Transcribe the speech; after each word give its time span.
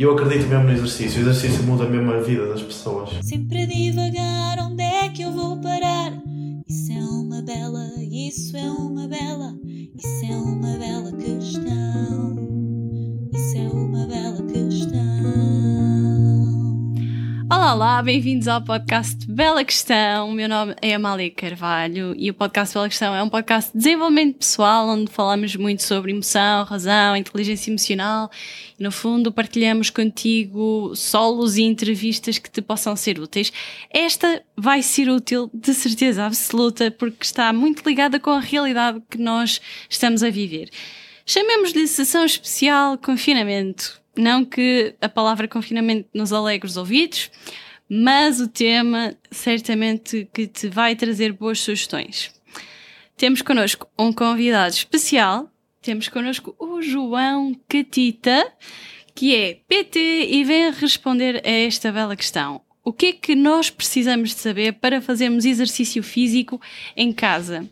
E 0.00 0.02
eu 0.02 0.12
acredito 0.12 0.48
mesmo 0.48 0.64
no 0.64 0.72
exercício. 0.72 1.18
O 1.18 1.28
exercício 1.28 1.62
muda 1.62 1.86
mesmo 1.86 2.10
a 2.10 2.20
vida 2.20 2.48
das 2.48 2.62
pessoas. 2.62 3.10
Sempre 3.20 3.64
a 3.64 3.66
divagar, 3.66 4.58
onde 4.60 4.82
é 4.82 5.10
que 5.10 5.20
eu 5.20 5.30
vou 5.30 5.60
parar? 5.60 6.14
Isso 6.66 6.90
é 6.90 7.04
uma 7.04 7.42
bela, 7.42 7.86
isso 8.10 8.56
é 8.56 8.70
uma 8.70 9.06
bela, 9.06 9.54
isso 9.62 10.24
é 10.24 10.36
uma 10.38 10.78
bela 10.78 11.12
questão. 11.12 12.34
Isso 13.30 13.58
é 13.58 13.68
uma 13.68 14.06
bela 14.06 14.42
questão. 14.46 15.00
Olá, 17.52 17.74
olá, 17.74 18.02
bem-vindos 18.02 18.48
ao 18.48 18.64
podcast 18.64 19.29
Bela 19.40 19.64
Questão. 19.64 20.28
O 20.28 20.32
meu 20.32 20.46
nome 20.46 20.76
é 20.82 20.92
Amália 20.92 21.30
Carvalho 21.30 22.14
e 22.18 22.28
o 22.28 22.34
podcast 22.34 22.74
Bela 22.74 22.90
Questão 22.90 23.14
é 23.14 23.22
um 23.22 23.28
podcast 23.30 23.72
de 23.72 23.78
desenvolvimento 23.78 24.36
pessoal 24.36 24.86
onde 24.86 25.10
falamos 25.10 25.56
muito 25.56 25.82
sobre 25.82 26.12
emoção, 26.12 26.62
razão, 26.64 27.16
inteligência 27.16 27.70
emocional 27.70 28.30
e, 28.78 28.82
no 28.82 28.92
fundo, 28.92 29.32
partilhamos 29.32 29.88
contigo 29.88 30.94
solos 30.94 31.56
e 31.56 31.62
entrevistas 31.62 32.36
que 32.36 32.50
te 32.50 32.60
possam 32.60 32.94
ser 32.94 33.18
úteis. 33.18 33.50
Esta 33.88 34.42
vai 34.54 34.82
ser 34.82 35.08
útil 35.08 35.50
de 35.54 35.72
certeza 35.72 36.26
absoluta 36.26 36.90
porque 36.90 37.24
está 37.24 37.50
muito 37.50 37.82
ligada 37.88 38.20
com 38.20 38.32
a 38.32 38.40
realidade 38.40 39.02
que 39.08 39.16
nós 39.16 39.58
estamos 39.88 40.22
a 40.22 40.28
viver. 40.28 40.68
Chamemos-lhe 41.24 41.88
sessão 41.88 42.26
especial 42.26 42.98
confinamento 42.98 44.00
não 44.16 44.44
que 44.44 44.94
a 45.00 45.08
palavra 45.08 45.48
confinamento 45.48 46.08
nos 46.12 46.32
alegre 46.32 46.66
os 46.66 46.76
ouvidos, 46.76 47.30
mas 47.92 48.40
o 48.40 48.46
tema 48.46 49.16
certamente 49.32 50.28
que 50.32 50.46
te 50.46 50.68
vai 50.68 50.94
trazer 50.94 51.32
boas 51.32 51.58
sugestões. 51.58 52.32
Temos 53.16 53.42
connosco 53.42 53.88
um 53.98 54.12
convidado 54.12 54.72
especial, 54.72 55.50
temos 55.82 56.08
connosco 56.08 56.54
o 56.56 56.80
João 56.80 57.52
Catita, 57.68 58.46
que 59.12 59.34
é 59.34 59.58
PT 59.66 60.28
e 60.30 60.44
vem 60.44 60.70
responder 60.70 61.42
a 61.44 61.50
esta 61.50 61.90
bela 61.90 62.14
questão. 62.14 62.60
O 62.84 62.92
que 62.92 63.06
é 63.06 63.12
que 63.12 63.34
nós 63.34 63.70
precisamos 63.70 64.30
de 64.30 64.36
saber 64.36 64.74
para 64.74 65.02
fazermos 65.02 65.44
exercício 65.44 66.02
físico 66.02 66.60
em 66.96 67.12
casa? 67.12 67.68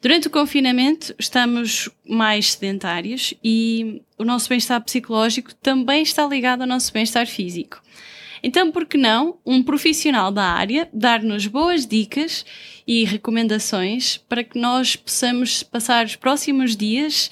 Durante 0.00 0.26
o 0.26 0.30
confinamento 0.30 1.14
estamos 1.18 1.88
mais 2.04 2.54
sedentários 2.54 3.32
e 3.44 4.02
o 4.18 4.24
nosso 4.24 4.48
bem-estar 4.48 4.82
psicológico 4.82 5.54
também 5.54 6.02
está 6.02 6.26
ligado 6.26 6.62
ao 6.62 6.66
nosso 6.66 6.92
bem-estar 6.92 7.28
físico. 7.28 7.80
Então, 8.42 8.72
por 8.72 8.86
que 8.86 8.98
não 8.98 9.38
um 9.46 9.62
profissional 9.62 10.32
da 10.32 10.44
área 10.44 10.88
dar-nos 10.92 11.46
boas 11.46 11.86
dicas 11.86 12.44
e 12.86 13.04
recomendações 13.04 14.16
para 14.16 14.42
que 14.42 14.58
nós 14.58 14.96
possamos 14.96 15.62
passar 15.62 16.04
os 16.04 16.16
próximos 16.16 16.76
dias 16.76 17.30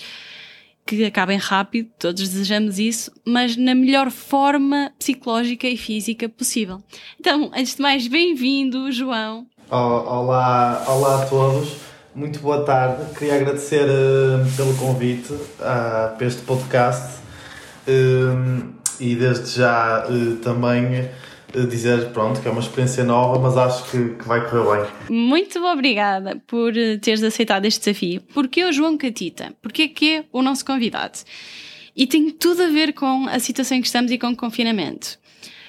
que 0.86 1.04
acabem 1.04 1.38
rápido, 1.38 1.88
todos 1.98 2.28
desejamos 2.28 2.78
isso, 2.78 3.12
mas 3.24 3.56
na 3.56 3.74
melhor 3.74 4.10
forma 4.10 4.92
psicológica 4.98 5.68
e 5.68 5.76
física 5.76 6.28
possível. 6.28 6.82
Então, 7.18 7.50
antes 7.54 7.76
de 7.76 7.82
mais, 7.82 8.08
bem-vindo, 8.08 8.90
João. 8.90 9.46
olá, 9.70 10.84
olá 10.88 11.22
a 11.22 11.26
todos. 11.26 11.76
Muito 12.12 12.40
boa 12.40 12.64
tarde. 12.64 13.14
Queria 13.16 13.36
agradecer 13.36 13.84
uh, 13.84 14.56
pelo 14.56 14.74
convite 14.76 15.32
uh, 15.32 16.16
para 16.16 16.26
este 16.26 16.42
podcast 16.42 17.20
uh, 17.86 18.79
e 19.00 19.14
desde 19.16 19.58
já 19.58 20.06
também 20.42 21.08
dizer 21.68 22.10
pronto 22.10 22.40
que 22.40 22.46
é 22.46 22.50
uma 22.50 22.60
experiência 22.60 23.02
nova, 23.02 23.38
mas 23.38 23.56
acho 23.56 23.90
que, 23.90 24.10
que, 24.10 24.28
vai 24.28 24.48
correr 24.48 24.84
bem. 24.84 25.16
Muito 25.16 25.58
obrigada 25.64 26.40
por 26.46 26.72
teres 27.00 27.22
aceitado 27.22 27.64
este 27.64 27.80
desafio. 27.80 28.20
Porquê 28.32 28.64
o 28.64 28.72
João 28.72 28.96
Catita? 28.96 29.52
Porquê 29.60 29.88
que 29.88 30.16
é 30.16 30.24
o 30.32 30.42
nosso 30.42 30.64
convidado? 30.64 31.18
E 31.96 32.06
tem 32.06 32.30
tudo 32.30 32.62
a 32.62 32.68
ver 32.68 32.92
com 32.92 33.26
a 33.26 33.38
situação 33.38 33.76
em 33.76 33.80
que 33.80 33.88
estamos 33.88 34.12
e 34.12 34.18
com 34.18 34.28
o 34.28 34.36
confinamento. 34.36 35.18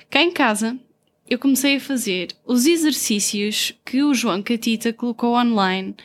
Cá 0.09 0.21
em 0.21 0.31
casa, 0.31 0.77
eu 1.27 1.39
comecei 1.39 1.77
a 1.77 1.79
fazer 1.79 2.29
os 2.45 2.65
exercícios 2.65 3.73
que 3.85 4.03
o 4.03 4.13
João 4.13 4.43
Catita 4.43 4.93
colocou 4.93 5.35
online 5.35 5.95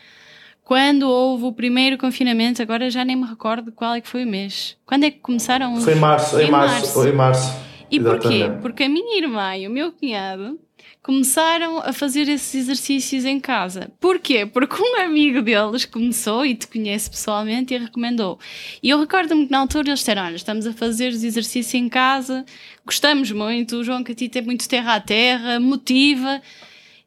quando 0.66 1.08
houve 1.08 1.44
o 1.44 1.52
primeiro 1.52 1.96
confinamento, 1.96 2.60
agora 2.60 2.90
já 2.90 3.04
nem 3.04 3.14
me 3.14 3.24
recordo 3.24 3.70
qual 3.70 3.94
é 3.94 4.00
que 4.00 4.08
foi 4.08 4.24
o 4.24 4.26
mês. 4.26 4.76
Quando 4.84 5.04
é 5.04 5.12
que 5.12 5.20
começaram? 5.20 5.80
Foi 5.80 5.92
em 5.92 5.96
março, 5.96 6.40
em, 6.40 6.48
em 6.48 6.50
março, 6.50 6.74
março. 6.74 7.08
Em 7.08 7.12
março. 7.12 7.56
E 7.88 8.00
porquê? 8.00 8.50
Porque 8.60 8.82
a 8.82 8.88
minha 8.88 9.16
irmã 9.16 9.56
e 9.56 9.68
o 9.68 9.70
meu 9.70 9.92
cunhado 9.92 10.58
começaram 11.04 11.78
a 11.78 11.92
fazer 11.92 12.28
esses 12.28 12.52
exercícios 12.62 13.24
em 13.24 13.38
casa. 13.38 13.92
Porquê? 14.00 14.44
Porque 14.44 14.74
um 14.82 15.00
amigo 15.02 15.40
deles 15.40 15.84
começou 15.84 16.44
e 16.44 16.56
te 16.56 16.66
conhece 16.66 17.08
pessoalmente 17.08 17.72
e 17.72 17.78
recomendou. 17.78 18.36
E 18.82 18.90
eu 18.90 18.98
recordo-me 18.98 19.46
que 19.46 19.52
na 19.52 19.60
altura 19.60 19.90
eles 19.90 20.00
disseram: 20.00 20.24
Olha, 20.24 20.34
estamos 20.34 20.66
a 20.66 20.72
fazer 20.72 21.12
os 21.12 21.22
exercícios 21.22 21.74
em 21.74 21.88
casa, 21.88 22.44
gostamos 22.84 23.30
muito, 23.30 23.76
o 23.76 23.84
João 23.84 24.02
Catita 24.02 24.40
é 24.40 24.42
muito 24.42 24.68
terra 24.68 24.96
a 24.96 25.00
terra, 25.00 25.60
motiva. 25.60 26.42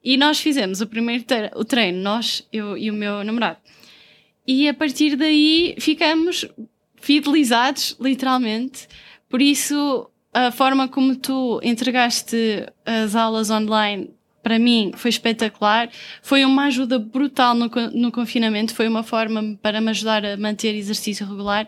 E 0.03 0.17
nós 0.17 0.39
fizemos 0.39 0.81
o 0.81 0.87
primeiro 0.87 1.25
o 1.55 1.65
treino, 1.65 2.01
nós, 2.01 2.47
eu 2.51 2.77
e 2.77 2.89
o 2.89 2.93
meu 2.93 3.23
namorado. 3.23 3.57
E 4.47 4.67
a 4.67 4.73
partir 4.73 5.15
daí 5.15 5.75
ficamos 5.79 6.47
fidelizados, 6.95 7.95
literalmente. 7.99 8.87
Por 9.29 9.41
isso, 9.41 10.09
a 10.33 10.51
forma 10.51 10.87
como 10.87 11.15
tu 11.15 11.59
entregaste 11.63 12.65
as 12.85 13.15
aulas 13.15 13.49
online 13.49 14.11
para 14.41 14.57
mim 14.57 14.91
foi 14.95 15.09
espetacular. 15.09 15.89
Foi 16.21 16.45
uma 16.45 16.65
ajuda 16.65 16.97
brutal 16.97 17.53
no, 17.55 17.69
no 17.93 18.11
confinamento, 18.11 18.73
foi 18.73 18.87
uma 18.87 19.03
forma 19.03 19.57
para 19.61 19.81
me 19.81 19.89
ajudar 19.89 20.25
a 20.25 20.37
manter 20.37 20.75
exercício 20.75 21.25
regular. 21.25 21.67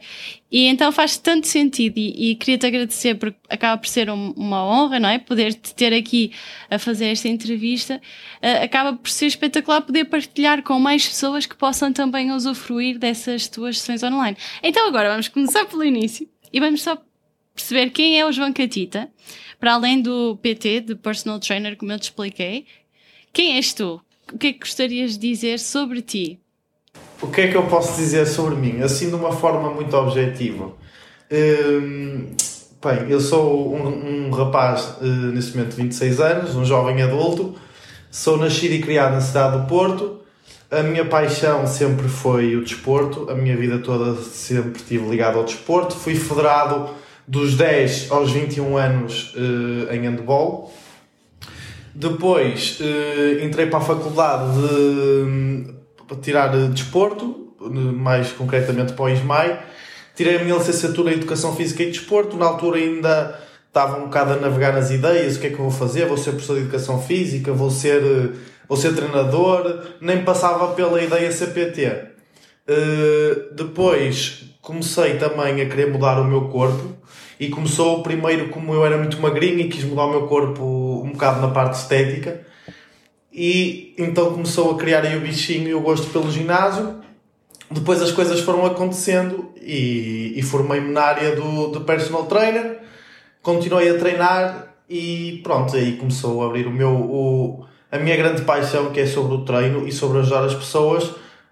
E 0.52 0.66
então 0.68 0.92
faz 0.92 1.18
tanto 1.18 1.48
sentido 1.48 1.98
e, 1.98 2.31
e 2.31 2.36
queria-te 2.36 2.66
agradecer 2.66 3.16
porque 3.16 3.38
acaba 3.50 3.80
por 3.80 3.88
ser 3.88 4.10
um, 4.10 4.31
uma 4.31 4.66
honra, 4.66 5.00
não 5.00 5.10
é? 5.10 5.18
Poder-te 5.18 5.74
ter 5.74 5.94
aqui 5.94 6.31
a 6.70 6.78
fazer 6.78 7.08
esta 7.08 7.28
entrevista. 7.28 8.02
Uh, 8.42 8.64
acaba 8.64 8.94
por 8.94 9.10
ser 9.10 9.28
espetacular 9.28 9.81
poder 9.81 10.06
partilhar 10.06 10.62
com 10.64 10.80
mais 10.80 11.08
pessoas 11.08 11.46
que 11.46 11.56
possam 11.56 11.94
também 11.94 12.31
usufruir 12.31 12.98
dessas 12.98 13.48
tuas 13.48 13.80
sessões 13.80 14.04
online. 14.04 14.38
Então 14.62 14.88
agora 14.88 15.10
vamos 15.10 15.28
começar 15.28 15.66
pelo 15.66 15.84
início 15.84 16.28
e 16.52 16.60
vamos 16.60 16.81
só 16.81 16.98
perceber 17.54 17.90
quem 17.92 18.20
é 18.20 18.26
o 18.26 18.31
João 18.31 18.52
Catita 18.52 19.10
para 19.62 19.76
além 19.76 20.02
do 20.02 20.36
PT, 20.42 20.82
de 20.82 20.96
personal 20.96 21.40
trainer, 21.40 21.78
como 21.78 21.92
eu 21.92 22.00
te 22.00 22.06
expliquei, 22.06 22.66
quem 23.32 23.58
és 23.58 23.72
tu? 23.74 24.02
O 24.34 24.38
que 24.38 24.48
é 24.48 24.54
que 24.54 24.60
gostarias 24.60 25.20
de 25.20 25.30
dizer 25.30 25.60
sobre 25.60 26.02
ti? 26.02 26.40
O 27.22 27.28
que 27.28 27.42
é 27.42 27.48
que 27.48 27.56
eu 27.56 27.68
posso 27.68 27.96
dizer 27.96 28.26
sobre 28.26 28.56
mim? 28.56 28.82
Assim, 28.82 29.10
de 29.10 29.16
uma 29.16 29.32
forma 29.32 29.70
muito 29.70 29.96
objetiva. 29.96 30.74
Hum, 31.32 32.32
bem, 32.84 33.08
eu 33.08 33.22
sou 33.22 33.76
um, 33.76 34.28
um 34.28 34.32
rapaz, 34.32 34.98
uh, 35.00 35.06
neste 35.06 35.56
momento, 35.56 35.76
de 35.76 35.84
26 35.84 36.20
anos, 36.20 36.56
um 36.56 36.66
jovem 36.66 37.00
adulto. 37.04 37.56
Sou 38.10 38.38
nascido 38.38 38.74
e 38.74 38.82
criado 38.82 39.12
na 39.12 39.22
cidade 39.22 39.60
do 39.60 39.68
Porto. 39.68 40.22
A 40.72 40.82
minha 40.82 41.06
paixão 41.06 41.68
sempre 41.68 42.08
foi 42.08 42.56
o 42.56 42.64
desporto. 42.64 43.30
A 43.30 43.36
minha 43.36 43.56
vida 43.56 43.78
toda 43.78 44.20
sempre 44.24 44.82
estive 44.82 45.08
ligado 45.08 45.38
ao 45.38 45.44
desporto. 45.44 45.96
Fui 45.96 46.16
federado 46.16 46.90
dos 47.31 47.56
10 47.56 48.12
aos 48.12 48.30
21 48.30 48.75
anos 48.75 49.34
uh, 49.36 49.94
em 49.94 50.02
handball. 50.02 50.69
Depois 51.96 52.78
uh, 52.81 53.46
entrei 53.46 53.68
para 53.68 53.80
a 53.80 53.81
faculdade 53.81 54.52
de, 54.58 55.74
para 56.06 56.18
tirar 56.18 56.50
desporto, 56.68 57.56
mais 57.62 58.34
concretamente 58.34 58.92
para 58.92 59.06
o 59.06 59.09
ISMAI. 59.09 59.64
Tirei 60.14 60.40
a 60.40 60.44
minha 60.44 60.58
licenciatura 60.58 61.12
em 61.12 61.16
Educação 61.16 61.56
Física 61.56 61.81
e 61.84 61.90
Desporto. 61.90 62.36
Na 62.36 62.47
altura 62.47 62.80
ainda 62.80 63.40
estava 63.66 63.98
um 63.98 64.06
bocado 64.06 64.34
a 64.34 64.36
navegar 64.36 64.74
nas 64.74 64.92
ideias, 64.92 65.38
o 65.38 65.40
que 65.40 65.48
é 65.48 65.50
que 65.52 65.56
eu 65.56 65.69
vou 65.69 65.72
fazer? 65.72 66.08
Vou 66.08 66.18
ser 66.18 66.31
professor 66.31 66.56
de 66.56 66.63
Educação 66.63 67.02
Física? 67.02 67.53
Vou 67.53 67.72
ser, 67.72 68.02
vou 68.68 68.78
ser 68.78 68.94
treinador? 68.94 69.86
Nem 70.02 70.22
passava 70.25 70.74
pela 70.74 71.02
ideia 71.02 71.31
CPT. 71.31 71.88
Uh, 71.88 72.02
eh, 72.68 73.36
depois 73.53 74.44
comecei 74.62 75.16
também 75.16 75.62
a 75.62 75.66
querer 75.66 75.90
mudar 75.90 76.19
o 76.19 76.25
meu 76.25 76.50
corpo 76.50 77.00
e 77.41 77.50
começou 77.50 78.03
primeiro 78.03 78.50
como 78.50 78.72
eu 78.72 78.85
era 78.85 78.96
muito 78.96 79.19
magrinho 79.19 79.62
e 79.62 79.68
quis 79.68 79.83
mudar 79.83 80.06
o 80.06 80.12
meu 80.12 80.27
corpo 80.27 81.01
um 81.04 81.12
bocado 81.12 81.42
na 81.42 81.48
parte 81.48 81.74
estética. 81.74 82.45
E 83.33 83.95
então 83.98 84.31
começou 84.31 84.69
a 84.69 84.77
criar 84.77 85.04
aí 85.04 85.18
o 85.18 85.21
bichinho 85.21 85.68
e 85.68 85.74
o 85.74 85.81
gosto 85.81 86.06
pelo 86.12 86.31
ginásio. 86.31 87.01
Depois 87.71 88.00
as 88.00 88.12
coisas 88.12 88.42
foram 88.42 88.63
acontecendo 88.63 89.50
e, 89.60 90.33
e 90.36 90.44
formei-me 90.44 90.92
na 90.92 91.01
área 91.01 91.36
do, 91.36 91.69
do 91.69 91.81
personal 91.81 92.27
trainer. 92.27 92.77
Continuei 93.42 93.89
a 93.89 93.98
treinar 93.98 94.75
e 94.88 95.42
pronto, 95.42 95.75
aí 95.75 95.98
começou 95.98 96.44
a 96.44 96.45
abrir 96.45 96.68
o 96.68 96.71
meu 96.71 96.92
o, 96.92 97.66
a 97.92 97.98
minha 97.98 98.16
grande 98.18 98.44
paixão 98.44 98.92
que 98.92 99.00
é 99.00 99.07
sobre 99.07 99.33
o 99.33 99.44
treino 99.44 99.88
e 99.88 99.92
sobre 99.92 100.19
ajudar 100.19 100.44
as 100.44 100.54
pessoas 100.54 101.10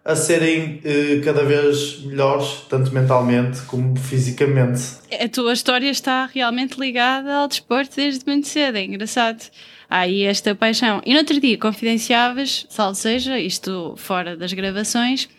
a 0.09 0.15
serem 0.15 0.81
uh, 0.83 1.23
cada 1.23 1.43
vez 1.43 1.99
melhores, 1.99 2.65
tanto 2.67 2.91
mentalmente 2.91 3.61
como 3.67 3.95
fisicamente. 3.95 4.81
A 5.23 5.29
tua 5.29 5.53
história 5.53 5.87
está 5.87 6.25
realmente 6.25 6.79
ligada 6.79 7.31
ao 7.35 7.47
desporto 7.47 7.95
desde 7.95 8.25
muito 8.25 8.47
cedo, 8.47 8.79
é 8.79 8.85
engraçado. 8.85 9.39
Há 9.87 9.99
aí 9.99 10.23
esta 10.23 10.55
paixão. 10.55 10.99
E 11.05 11.13
no 11.13 11.19
outro 11.19 11.39
dia 11.39 11.55
confidenciavas, 11.59 12.65
salvo 12.69 12.95
seja, 12.95 13.39
isto 13.39 13.93
fora 13.97 14.35
das 14.35 14.51
gravações, 14.51 15.29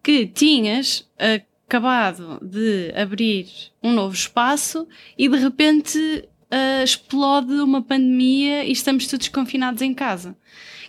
que 0.00 0.24
tinhas 0.26 1.04
acabado 1.66 2.38
de 2.40 2.92
abrir 2.94 3.46
um 3.82 3.92
novo 3.92 4.14
espaço 4.14 4.86
e 5.18 5.28
de 5.28 5.36
repente 5.36 5.98
uh, 5.98 6.84
explode 6.84 7.54
uma 7.54 7.82
pandemia 7.82 8.62
e 8.62 8.70
estamos 8.70 9.08
todos 9.08 9.26
confinados 9.26 9.82
em 9.82 9.92
casa. 9.92 10.36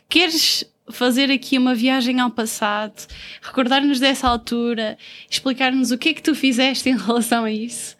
Queres 0.07 0.71
fazer 0.91 1.31
aqui 1.31 1.57
uma 1.57 1.73
viagem 1.73 2.19
ao 2.19 2.29
passado, 2.29 3.07
recordar-nos 3.41 3.99
dessa 3.99 4.27
altura, 4.27 4.97
explicar-nos 5.29 5.91
o 5.91 5.97
que 5.97 6.09
é 6.09 6.13
que 6.13 6.21
tu 6.21 6.35
fizeste 6.35 6.89
em 6.89 6.97
relação 6.97 7.45
a 7.45 7.51
isso? 7.51 7.95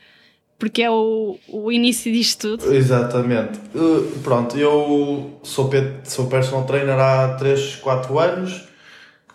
Porque 0.59 0.81
é 0.81 0.89
o, 0.89 1.38
o 1.50 1.71
início 1.71 2.12
disto 2.12 2.57
tudo. 2.57 2.74
Exatamente. 2.74 3.59
Uh, 3.75 4.19
pronto, 4.24 4.57
eu 4.57 5.39
sou, 5.44 5.69
sou 6.03 6.27
personal 6.27 6.63
trainer 6.65 6.97
há 6.97 7.35
3, 7.35 7.77
4 7.77 8.19
anos, 8.19 8.63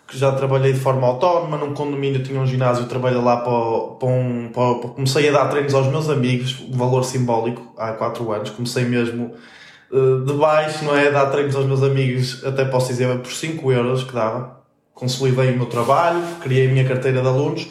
que 0.07 0.17
já 0.17 0.31
trabalhei 0.31 0.73
de 0.73 0.79
forma 0.79 1.05
autónoma, 1.05 1.57
num 1.57 1.73
condomínio 1.73 2.23
tinha 2.23 2.39
um 2.39 2.47
ginásio, 2.47 2.87
trabalhei 2.87 3.21
lá 3.21 3.37
para, 3.37 3.95
para 3.99 4.09
um. 4.09 4.49
Para, 4.51 4.89
comecei 4.89 5.29
a 5.29 5.31
dar 5.31 5.49
treinos 5.49 5.75
aos 5.75 5.87
meus 5.87 6.09
amigos, 6.09 6.53
valor 6.71 7.03
simbólico, 7.03 7.75
há 7.77 7.91
4 7.91 8.31
anos, 8.31 8.49
comecei 8.49 8.85
mesmo 8.85 9.35
uh, 9.91 10.25
de 10.25 10.33
baixo, 10.33 10.85
não 10.85 10.95
é? 10.95 11.11
Dar 11.11 11.27
treinos 11.27 11.55
aos 11.55 11.65
meus 11.65 11.83
amigos, 11.83 12.43
até 12.45 12.65
posso 12.65 12.87
dizer, 12.89 13.17
por 13.19 13.31
5 13.31 13.71
euros 13.71 14.03
que 14.03 14.13
dava. 14.13 14.59
Consolidei 14.93 15.51
o 15.51 15.57
meu 15.57 15.65
trabalho, 15.65 16.21
criei 16.41 16.67
a 16.67 16.71
minha 16.71 16.85
carteira 16.85 17.21
de 17.21 17.27
alunos 17.27 17.67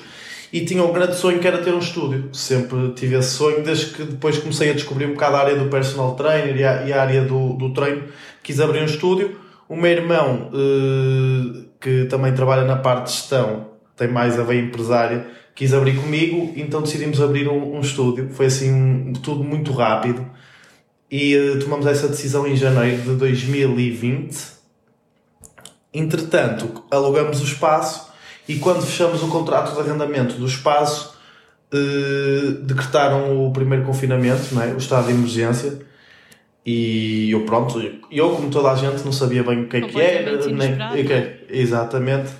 e 0.52 0.64
tinha 0.64 0.82
um 0.82 0.92
grande 0.92 1.14
sonho 1.14 1.38
que 1.38 1.46
era 1.46 1.58
ter 1.58 1.74
um 1.74 1.78
estúdio. 1.78 2.30
Sempre 2.32 2.92
tive 2.92 3.16
esse 3.16 3.30
sonho, 3.30 3.62
desde 3.62 3.86
que 3.86 4.02
depois 4.04 4.38
comecei 4.38 4.70
a 4.70 4.72
descobrir 4.72 5.06
um 5.06 5.12
bocado 5.12 5.36
a 5.36 5.40
área 5.40 5.56
do 5.56 5.68
personal 5.68 6.14
trainer 6.14 6.56
e 6.56 6.64
a, 6.64 6.84
e 6.84 6.92
a 6.92 7.02
área 7.02 7.22
do, 7.22 7.52
do 7.54 7.72
treino, 7.72 8.04
quis 8.42 8.60
abrir 8.60 8.80
um 8.80 8.86
estúdio. 8.86 9.36
O 9.68 9.76
meu 9.76 9.90
irmão, 9.90 10.50
eh, 10.54 11.64
que 11.78 12.06
também 12.06 12.32
trabalha 12.32 12.64
na 12.64 12.76
parte 12.76 13.06
de 13.06 13.12
gestão, 13.12 13.66
tem 13.94 14.08
mais 14.08 14.38
a 14.40 14.42
veia 14.42 14.62
empresária, 14.62 15.26
quis 15.54 15.74
abrir 15.74 15.96
comigo, 15.96 16.54
então 16.56 16.80
decidimos 16.80 17.20
abrir 17.20 17.46
um, 17.46 17.76
um 17.76 17.80
estúdio. 17.80 18.30
Foi 18.30 18.46
assim 18.46 19.12
tudo 19.22 19.44
muito 19.44 19.72
rápido 19.72 20.24
e 21.10 21.34
eh, 21.34 21.56
tomamos 21.58 21.86
essa 21.86 22.08
decisão 22.08 22.46
em 22.46 22.56
janeiro 22.56 23.02
de 23.02 23.14
2020. 23.14 24.36
Entretanto, 25.92 26.84
alugamos 26.90 27.40
o 27.40 27.44
espaço 27.44 28.10
e 28.46 28.56
quando 28.56 28.82
fechamos 28.82 29.22
o 29.22 29.28
contrato 29.28 29.74
de 29.74 29.80
arrendamento 29.80 30.34
do 30.34 30.46
espaço, 30.46 31.16
eh, 31.72 32.52
decretaram 32.62 33.46
o 33.46 33.52
primeiro 33.52 33.84
confinamento, 33.84 34.54
não 34.54 34.62
é? 34.62 34.68
o 34.68 34.78
estado 34.78 35.06
de 35.06 35.12
emergência. 35.12 35.86
E 36.64 37.30
eu, 37.30 37.46
pronto, 37.46 37.80
eu, 38.10 38.30
como 38.30 38.50
toda 38.50 38.70
a 38.70 38.76
gente, 38.76 39.02
não 39.02 39.12
sabia 39.12 39.42
bem 39.42 39.62
o 39.62 39.68
que 39.68 39.76
é 39.78 39.80
que 39.80 40.00
era, 40.00 40.46
nem, 40.48 40.74
okay, 41.02 41.46
exatamente. 41.48 42.30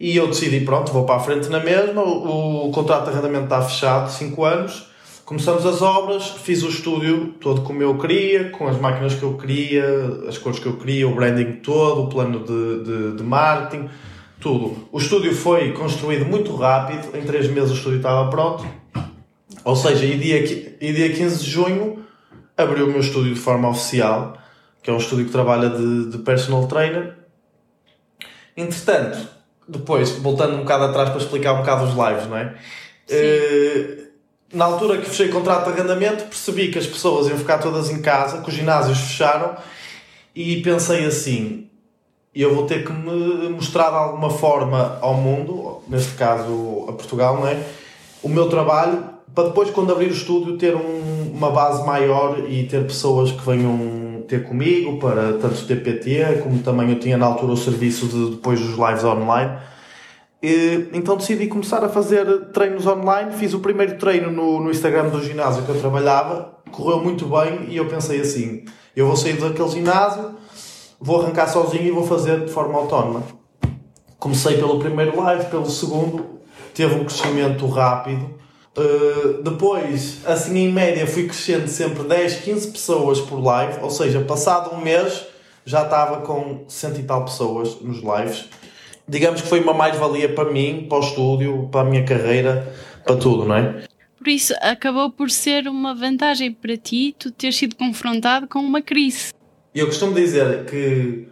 E 0.00 0.16
eu 0.16 0.26
decidi, 0.26 0.60
pronto, 0.60 0.92
vou 0.92 1.04
para 1.04 1.16
a 1.16 1.20
frente 1.20 1.48
na 1.48 1.60
mesma. 1.60 2.02
O, 2.02 2.68
o 2.68 2.70
contrato 2.72 3.04
de 3.04 3.10
arrendamento 3.10 3.44
está 3.44 3.62
fechado, 3.62 4.10
5 4.10 4.44
anos. 4.44 4.88
Começamos 5.28 5.66
as 5.66 5.82
obras, 5.82 6.26
fiz 6.26 6.62
o 6.62 6.70
estúdio 6.70 7.34
todo 7.38 7.60
como 7.60 7.82
eu 7.82 7.98
queria, 7.98 8.48
com 8.48 8.66
as 8.66 8.80
máquinas 8.80 9.12
que 9.12 9.22
eu 9.22 9.36
queria, 9.36 9.84
as 10.26 10.38
cores 10.38 10.58
que 10.58 10.64
eu 10.64 10.78
queria, 10.78 11.06
o 11.06 11.14
branding 11.14 11.56
todo, 11.56 12.04
o 12.04 12.08
plano 12.08 12.42
de, 12.42 12.82
de, 12.82 13.16
de 13.18 13.22
marketing 13.22 13.90
tudo. 14.40 14.88
O 14.90 14.96
estúdio 14.96 15.34
foi 15.34 15.72
construído 15.72 16.24
muito 16.24 16.56
rápido, 16.56 17.14
em 17.14 17.26
3 17.26 17.50
meses 17.50 17.72
o 17.72 17.74
estúdio 17.74 17.98
estava 17.98 18.30
pronto. 18.30 18.66
Ou 19.66 19.76
seja, 19.76 20.02
e 20.06 20.16
dia, 20.16 20.42
e 20.80 20.92
dia 20.94 21.12
15 21.12 21.44
de 21.44 21.50
junho 21.50 22.02
abriu 22.56 22.86
o 22.86 22.88
meu 22.88 23.00
estúdio 23.00 23.34
de 23.34 23.40
forma 23.40 23.68
oficial, 23.68 24.38
que 24.82 24.88
é 24.88 24.94
um 24.94 24.96
estúdio 24.96 25.26
que 25.26 25.30
trabalha 25.30 25.68
de, 25.68 26.08
de 26.08 26.18
personal 26.20 26.66
trainer. 26.66 27.18
Entretanto, 28.56 29.28
depois, 29.68 30.08
voltando 30.08 30.54
um 30.54 30.60
bocado 30.60 30.84
atrás 30.84 31.10
para 31.10 31.18
explicar 31.18 31.52
um 31.52 31.58
bocado 31.58 31.84
os 31.84 31.90
lives, 31.90 32.26
não 32.26 32.38
é? 32.38 32.54
Uh, 33.10 34.07
na 34.52 34.64
altura 34.64 34.98
que 34.98 35.08
fechei 35.08 35.28
o 35.28 35.32
contrato 35.32 35.66
de 35.66 35.72
arrendamento, 35.72 36.24
percebi 36.24 36.70
que 36.70 36.78
as 36.78 36.86
pessoas 36.86 37.28
iam 37.28 37.38
ficar 37.38 37.58
todas 37.58 37.90
em 37.90 38.00
casa, 38.00 38.40
que 38.42 38.48
os 38.48 38.54
ginásios 38.54 38.98
fecharam, 38.98 39.56
e 40.34 40.60
pensei 40.62 41.04
assim: 41.04 41.68
eu 42.34 42.54
vou 42.54 42.66
ter 42.66 42.84
que 42.84 42.92
me 42.92 43.48
mostrar 43.50 43.90
de 43.90 43.96
alguma 43.96 44.30
forma 44.30 44.98
ao 45.00 45.14
mundo, 45.14 45.82
neste 45.88 46.12
caso 46.12 46.86
a 46.88 46.92
Portugal, 46.92 47.38
não 47.38 47.46
é? 47.48 47.62
o 48.22 48.28
meu 48.28 48.48
trabalho, 48.48 49.04
para 49.34 49.48
depois, 49.48 49.70
quando 49.70 49.92
abrir 49.92 50.06
o 50.06 50.12
estúdio, 50.12 50.56
ter 50.56 50.74
um, 50.74 51.32
uma 51.32 51.50
base 51.50 51.86
maior 51.86 52.38
e 52.48 52.64
ter 52.64 52.84
pessoas 52.84 53.30
que 53.30 53.44
venham 53.44 54.24
ter 54.26 54.44
comigo, 54.44 54.98
para 54.98 55.34
tanto 55.34 55.64
ter 55.66 55.82
PT, 55.82 56.40
como 56.42 56.58
também 56.58 56.90
eu 56.90 56.98
tinha 56.98 57.16
na 57.16 57.26
altura 57.26 57.52
o 57.52 57.56
serviço 57.56 58.06
de 58.06 58.30
depois 58.32 58.60
dos 58.60 58.76
lives 58.76 59.04
online. 59.04 59.52
Então 60.92 61.16
decidi 61.16 61.46
começar 61.48 61.84
a 61.84 61.88
fazer 61.88 62.50
treinos 62.52 62.86
online. 62.86 63.32
Fiz 63.32 63.54
o 63.54 63.60
primeiro 63.60 63.98
treino 63.98 64.30
no, 64.30 64.60
no 64.60 64.70
Instagram 64.70 65.08
do 65.08 65.22
ginásio 65.22 65.64
que 65.64 65.70
eu 65.70 65.80
trabalhava, 65.80 66.58
correu 66.70 67.02
muito 67.02 67.26
bem 67.26 67.66
e 67.68 67.76
eu 67.76 67.86
pensei 67.86 68.20
assim: 68.20 68.64
eu 68.94 69.06
vou 69.06 69.16
sair 69.16 69.34
daquele 69.34 69.68
ginásio 69.68 70.38
vou 71.00 71.20
arrancar 71.20 71.46
sozinho 71.46 71.84
e 71.84 71.90
vou 71.90 72.06
fazer 72.06 72.44
de 72.44 72.52
forma 72.52 72.78
autónoma. 72.78 73.22
Comecei 74.18 74.56
pelo 74.56 74.78
primeiro 74.78 75.16
live, 75.20 75.44
pelo 75.46 75.70
segundo, 75.70 76.40
teve 76.74 76.94
um 76.94 77.04
crescimento 77.04 77.66
rápido. 77.66 78.36
Uh, 78.76 79.42
depois, 79.42 80.18
assim 80.26 80.56
em 80.58 80.72
média, 80.72 81.06
fui 81.06 81.24
crescendo 81.24 81.68
sempre 81.68 82.02
10, 82.02 82.36
15 82.40 82.68
pessoas 82.68 83.20
por 83.20 83.42
live, 83.42 83.80
ou 83.82 83.90
seja, 83.90 84.20
passado 84.20 84.74
um 84.74 84.80
mês 84.80 85.26
já 85.64 85.82
estava 85.82 86.22
com 86.22 86.64
cento 86.68 86.98
e 86.98 87.02
tal 87.02 87.24
pessoas 87.24 87.80
nos 87.80 87.98
lives. 87.98 88.48
Digamos 89.08 89.40
que 89.40 89.48
foi 89.48 89.60
uma 89.60 89.72
mais-valia 89.72 90.28
para 90.28 90.50
mim, 90.50 90.86
para 90.88 90.98
o 90.98 91.00
estúdio, 91.00 91.68
para 91.72 91.80
a 91.80 91.84
minha 91.84 92.04
carreira, 92.04 92.72
para 93.04 93.16
tudo, 93.16 93.44
não 93.44 93.54
é? 93.54 93.84
Por 94.18 94.28
isso, 94.28 94.52
acabou 94.60 95.10
por 95.10 95.30
ser 95.30 95.68
uma 95.68 95.94
vantagem 95.94 96.52
para 96.52 96.76
ti 96.76 97.14
tu 97.18 97.30
ter 97.30 97.52
sido 97.52 97.76
confrontado 97.76 98.46
com 98.46 98.58
uma 98.58 98.82
crise. 98.82 99.32
Eu 99.74 99.86
costumo 99.86 100.12
dizer 100.12 100.64
que, 100.66 101.28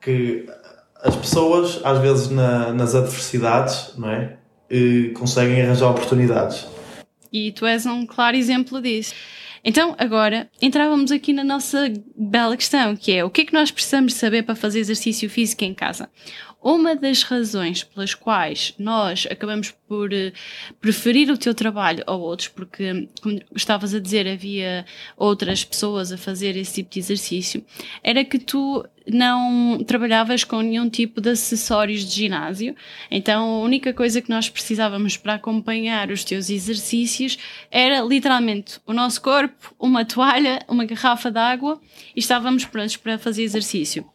que 0.00 0.46
as 1.02 1.16
pessoas, 1.16 1.80
às 1.84 1.98
vezes, 1.98 2.30
na, 2.30 2.72
nas 2.72 2.94
adversidades, 2.94 3.92
não 3.98 4.08
é? 4.08 4.36
E 4.70 5.10
conseguem 5.14 5.60
arranjar 5.60 5.90
oportunidades. 5.90 6.66
E 7.32 7.52
tu 7.52 7.66
és 7.66 7.84
um 7.84 8.06
claro 8.06 8.36
exemplo 8.36 8.80
disso. 8.80 9.14
Então, 9.64 9.94
agora, 9.98 10.48
entrávamos 10.60 11.12
aqui 11.12 11.32
na 11.32 11.44
nossa 11.44 11.92
bela 12.16 12.56
questão, 12.56 12.96
que 12.96 13.12
é 13.12 13.24
o 13.24 13.30
que 13.30 13.42
é 13.42 13.44
que 13.44 13.52
nós 13.52 13.70
precisamos 13.70 14.14
saber 14.14 14.42
para 14.42 14.56
fazer 14.56 14.80
exercício 14.80 15.30
físico 15.30 15.64
em 15.64 15.72
casa? 15.72 16.08
Uma 16.62 16.94
das 16.94 17.24
razões 17.24 17.82
pelas 17.82 18.14
quais 18.14 18.72
nós 18.78 19.26
acabamos 19.28 19.72
por 19.88 20.12
eh, 20.12 20.32
preferir 20.80 21.28
o 21.28 21.36
teu 21.36 21.52
trabalho 21.52 22.04
a 22.06 22.14
outros, 22.14 22.46
porque, 22.46 23.08
como 23.20 23.40
estavas 23.54 23.92
a 23.92 23.98
dizer, 23.98 24.28
havia 24.28 24.86
outras 25.16 25.64
pessoas 25.64 26.12
a 26.12 26.16
fazer 26.16 26.56
esse 26.56 26.74
tipo 26.74 26.90
de 26.90 27.00
exercício, 27.00 27.64
era 28.00 28.24
que 28.24 28.38
tu 28.38 28.84
não 29.08 29.82
trabalhavas 29.84 30.44
com 30.44 30.60
nenhum 30.60 30.88
tipo 30.88 31.20
de 31.20 31.30
acessórios 31.30 32.04
de 32.04 32.14
ginásio, 32.14 32.76
então 33.10 33.56
a 33.56 33.58
única 33.58 33.92
coisa 33.92 34.22
que 34.22 34.30
nós 34.30 34.48
precisávamos 34.48 35.16
para 35.16 35.34
acompanhar 35.34 36.12
os 36.12 36.22
teus 36.22 36.48
exercícios 36.48 37.36
era 37.72 38.00
literalmente 38.02 38.78
o 38.86 38.92
nosso 38.92 39.20
corpo, 39.20 39.74
uma 39.80 40.04
toalha, 40.04 40.64
uma 40.68 40.84
garrafa 40.84 41.28
de 41.28 41.40
água 41.40 41.80
e 42.14 42.20
estávamos 42.20 42.64
prontos 42.64 42.96
para 42.96 43.18
fazer 43.18 43.42
exercício. 43.42 44.11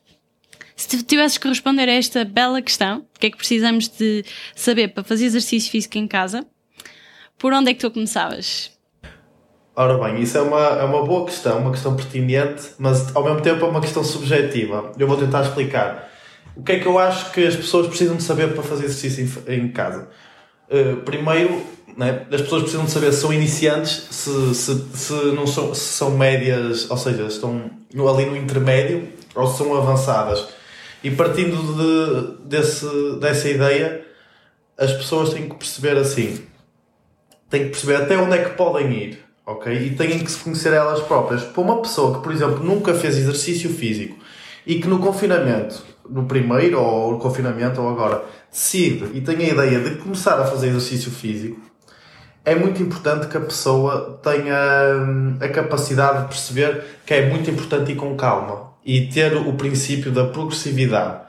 Se 0.77 0.88
tu 0.88 1.03
tivesses 1.03 1.39
que 1.39 1.48
responder 1.48 1.89
a 1.89 1.93
esta 1.93 2.24
bela 2.24 2.62
questão, 2.62 3.00
o 3.00 3.19
que 3.19 3.25
é 3.25 3.31
que 3.31 3.38
precisamos 3.38 3.89
de 3.89 4.24
saber 4.55 4.89
para 4.89 5.03
fazer 5.03 5.25
exercício 5.25 5.72
físico 5.72 5.98
em 5.98 6.07
casa, 6.07 6.46
por 7.39 7.51
onde 7.51 7.72
é 7.72 7.74
que 7.74 7.79
tu 7.79 7.89
começavas? 7.89 8.72
Ora 9.75 9.98
bem, 9.98 10.22
isso 10.22 10.38
é 10.38 10.41
uma, 10.41 10.62
é 10.62 10.84
uma 10.84 11.03
boa 11.03 11.25
questão, 11.25 11.57
uma 11.57 11.72
questão 11.72 11.96
pertinente, 11.96 12.62
mas 12.77 13.15
ao 13.15 13.24
mesmo 13.24 13.41
tempo 13.41 13.65
é 13.65 13.67
uma 13.67 13.81
questão 13.81 14.03
subjetiva. 14.03 14.91
Eu 15.00 15.07
vou 15.07 15.17
tentar 15.17 15.41
explicar. 15.41 16.12
O 16.55 16.62
que 16.62 16.74
é 16.74 16.79
que 16.79 16.86
eu 16.86 17.00
acho 17.00 17.31
que 17.31 17.46
as 17.46 17.55
pessoas 17.55 17.88
precisam 17.88 18.15
de 18.15 18.22
saber 18.24 18.53
para 18.53 18.62
fazer 18.62 18.86
exercício 18.86 19.43
em, 19.48 19.55
em 19.55 19.67
casa? 19.69 20.10
Uh, 20.69 20.98
primeiro, 20.98 21.60
né, 21.98 22.27
as 22.31 22.41
pessoas 22.41 22.62
precisam 22.62 22.86
de 22.86 22.91
saber 22.91 23.12
se 23.13 23.22
são 23.22 23.34
iniciantes, 23.34 24.07
se, 24.12 24.53
se, 24.53 24.86
se, 24.93 25.13
não 25.34 25.48
são, 25.48 25.74
se 25.74 25.93
são 25.93 26.12
médias, 26.12 26.89
ou 26.89 26.98
seja, 26.98 27.24
estão 27.24 27.72
ali 28.07 28.27
no 28.27 28.38
intermédio, 28.38 29.07
ou 29.34 29.48
se 29.48 29.57
são 29.57 29.75
avançadas. 29.75 30.57
E 31.08 31.12
partindo 31.12 31.56
de, 31.56 32.50
desse, 32.50 32.86
dessa 33.22 33.48
ideia, 33.48 34.06
as 34.78 34.92
pessoas 34.92 35.30
têm 35.30 35.48
que 35.48 35.56
perceber 35.56 35.96
assim, 35.96 36.44
têm 37.50 37.64
que 37.64 37.70
perceber 37.70 37.96
até 37.96 38.18
onde 38.18 38.38
é 38.38 38.44
que 38.44 38.58
podem 38.58 38.92
ir, 38.92 39.20
ok? 39.46 39.74
E 39.74 39.96
têm 39.96 40.20
que 40.20 40.30
se 40.30 40.40
conhecer 40.40 40.74
elas 40.74 41.00
próprias. 41.00 41.44
Para 41.44 41.62
uma 41.62 41.82
pessoa 41.82 42.18
que, 42.18 42.24
por 42.24 42.34
exemplo, 42.34 42.62
nunca 42.62 42.94
fez 42.94 43.18
exercício 43.18 43.70
físico 43.70 44.18
e 44.66 44.82
que 44.82 44.88
no 44.90 45.00
confinamento, 45.00 45.82
no 46.10 46.26
primeiro 46.26 46.78
ou 46.82 47.14
no 47.14 47.20
confinamento 47.20 47.82
ou 47.82 47.88
agora, 47.88 48.26
decide 48.52 49.10
e 49.14 49.22
tem 49.22 49.38
a 49.38 49.54
ideia 49.54 49.80
de 49.80 49.96
começar 49.96 50.38
a 50.38 50.46
fazer 50.46 50.68
exercício 50.68 51.10
físico, 51.10 51.62
é 52.44 52.54
muito 52.54 52.84
importante 52.84 53.28
que 53.28 53.38
a 53.38 53.42
pessoa 53.42 54.20
tenha 54.22 55.06
hum, 55.08 55.38
a 55.40 55.48
capacidade 55.48 56.24
de 56.24 56.28
perceber 56.28 56.84
que 57.06 57.14
é 57.14 57.30
muito 57.30 57.50
importante 57.50 57.94
ir 57.94 57.96
com 57.96 58.14
calma 58.18 58.67
e 58.88 59.01
ter 59.08 59.36
o 59.36 59.51
princípio 59.53 60.12
da 60.13 60.24
progressividade. 60.24 61.27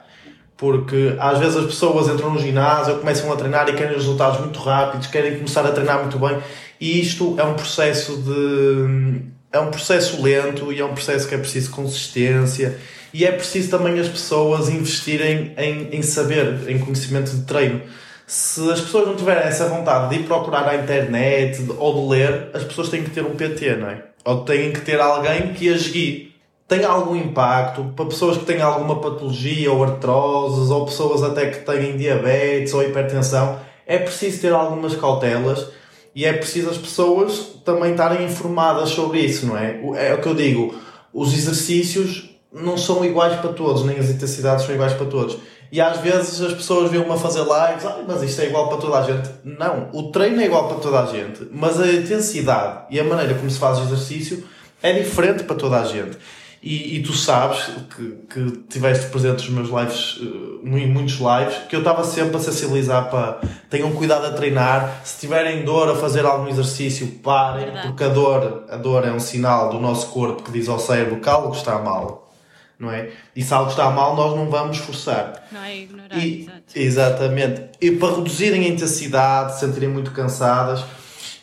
Porque 0.55 1.15
às 1.19 1.39
vezes 1.39 1.57
as 1.57 1.65
pessoas 1.65 2.07
entram 2.07 2.33
no 2.33 2.39
ginásio, 2.39 2.97
começam 2.99 3.31
a 3.31 3.35
treinar 3.35 3.67
e 3.67 3.73
querem 3.73 3.93
resultados 3.93 4.39
muito 4.39 4.59
rápidos, 4.59 5.07
querem 5.07 5.35
começar 5.35 5.65
a 5.65 5.71
treinar 5.71 5.99
muito 5.99 6.17
bem, 6.17 6.37
e 6.79 7.01
isto 7.01 7.35
é 7.37 7.43
um 7.43 7.53
processo 7.53 8.17
de, 8.17 9.21
é 9.51 9.59
um 9.59 9.69
processo 9.69 10.21
lento 10.21 10.71
e 10.71 10.79
é 10.79 10.85
um 10.85 10.93
processo 10.93 11.27
que 11.27 11.35
é 11.35 11.37
preciso 11.37 11.71
consistência 11.71 12.77
e 13.13 13.25
é 13.25 13.31
preciso 13.31 13.69
também 13.69 13.99
as 13.99 14.07
pessoas 14.07 14.69
investirem 14.69 15.53
em, 15.57 15.89
em 15.97 16.01
saber, 16.01 16.69
em 16.69 16.79
conhecimento 16.79 17.31
de 17.31 17.41
treino. 17.41 17.81
Se 18.25 18.69
as 18.71 18.79
pessoas 18.79 19.07
não 19.07 19.15
tiverem 19.15 19.43
essa 19.43 19.67
vontade 19.67 20.09
de 20.15 20.21
ir 20.21 20.25
procurar 20.25 20.65
na 20.65 20.75
internet 20.75 21.65
ou 21.77 22.01
de 22.01 22.15
ler, 22.15 22.51
as 22.53 22.63
pessoas 22.63 22.87
têm 22.89 23.03
que 23.03 23.09
ter 23.09 23.25
um 23.25 23.35
PT, 23.35 23.75
não 23.75 23.89
é? 23.89 24.03
Ou 24.23 24.45
têm 24.45 24.71
que 24.71 24.81
ter 24.81 25.01
alguém 25.01 25.53
que 25.53 25.67
as 25.67 25.87
guie. 25.87 26.28
Tem 26.69 26.85
algum 26.85 27.15
impacto 27.15 27.83
para 27.95 28.05
pessoas 28.05 28.37
que 28.37 28.45
têm 28.45 28.61
alguma 28.61 29.01
patologia 29.01 29.71
ou 29.71 29.83
artroses 29.83 30.69
ou 30.69 30.85
pessoas 30.85 31.23
até 31.23 31.49
que 31.49 31.65
têm 31.65 31.97
diabetes 31.97 32.75
ou 32.75 32.83
hipertensão. 32.83 33.59
É 33.87 33.97
preciso 33.97 34.39
ter 34.39 34.53
algumas 34.53 34.95
cautelas 34.95 35.65
e 36.13 36.25
é 36.25 36.31
preciso 36.31 36.69
as 36.69 36.77
pessoas 36.77 37.59
também 37.65 37.91
estarem 37.91 38.23
informadas 38.23 38.89
sobre 38.89 39.19
isso, 39.19 39.47
não 39.47 39.57
é? 39.57 39.81
É 39.95 40.13
o 40.13 40.21
que 40.21 40.27
eu 40.27 40.35
digo, 40.35 40.75
os 41.11 41.33
exercícios 41.33 42.29
não 42.53 42.77
são 42.77 43.03
iguais 43.03 43.39
para 43.39 43.51
todos, 43.53 43.83
nem 43.83 43.97
as 43.97 44.09
intensidades 44.09 44.63
são 44.63 44.75
iguais 44.75 44.93
para 44.93 45.07
todos. 45.07 45.37
E 45.71 45.81
às 45.81 45.97
vezes 45.97 46.39
as 46.39 46.53
pessoas 46.53 46.91
vêm-me 46.91 47.11
a 47.11 47.17
fazer 47.17 47.39
lives, 47.39 47.85
ah, 47.85 48.03
mas 48.07 48.21
isto 48.21 48.41
é 48.41 48.45
igual 48.45 48.69
para 48.69 48.77
toda 48.77 48.99
a 48.99 49.03
gente. 49.03 49.27
Não, 49.43 49.89
o 49.91 50.11
treino 50.11 50.39
é 50.39 50.45
igual 50.45 50.67
para 50.67 50.77
toda 50.77 51.01
a 51.01 51.05
gente, 51.07 51.47
mas 51.51 51.79
a 51.79 51.91
intensidade 51.91 52.85
e 52.91 52.99
a 52.99 53.03
maneira 53.03 53.33
como 53.33 53.49
se 53.49 53.57
faz 53.57 53.79
o 53.79 53.83
exercício 53.83 54.43
é 54.83 54.93
diferente 54.93 55.43
para 55.43 55.55
toda 55.55 55.79
a 55.79 55.83
gente. 55.83 56.15
E, 56.61 56.97
e 56.97 57.03
tu 57.03 57.13
sabes 57.13 57.59
que, 57.95 58.17
que 58.29 58.51
tiveste 58.69 59.07
presente 59.07 59.49
nos 59.49 59.69
meus 59.69 59.69
lives, 59.69 60.17
em 60.65 60.87
muitos 60.87 61.13
lives, 61.15 61.57
que 61.69 61.75
eu 61.75 61.79
estava 61.79 62.03
sempre 62.03 62.35
a 62.35 62.39
sensibilizar 62.39 63.09
para 63.09 63.39
tenham 63.69 63.91
cuidado 63.93 64.25
a 64.25 64.31
treinar, 64.33 65.01
se 65.05 65.21
tiverem 65.21 65.63
dor 65.63 65.89
a 65.89 65.95
fazer 65.95 66.25
algum 66.25 66.49
exercício, 66.49 67.07
parem, 67.23 67.65
Verdade. 67.65 67.87
porque 67.87 68.03
a 68.03 68.09
dor, 68.09 68.65
a 68.69 68.75
dor 68.75 69.07
é 69.07 69.11
um 69.11 69.19
sinal 69.21 69.69
do 69.69 69.79
nosso 69.79 70.07
corpo 70.07 70.43
que 70.43 70.51
diz 70.51 70.67
ao 70.67 70.79
cérebro 70.79 71.21
que 71.21 71.29
algo 71.29 71.53
está 71.53 71.79
mal. 71.79 72.27
Não 72.77 72.89
é? 72.91 73.09
E 73.35 73.41
se 73.43 73.53
algo 73.53 73.69
está 73.69 73.89
mal, 73.91 74.15
nós 74.15 74.35
não 74.35 74.49
vamos 74.49 74.77
forçar. 74.77 75.45
Não 75.51 75.63
é 75.63 75.77
ignorar, 75.79 76.17
E- 76.17 76.41
exato. 76.43 76.59
Exatamente. 76.75 77.61
E 77.81 77.91
para 77.91 78.15
reduzirem 78.15 78.65
a 78.65 78.67
intensidade, 78.69 79.53
se 79.53 79.59
sentirem 79.61 79.89
muito 79.89 80.11
cansadas. 80.11 80.83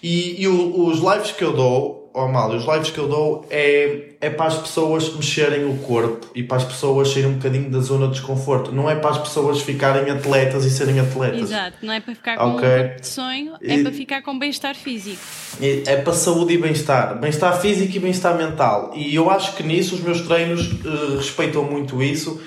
E, 0.03 0.43
e 0.43 0.49
os 0.49 0.99
lives 0.99 1.33
que 1.33 1.45
eu 1.45 1.53
dou, 1.53 1.96
ó 2.19 2.27
mal, 2.29 2.51
os 2.51 2.65
lives 2.65 2.89
que 2.91 2.97
eu 2.99 3.07
dou 3.07 3.47
é, 3.51 4.13
é 4.23 4.31
para 4.31 4.47
as 4.47 4.55
pessoas 4.57 5.15
mexerem 5.15 5.67
o 5.67 5.77
corpo 5.77 6.27
e 6.35 6.43
para 6.43 6.57
as 6.57 6.65
pessoas 6.65 7.09
saírem 7.11 7.31
um 7.31 7.35
bocadinho 7.35 7.71
da 7.71 7.81
zona 7.81 8.07
de 8.07 8.15
desconforto. 8.15 8.73
Não 8.73 8.89
é 8.89 8.95
para 8.95 9.11
as 9.11 9.19
pessoas 9.19 9.61
ficarem 9.61 10.11
atletas 10.11 10.65
e 10.65 10.71
serem 10.71 10.99
atletas. 10.99 11.43
Exato, 11.43 11.77
não 11.83 11.93
é 11.93 12.01
para 12.01 12.15
ficar 12.15 12.37
com 12.39 12.45
Ok. 12.57 12.67
um 12.69 12.73
corpo 12.79 13.01
de 13.03 13.07
sonho, 13.07 13.53
é 13.63 13.75
E- 13.77 13.83
para 13.83 13.93
ficar 13.93 14.23
com 14.23 14.39
bem-estar 14.39 14.75
físico. 14.75 15.21
É 15.61 15.97
para 15.97 16.15
saúde 16.15 16.55
e 16.55 16.59
bem-estar. 16.59 17.19
Bem-estar 17.21 17.61
físico 17.61 17.95
e 17.95 17.99
bem-estar 18.01 18.35
mental. 18.37 18.93
E 18.97 19.15
eu 19.15 19.31
acho 19.31 19.55
que 19.55 19.63
nisso 19.63 19.95
os 19.95 20.01
meus 20.01 20.23
treinos 20.23 20.63
eh, 20.85 21.17
respeitam 21.19 21.63
muito 21.65 22.03
isso. 22.03 22.41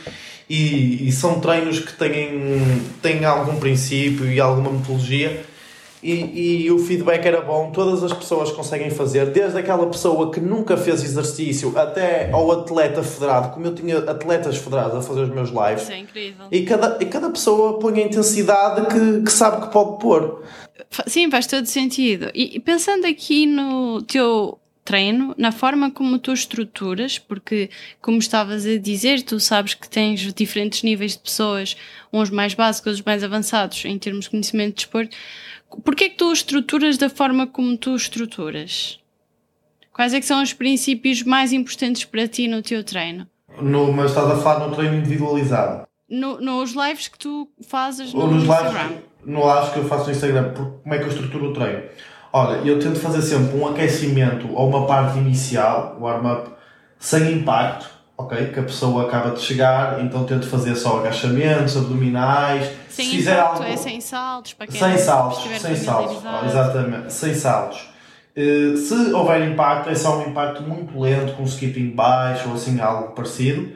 E, 0.50 1.08
e 1.08 1.12
são 1.12 1.40
treinos 1.40 1.78
que 1.78 1.94
têm, 1.94 2.82
têm 3.04 3.24
algum 3.24 3.58
princípio 3.60 4.26
e 4.32 4.40
alguma 4.40 4.72
metodologia. 4.72 5.44
E, 6.02 6.64
e 6.64 6.72
o 6.72 6.80
feedback 6.80 7.26
era 7.26 7.42
bom, 7.42 7.72
todas 7.72 8.04
as 8.04 8.14
pessoas 8.14 8.52
conseguem 8.52 8.90
fazer, 8.90 9.28
desde 9.32 9.58
aquela 9.58 9.86
pessoa 9.88 10.32
que 10.32 10.40
nunca 10.40 10.78
fez 10.78 11.04
exercício 11.04 11.78
até 11.78 12.32
ao 12.32 12.50
atleta 12.52 13.04
federado, 13.04 13.50
como 13.54 13.66
eu 13.66 13.76
tinha 13.76 13.98
atletas 13.98 14.58
federados 14.58 14.96
a 14.96 15.02
fazer 15.02 15.22
os 15.22 15.30
meus 15.30 15.50
lives, 15.50 15.84
Isso 15.84 15.92
é 15.92 15.98
incrível. 15.98 16.46
e 16.52 16.64
cada, 16.64 16.98
e 17.04 17.06
cada 17.06 17.30
pessoa 17.30 17.80
põe 17.80 18.02
a 18.02 18.06
intensidade 18.06 18.88
que, 18.88 19.24
que 19.24 19.32
sabe 19.32 19.66
que 19.66 19.74
pode 19.74 20.00
pôr. 20.00 20.44
Sim, 21.06 21.30
faz 21.30 21.46
todo 21.46 21.66
sentido. 21.66 22.32
E 22.34 22.56
e 22.56 22.60
pensando 22.60 23.06
aqui 23.06 23.46
no 23.46 24.02
teu 24.02 24.58
treino, 24.84 25.36
na 25.38 25.52
forma 25.52 25.92
como 25.92 26.18
tu 26.18 26.34
estruturas, 26.34 27.20
porque, 27.20 27.70
como 28.02 28.18
estavas 28.18 28.66
a 28.66 28.78
dizer, 28.78 29.22
tu 29.22 29.40
sabes 29.40 29.76
que 29.76 29.88
tens 29.88 30.34
diferentes 30.34 30.82
níveis 30.82 31.12
de 31.12 31.20
pessoas, 31.20 31.78
uns 32.12 32.32
mais 32.32 32.56
básicos, 32.56 32.88
outros 32.94 33.06
mais 33.06 33.24
avançados, 33.24 33.86
em 33.86 34.00
termos 34.00 34.26
de 34.26 34.32
conhecimento 34.32 34.70
de 34.70 34.76
desporto. 34.78 35.16
Porquê 35.84 36.06
é 36.06 36.10
que 36.10 36.18
tu 36.18 36.32
estruturas 36.32 36.98
da 36.98 37.10
forma 37.10 37.46
como 37.48 37.78
tu 37.78 37.96
estruturas? 37.96 39.00
Quais 39.94 40.14
é 40.14 40.20
que 40.20 40.26
são 40.26 40.42
os 40.42 40.54
princípios 40.54 41.24
mais 41.24 41.52
importantes 41.54 42.06
para 42.06 42.28
ti 42.28 42.48
no 42.48 42.62
teu 42.62 42.84
treino? 42.84 43.28
No, 43.62 43.92
mas 43.92 44.12
estás 44.12 44.32
a 44.32 44.38
falar 44.38 44.68
no 44.68 44.76
treino 44.76 44.96
individualizado. 44.96 45.88
No, 46.10 46.40
nos 46.40 46.74
lives 46.74 47.08
que 47.08 47.20
tu 47.20 47.50
fazes 47.68 48.14
no 48.14 48.22
Ou 48.22 48.28
nos 48.32 48.44
lives, 48.44 48.58
Instagram? 48.58 48.98
no 49.26 49.54
lives 49.56 49.70
que 49.74 49.80
eu 49.80 49.86
faço 49.86 50.06
no 50.06 50.12
Instagram, 50.12 50.54
como 50.54 50.96
é 50.96 50.98
que 50.98 51.04
eu 51.04 51.10
estruturo 51.10 51.50
o 51.50 51.54
treino? 51.54 51.84
Olha, 52.32 52.58
eu 52.68 52.80
tento 52.80 53.00
fazer 53.00 53.22
sempre 53.22 53.58
um 53.58 53.68
aquecimento 53.68 54.52
ou 54.54 54.70
uma 54.70 54.88
parte 54.88 55.18
inicial, 55.18 55.98
warm-up, 56.00 56.52
sem 56.98 57.32
impacto, 57.34 57.90
ok? 58.20 58.52
Que 58.52 58.60
a 58.60 58.64
pessoa 58.64 59.08
acaba 59.08 59.32
de 59.32 59.40
chegar, 59.40 60.04
então 60.04 60.26
tento 60.26 60.46
fazer 60.48 60.76
só 60.76 61.00
agachamentos, 61.00 61.78
abdominais. 61.78 62.70
Sem 62.90 63.06
se 63.06 63.16
fizer 63.16 63.40
algo, 63.40 63.64
é 63.64 63.78
sem 63.78 64.02
saltos, 64.02 64.54
para 64.54 64.68
quem 64.68 64.78
sem 64.80 64.98
saltos, 64.98 65.62
sem 65.62 65.76
saltos, 65.76 66.18
familiarizado. 66.18 66.46
exatamente, 66.46 67.14
sem 67.14 67.34
saltos. 67.34 67.90
Eh, 68.36 68.76
se 68.76 69.14
houver 69.14 69.50
impacto, 69.50 69.90
é 69.90 69.96
só 69.96 70.20
um 70.20 70.30
impacto 70.30 70.62
muito 70.64 71.00
lento, 71.00 71.34
com 71.34 71.44
um 71.44 71.46
skipping 71.46 71.92
baixo 71.92 72.50
ou 72.50 72.56
assim, 72.56 72.80
algo 72.82 73.14
parecido. 73.14 73.72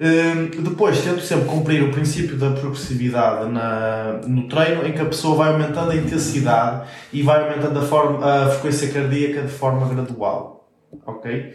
Eh, 0.00 0.50
depois, 0.58 1.00
tento 1.00 1.20
sempre 1.20 1.46
cumprir 1.46 1.82
o 1.84 1.92
princípio 1.92 2.36
da 2.36 2.50
progressividade 2.50 3.48
na, 3.48 4.20
no 4.26 4.48
treino, 4.48 4.84
em 4.86 4.92
que 4.92 5.00
a 5.00 5.06
pessoa 5.06 5.36
vai 5.36 5.52
aumentando 5.52 5.92
a 5.92 5.96
intensidade 5.96 6.88
e 7.12 7.22
vai 7.22 7.48
aumentando 7.48 7.78
a, 7.78 7.82
forma, 7.82 8.26
a 8.26 8.48
frequência 8.48 8.88
cardíaca 8.92 9.42
de 9.42 9.52
forma 9.52 9.88
gradual. 9.88 10.68
Ok? 11.06 11.54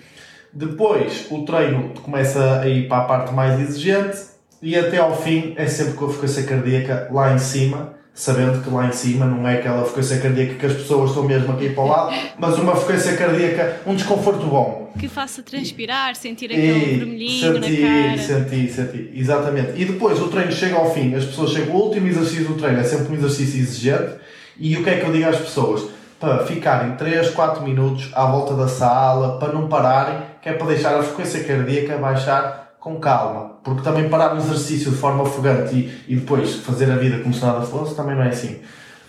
Depois, 0.54 1.26
o 1.32 1.44
treino 1.44 1.90
começa 2.02 2.60
a 2.62 2.68
ir 2.68 2.88
para 2.88 3.04
a 3.04 3.06
parte 3.06 3.34
mais 3.34 3.60
exigente 3.60 4.18
e 4.62 4.76
até 4.78 4.98
ao 4.98 5.16
fim 5.20 5.54
é 5.58 5.66
sempre 5.66 5.94
com 5.94 6.06
a 6.06 6.10
frequência 6.10 6.44
cardíaca 6.44 7.08
lá 7.12 7.34
em 7.34 7.40
cima, 7.40 7.96
sabendo 8.14 8.62
que 8.62 8.70
lá 8.70 8.88
em 8.88 8.92
cima 8.92 9.26
não 9.26 9.48
é 9.48 9.56
aquela 9.56 9.84
frequência 9.84 10.20
cardíaca 10.20 10.54
que 10.54 10.66
as 10.66 10.74
pessoas 10.74 11.10
estão 11.10 11.24
mesmo 11.24 11.52
aqui 11.54 11.70
para 11.70 11.84
o 11.84 11.88
lado, 11.88 12.16
mas 12.38 12.58
uma 12.60 12.76
frequência 12.76 13.18
cardíaca, 13.18 13.82
um 13.88 13.96
desconforto 13.96 14.46
bom. 14.46 14.94
Que 15.00 15.08
faça 15.08 15.42
transpirar, 15.42 16.16
sentir 16.16 16.46
aquele 16.46 16.94
E 16.94 16.98
vermelhinho 16.98 17.54
senti, 17.56 17.82
na 17.82 17.88
cara. 17.90 18.18
senti, 18.20 18.72
senti, 18.72 19.12
exatamente. 19.16 19.72
E 19.76 19.86
depois 19.86 20.22
o 20.22 20.28
treino 20.28 20.52
chega 20.52 20.76
ao 20.76 20.94
fim, 20.94 21.16
as 21.16 21.26
pessoas 21.26 21.50
chegam, 21.50 21.76
o 21.76 21.86
último 21.86 22.08
exercício 22.08 22.46
do 22.46 22.54
treino 22.54 22.80
é 22.80 22.84
sempre 22.84 23.12
um 23.12 23.16
exercício 23.16 23.60
exigente. 23.60 24.14
E 24.60 24.78
o 24.78 24.84
que 24.84 24.90
é 24.92 25.00
que 25.00 25.06
eu 25.08 25.12
digo 25.12 25.28
às 25.28 25.38
pessoas? 25.38 25.88
Para 26.24 26.46
ficarem 26.46 26.96
3, 26.96 27.32
4 27.32 27.62
minutos 27.64 28.10
à 28.16 28.26
volta 28.26 28.54
da 28.54 28.66
sala, 28.66 29.38
para 29.40 29.52
não 29.52 29.68
pararem, 29.68 30.20
que 30.42 30.48
é 30.48 30.54
para 30.54 30.68
deixar 30.68 30.96
a 30.96 31.04
frequência 31.04 31.44
cardíaca 31.44 31.98
baixar 31.98 32.76
com 32.80 32.96
calma. 32.96 33.58
Porque 33.62 33.82
também 33.82 34.08
parar 34.08 34.34
o 34.34 34.38
exercício 34.38 34.90
de 34.90 34.96
forma 34.96 35.24
ofegante 35.24 35.76
e, 35.76 36.14
e 36.14 36.16
depois 36.16 36.56
fazer 36.60 36.90
a 36.90 36.96
vida 36.96 37.20
como 37.20 37.34
se 37.34 37.44
nada 37.44 37.60
fosse, 37.64 37.94
também 37.94 38.16
não 38.16 38.24
é 38.24 38.30
assim. 38.30 38.62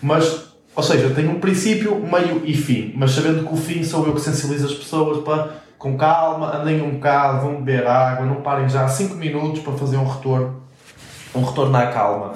Mas, 0.03 0.47
ou 0.75 0.83
seja, 0.83 1.09
tem 1.11 1.29
um 1.29 1.39
princípio, 1.39 2.05
meio 2.05 2.43
e 2.45 2.53
fim. 2.53 2.93
Mas 2.97 3.13
sabendo 3.13 3.47
que 3.47 3.55
o 3.55 3.57
fim 3.57 3.85
sou 3.85 4.05
eu 4.09 4.15
que 4.15 4.21
sensibilizo 4.21 4.67
as 4.67 4.75
pessoas 4.75 5.23
para, 5.23 5.51
com 5.79 5.97
calma, 5.97 6.57
andem 6.57 6.83
um 6.83 6.95
bocado, 6.95 7.43
vão 7.43 7.63
beber 7.63 7.87
água, 7.87 8.27
não 8.27 8.43
parem 8.43 8.69
já 8.69 8.89
5 8.89 9.15
minutos 9.15 9.63
para 9.63 9.75
fazer 9.75 9.99
um 9.99 10.05
retorno. 10.05 10.65
Um 11.33 11.45
retorno 11.45 11.77
à 11.77 11.87
calma. 11.87 12.33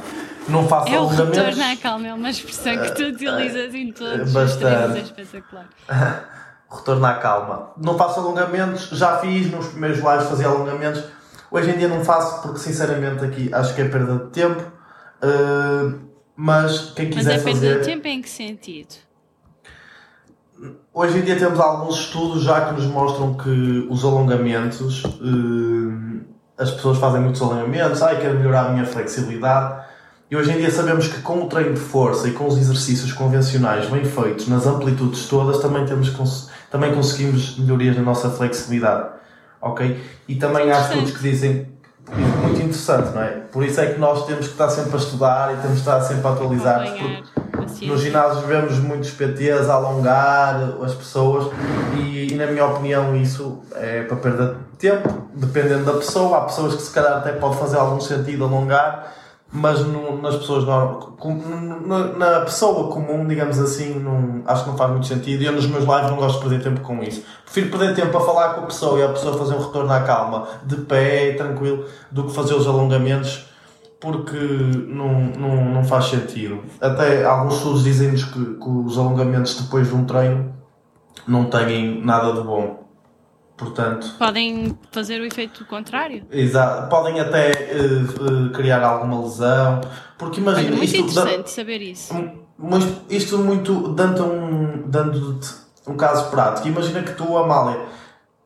Não 0.49 0.67
façam 0.67 0.95
É 0.95 0.97
o 0.99 1.03
alongamentos. 1.03 1.37
retorno 1.39 1.63
à 1.73 1.77
calma, 1.77 2.07
é 2.09 2.15
uma 2.15 2.31
expressão 2.31 2.77
que 2.79 2.91
tu 2.93 3.03
utilizas 3.03 3.75
em 3.75 3.93
todos 3.93 4.29
os 4.29 4.33
bastante. 4.33 4.61
treinos, 4.65 4.97
é 4.97 5.01
espetacular. 5.01 5.67
retorno 6.71 7.07
à 7.07 7.15
calma. 7.15 7.71
Não 7.77 7.97
faço 7.99 8.21
alongamentos, 8.21 8.89
já 8.91 9.19
fiz 9.19 9.51
nos 9.51 9.69
primeiros 9.69 9.99
lives 9.99 10.29
fazia 10.29 10.47
alongamentos. 10.49 11.05
Hoje 11.51 11.71
em 11.71 11.79
dia 11.79 11.89
não 11.89 12.05
faço 12.05 12.43
porque 12.43 12.59
sinceramente 12.59 13.25
aqui 13.25 13.51
acho 13.53 13.75
que 13.75 13.81
é 13.83 13.89
perda 13.89 14.25
de 14.25 14.31
tempo. 14.31 14.61
Uh, 15.23 15.99
mas 16.37 16.93
quem 16.93 17.07
Mas 17.07 17.17
quiser 17.17 17.33
é 17.33 17.39
perda 17.39 17.51
fazer. 17.51 17.79
de 17.81 17.85
tempo 17.85 18.07
em 18.07 18.23
que 18.23 18.29
sentido? 18.31 18.95
Hoje 20.93 21.19
em 21.19 21.23
dia 21.23 21.37
temos 21.39 21.59
alguns 21.61 22.01
estudos 22.01 22.43
já 22.43 22.67
que 22.67 22.73
nos 22.75 22.85
mostram 22.87 23.35
que 23.35 23.87
os 23.89 24.05
alongamentos, 24.05 25.05
uh, 25.05 26.21
as 26.59 26.71
pessoas 26.73 26.99
fazem 26.99 27.21
muitos 27.21 27.41
alongamentos, 27.41 28.03
ai, 28.03 28.21
quero 28.21 28.39
melhorar 28.39 28.67
a 28.67 28.69
minha 28.71 28.85
flexibilidade. 28.85 29.88
E 30.31 30.37
hoje 30.37 30.53
em 30.53 30.59
dia 30.59 30.71
sabemos 30.71 31.09
que 31.09 31.23
com 31.23 31.43
o 31.43 31.49
treino 31.49 31.73
de 31.73 31.81
força 31.81 32.29
e 32.29 32.33
com 32.33 32.47
os 32.47 32.59
exercícios 32.59 33.13
convencionais 33.13 33.89
bem 33.89 34.05
feitos, 34.05 34.47
nas 34.47 34.67
amplitudes 34.67 35.27
todas, 35.27 35.59
também, 35.59 35.87
temos, 35.87 36.51
também 36.71 36.95
conseguimos 36.95 37.59
melhorias 37.59 37.97
na 37.97 38.03
nossa 38.03 38.29
flexibilidade. 38.29 39.09
Ok? 39.61 39.99
E 40.29 40.35
também 40.37 40.71
há 40.71 40.81
estudos 40.81 41.13
que 41.13 41.23
dizem 41.23 41.67
muito 42.43 42.61
interessante, 42.61 43.15
não 43.15 43.23
é? 43.23 43.31
Por 43.51 43.65
isso 43.65 43.81
é 43.81 43.87
que 43.87 43.99
nós 43.99 44.27
temos 44.27 44.47
que 44.47 44.53
estar 44.53 44.69
sempre 44.69 44.95
a 44.95 44.99
estudar 44.99 45.55
e 45.55 45.57
temos 45.57 45.81
que 45.81 45.89
estar 45.89 46.01
sempre 46.03 46.27
a 46.27 46.31
atualizar-nos. 46.33 46.91
Acompanhar 46.91 47.23
porque 47.51 47.59
a 47.59 47.69
ciência. 47.69 47.89
nos 47.89 48.01
ginásios 48.03 48.45
vemos 48.45 48.79
muitos 48.79 49.11
PTs 49.11 49.69
a 49.69 49.75
alongar 49.75 50.75
as 50.83 50.95
pessoas 50.95 51.51
e, 51.97 52.33
e, 52.33 52.35
na 52.35 52.47
minha 52.47 52.67
opinião 52.67 53.17
isso 53.17 53.61
é 53.75 54.03
para 54.03 54.17
perda 54.17 54.57
de 54.73 54.79
tempo, 54.79 55.29
dependendo 55.35 55.85
da 55.85 55.95
pessoa. 55.95 56.39
Há 56.39 56.41
pessoas 56.43 56.75
que 56.75 56.83
se 56.83 56.91
calhar 56.93 57.19
até 57.19 57.33
pode 57.33 57.57
fazer 57.57 57.77
algum 57.77 58.01
sentido 58.01 58.45
alongar, 58.45 59.15
mas 59.51 59.81
no- 59.87 60.21
nas 60.21 60.37
pessoas 60.37 60.65
norm- 60.65 61.01
com- 61.19 61.35
na, 61.87 62.41
pessoa 62.41 62.93
comum, 62.93 63.27
digamos 63.27 63.59
assim, 63.59 63.99
não, 63.99 64.43
acho 64.47 64.65
que 64.65 64.71
não 64.71 64.77
faz 64.77 64.91
muito 64.91 65.07
sentido. 65.07 65.43
Eu 65.43 65.53
nos 65.53 65.67
meus 65.67 65.85
lives 65.85 66.11
não 66.11 66.17
gosto 66.17 66.35
de 66.43 66.49
perder 66.49 66.63
tempo 66.63 66.81
com 66.83 67.03
isso. 67.03 67.23
Prefiro 67.45 67.71
perder 67.79 67.95
tempo 67.95 68.17
a 68.17 68.21
falar 68.21 68.55
com 68.55 68.61
a 68.63 68.67
pessoa 68.67 68.99
e 68.99 69.03
a 69.05 69.09
pessoa 69.09 69.39
fazer 69.39 69.55
um 69.55 69.61
retorno 69.61 69.93
à 69.93 70.01
calma, 70.01 70.47
de 70.65 70.77
pé, 70.77 71.33
tranquilo, 71.33 71.85
do 72.11 72.25
que 72.25 72.35
fazer 72.35 72.55
os 72.55 72.67
alongamentos, 72.67 73.47
porque 74.01 74.37
não, 74.87 75.13
não, 75.39 75.65
não 75.65 75.85
faz 75.85 76.05
sentido. 76.07 76.61
Até 76.81 77.25
alguns 77.25 77.55
estudos 77.57 77.85
dizem-nos 77.85 78.25
que, 78.25 78.45
que 78.55 78.69
os 78.69 78.99
alongamentos 78.99 79.61
depois 79.63 79.89
de 79.89 79.95
um 79.95 80.05
treino 80.05 80.53
não 81.27 81.47
têm 81.47 82.05
nada 82.05 82.33
de 82.33 82.43
bom. 82.43 82.88
Portanto, 83.59 84.15
Podem 84.19 84.79
fazer 84.93 85.21
o 85.21 85.27
efeito 85.27 85.65
contrário. 85.67 86.25
Exato. 86.31 86.89
Podem 86.89 87.19
até 87.21 87.51
eh, 87.51 87.75
eh, 87.75 88.55
criar 88.55 88.83
alguma 88.85 89.21
lesão. 89.23 89.81
Porque 90.17 90.41
imagina, 90.41 90.71
muito 90.77 90.85
isto, 90.85 90.97
interessante 90.99 91.51
saber 91.51 91.83
isso. 91.83 92.15
mas 92.57 92.85
isto 93.11 93.37
muito 93.39 93.89
dando 93.95 94.25
um, 94.25 94.83
dando-te 94.89 95.49
um 95.89 95.97
caso 95.97 96.31
prático. 96.31 96.69
Imagina 96.69 97.03
que 97.03 97.13
tu, 97.15 97.37
Amália, 97.37 97.81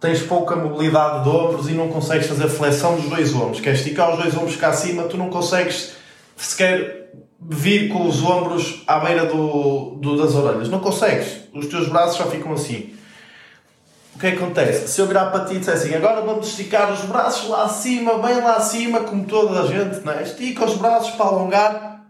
tens 0.01 0.23
pouca 0.23 0.57
mobilidade 0.57 1.25
de 1.25 1.29
ombros 1.29 1.69
e 1.69 1.73
não 1.75 1.89
consegues 1.89 2.27
fazer 2.27 2.49
flexão 2.49 2.97
dos 2.97 3.09
dois 3.11 3.35
ombros. 3.35 3.61
Queres 3.61 3.81
esticar 3.81 4.11
os 4.13 4.19
dois 4.19 4.35
ombros 4.35 4.57
cá 4.57 4.69
acima, 4.69 5.03
tu 5.05 5.17
não 5.19 5.29
consegues 5.29 5.93
sequer 6.37 7.13
vir 7.39 7.89
com 7.91 8.07
os 8.07 8.23
ombros 8.23 8.83
à 8.87 8.99
beira 9.01 9.27
do, 9.27 9.97
do- 10.01 10.17
das 10.17 10.35
orelhas. 10.35 10.69
Não 10.71 10.81
consegues. 10.81 11.41
Os 11.55 11.67
teus 11.67 11.89
braços 11.89 12.17
já 12.17 12.25
ficam 12.27 12.53
assim. 12.55 12.95
O 14.15 14.19
que 14.19 14.27
é 14.27 14.31
que 14.33 14.37
acontece? 14.37 14.89
Se 14.89 15.01
eu 15.01 15.07
virar 15.07 15.27
para 15.27 15.45
ti 15.45 15.55
e 15.55 15.59
disser 15.59 15.75
assim, 15.75 15.95
agora 15.95 16.21
vamos 16.21 16.49
esticar 16.49 16.93
os 16.93 17.01
braços 17.01 17.49
lá 17.49 17.65
acima, 17.65 18.19
bem 18.19 18.37
lá 18.37 18.57
acima, 18.57 19.01
como 19.01 19.25
toda 19.25 19.63
a 19.63 19.67
gente, 19.67 20.05
não 20.05 20.13
é? 20.13 20.23
Estica 20.23 20.65
os 20.65 20.77
braços 20.77 21.13
para 21.13 21.27
alongar. 21.27 22.07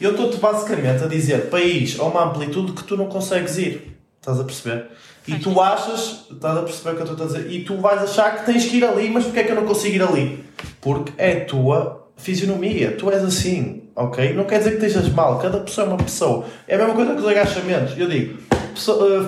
Eu 0.00 0.12
estou-te 0.12 0.36
basicamente 0.36 1.02
a 1.02 1.06
dizer 1.08 1.48
ir 1.52 1.96
a 2.00 2.04
uma 2.04 2.24
amplitude 2.24 2.72
que 2.72 2.84
tu 2.84 2.96
não 2.96 3.06
consegues 3.06 3.58
ir. 3.58 3.98
Estás 4.20 4.38
a 4.38 4.44
perceber? 4.44 4.90
E 5.26 5.38
tu 5.38 5.60
achas, 5.60 6.26
estás 6.30 6.56
a 6.56 6.62
perceber 6.62 6.90
o 6.90 6.94
que 6.94 7.02
eu 7.02 7.12
estou 7.12 7.24
a 7.24 7.28
dizer? 7.28 7.50
E 7.50 7.64
tu 7.64 7.76
vais 7.78 8.02
achar 8.02 8.36
que 8.36 8.46
tens 8.46 8.66
que 8.66 8.76
ir 8.76 8.84
ali, 8.84 9.08
mas 9.10 9.24
porquê 9.24 9.40
é 9.40 9.44
que 9.44 9.52
eu 9.52 9.56
não 9.56 9.66
consigo 9.66 9.96
ir 9.96 10.02
ali? 10.02 10.44
Porque 10.80 11.12
é 11.18 11.32
a 11.32 11.44
tua 11.44 12.08
fisionomia, 12.16 12.92
tu 12.92 13.10
és 13.10 13.22
assim, 13.22 13.82
ok? 13.94 14.32
Não 14.34 14.44
quer 14.44 14.58
dizer 14.58 14.78
que 14.78 14.86
estejas 14.86 15.08
mal, 15.12 15.38
cada 15.38 15.60
pessoa 15.60 15.86
é 15.86 15.90
uma 15.90 15.98
pessoa. 15.98 16.44
É 16.66 16.74
a 16.74 16.78
mesma 16.78 16.94
coisa 16.94 17.14
que 17.14 17.20
os 17.20 17.26
agachamentos. 17.26 17.98
Eu 17.98 18.08
digo, 18.08 18.38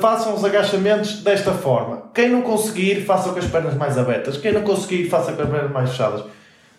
façam 0.00 0.34
os 0.34 0.44
agachamentos 0.44 1.22
desta 1.22 1.52
forma. 1.52 2.02
Quem 2.14 2.28
não 2.28 2.42
conseguir, 2.42 3.04
faça 3.04 3.30
com 3.30 3.38
as 3.38 3.46
pernas 3.46 3.74
mais 3.74 3.98
abertas. 3.98 4.36
Quem 4.36 4.52
não 4.52 4.62
conseguir, 4.62 5.08
faça 5.08 5.32
com 5.32 5.42
as 5.42 5.48
pernas 5.48 5.70
mais 5.70 5.90
fechadas. 5.90 6.24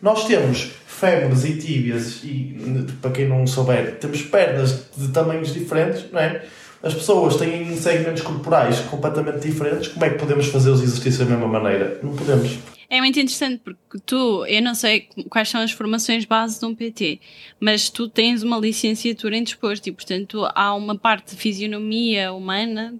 Nós 0.01 0.25
temos 0.25 0.71
fémures 0.87 1.45
e 1.45 1.57
tíbias, 1.57 2.23
e 2.23 2.57
para 3.01 3.11
quem 3.11 3.27
não 3.27 3.45
souber, 3.45 3.97
temos 3.99 4.21
pernas 4.23 4.85
de 4.97 5.09
tamanhos 5.09 5.53
diferentes, 5.53 6.11
não 6.11 6.19
é? 6.19 6.43
As 6.83 6.95
pessoas 6.95 7.35
têm 7.35 7.75
segmentos 7.75 8.23
corporais 8.23 8.79
completamente 8.79 9.47
diferentes. 9.47 9.89
Como 9.89 10.03
é 10.03 10.09
que 10.09 10.17
podemos 10.17 10.47
fazer 10.47 10.71
os 10.71 10.81
exercícios 10.81 11.19
da 11.19 11.25
mesma 11.25 11.47
maneira? 11.47 11.99
Não 12.01 12.15
podemos. 12.15 12.57
É 12.91 12.99
muito 12.99 13.17
interessante 13.17 13.61
porque 13.63 13.99
tu, 14.05 14.45
eu 14.47 14.61
não 14.61 14.75
sei 14.75 15.07
quais 15.29 15.47
são 15.47 15.61
as 15.61 15.71
formações 15.71 16.25
base 16.25 16.59
de 16.59 16.65
um 16.65 16.75
PT, 16.75 17.21
mas 17.57 17.89
tu 17.89 18.09
tens 18.09 18.43
uma 18.43 18.57
licenciatura 18.57 19.37
em 19.37 19.43
desporto 19.45 19.87
e, 19.87 19.93
portanto, 19.93 20.45
há 20.53 20.75
uma 20.75 20.97
parte 20.97 21.33
de 21.33 21.41
fisionomia 21.41 22.33
humana, 22.33 22.93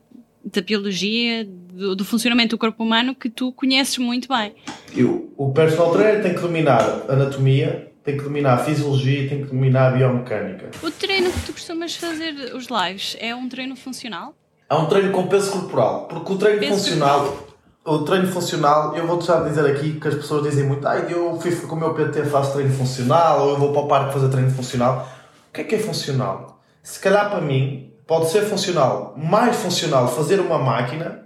da 0.46 0.62
biologia, 0.62 1.46
do, 1.46 1.94
do 1.94 2.06
funcionamento 2.06 2.56
do 2.56 2.58
corpo 2.58 2.82
humano 2.82 3.14
que 3.14 3.30
tu 3.30 3.52
conheces 3.52 3.98
muito 3.98 4.30
bem. 4.30 4.56
Eu, 4.96 5.30
o 5.36 5.52
personal 5.52 5.92
trainer 5.92 6.24
tem 6.24 6.36
que 6.36 6.40
dominar 6.40 6.80
anatomia, 7.10 7.92
tem 8.02 8.16
que 8.16 8.24
dominar 8.24 8.54
a 8.54 8.58
fisiologia 8.60 9.28
tem 9.28 9.42
que 9.42 9.50
dominar 9.50 9.90
a 9.90 9.92
biomecânica. 9.92 10.72
O 10.82 10.90
treino 10.90 11.34
que 11.34 11.46
tu 11.48 11.52
costumas 11.52 11.98
fazer, 11.98 12.56
os 12.56 12.68
lives, 12.68 13.18
é 13.20 13.36
um 13.36 13.50
treino 13.50 13.76
funcional? 13.76 14.34
Há 14.70 14.78
um 14.78 14.86
treino 14.86 15.12
com 15.12 15.28
peso 15.28 15.52
corporal, 15.52 16.08
porque 16.08 16.32
o 16.32 16.38
treino 16.38 16.62
Peso 16.62 16.76
funcional, 16.76 17.51
o 17.84 18.00
treino 18.00 18.28
funcional, 18.28 18.96
eu 18.96 19.08
vou-te 19.08 19.26
já 19.26 19.40
dizer 19.42 19.66
aqui 19.66 20.00
que 20.00 20.08
as 20.08 20.16
pessoas 20.16 20.44
dizem 20.44 20.66
muito, 20.66 20.88
ai, 20.88 21.08
eu 21.10 21.40
fui 21.40 21.52
com 21.56 21.76
o 21.76 21.80
meu 21.80 21.94
PT 21.94 22.26
faço 22.26 22.54
treino 22.54 22.74
funcional, 22.74 23.42
ou 23.42 23.50
eu 23.52 23.58
vou 23.58 23.74
para 23.74 23.82
o 23.82 23.88
parque 23.88 24.14
fazer 24.14 24.30
treino 24.30 24.52
funcional. 24.52 25.08
O 25.50 25.54
que 25.54 25.62
é 25.62 25.64
que 25.64 25.76
é 25.76 25.80
funcional? 25.80 26.60
Se 26.84 27.00
calhar 27.00 27.30
para 27.30 27.42
mim, 27.42 27.92
pode 28.06 28.30
ser 28.30 28.44
funcional, 28.44 29.16
mais 29.18 29.56
funcional 29.56 30.08
fazer 30.08 30.40
uma 30.40 30.60
máquina 30.60 31.22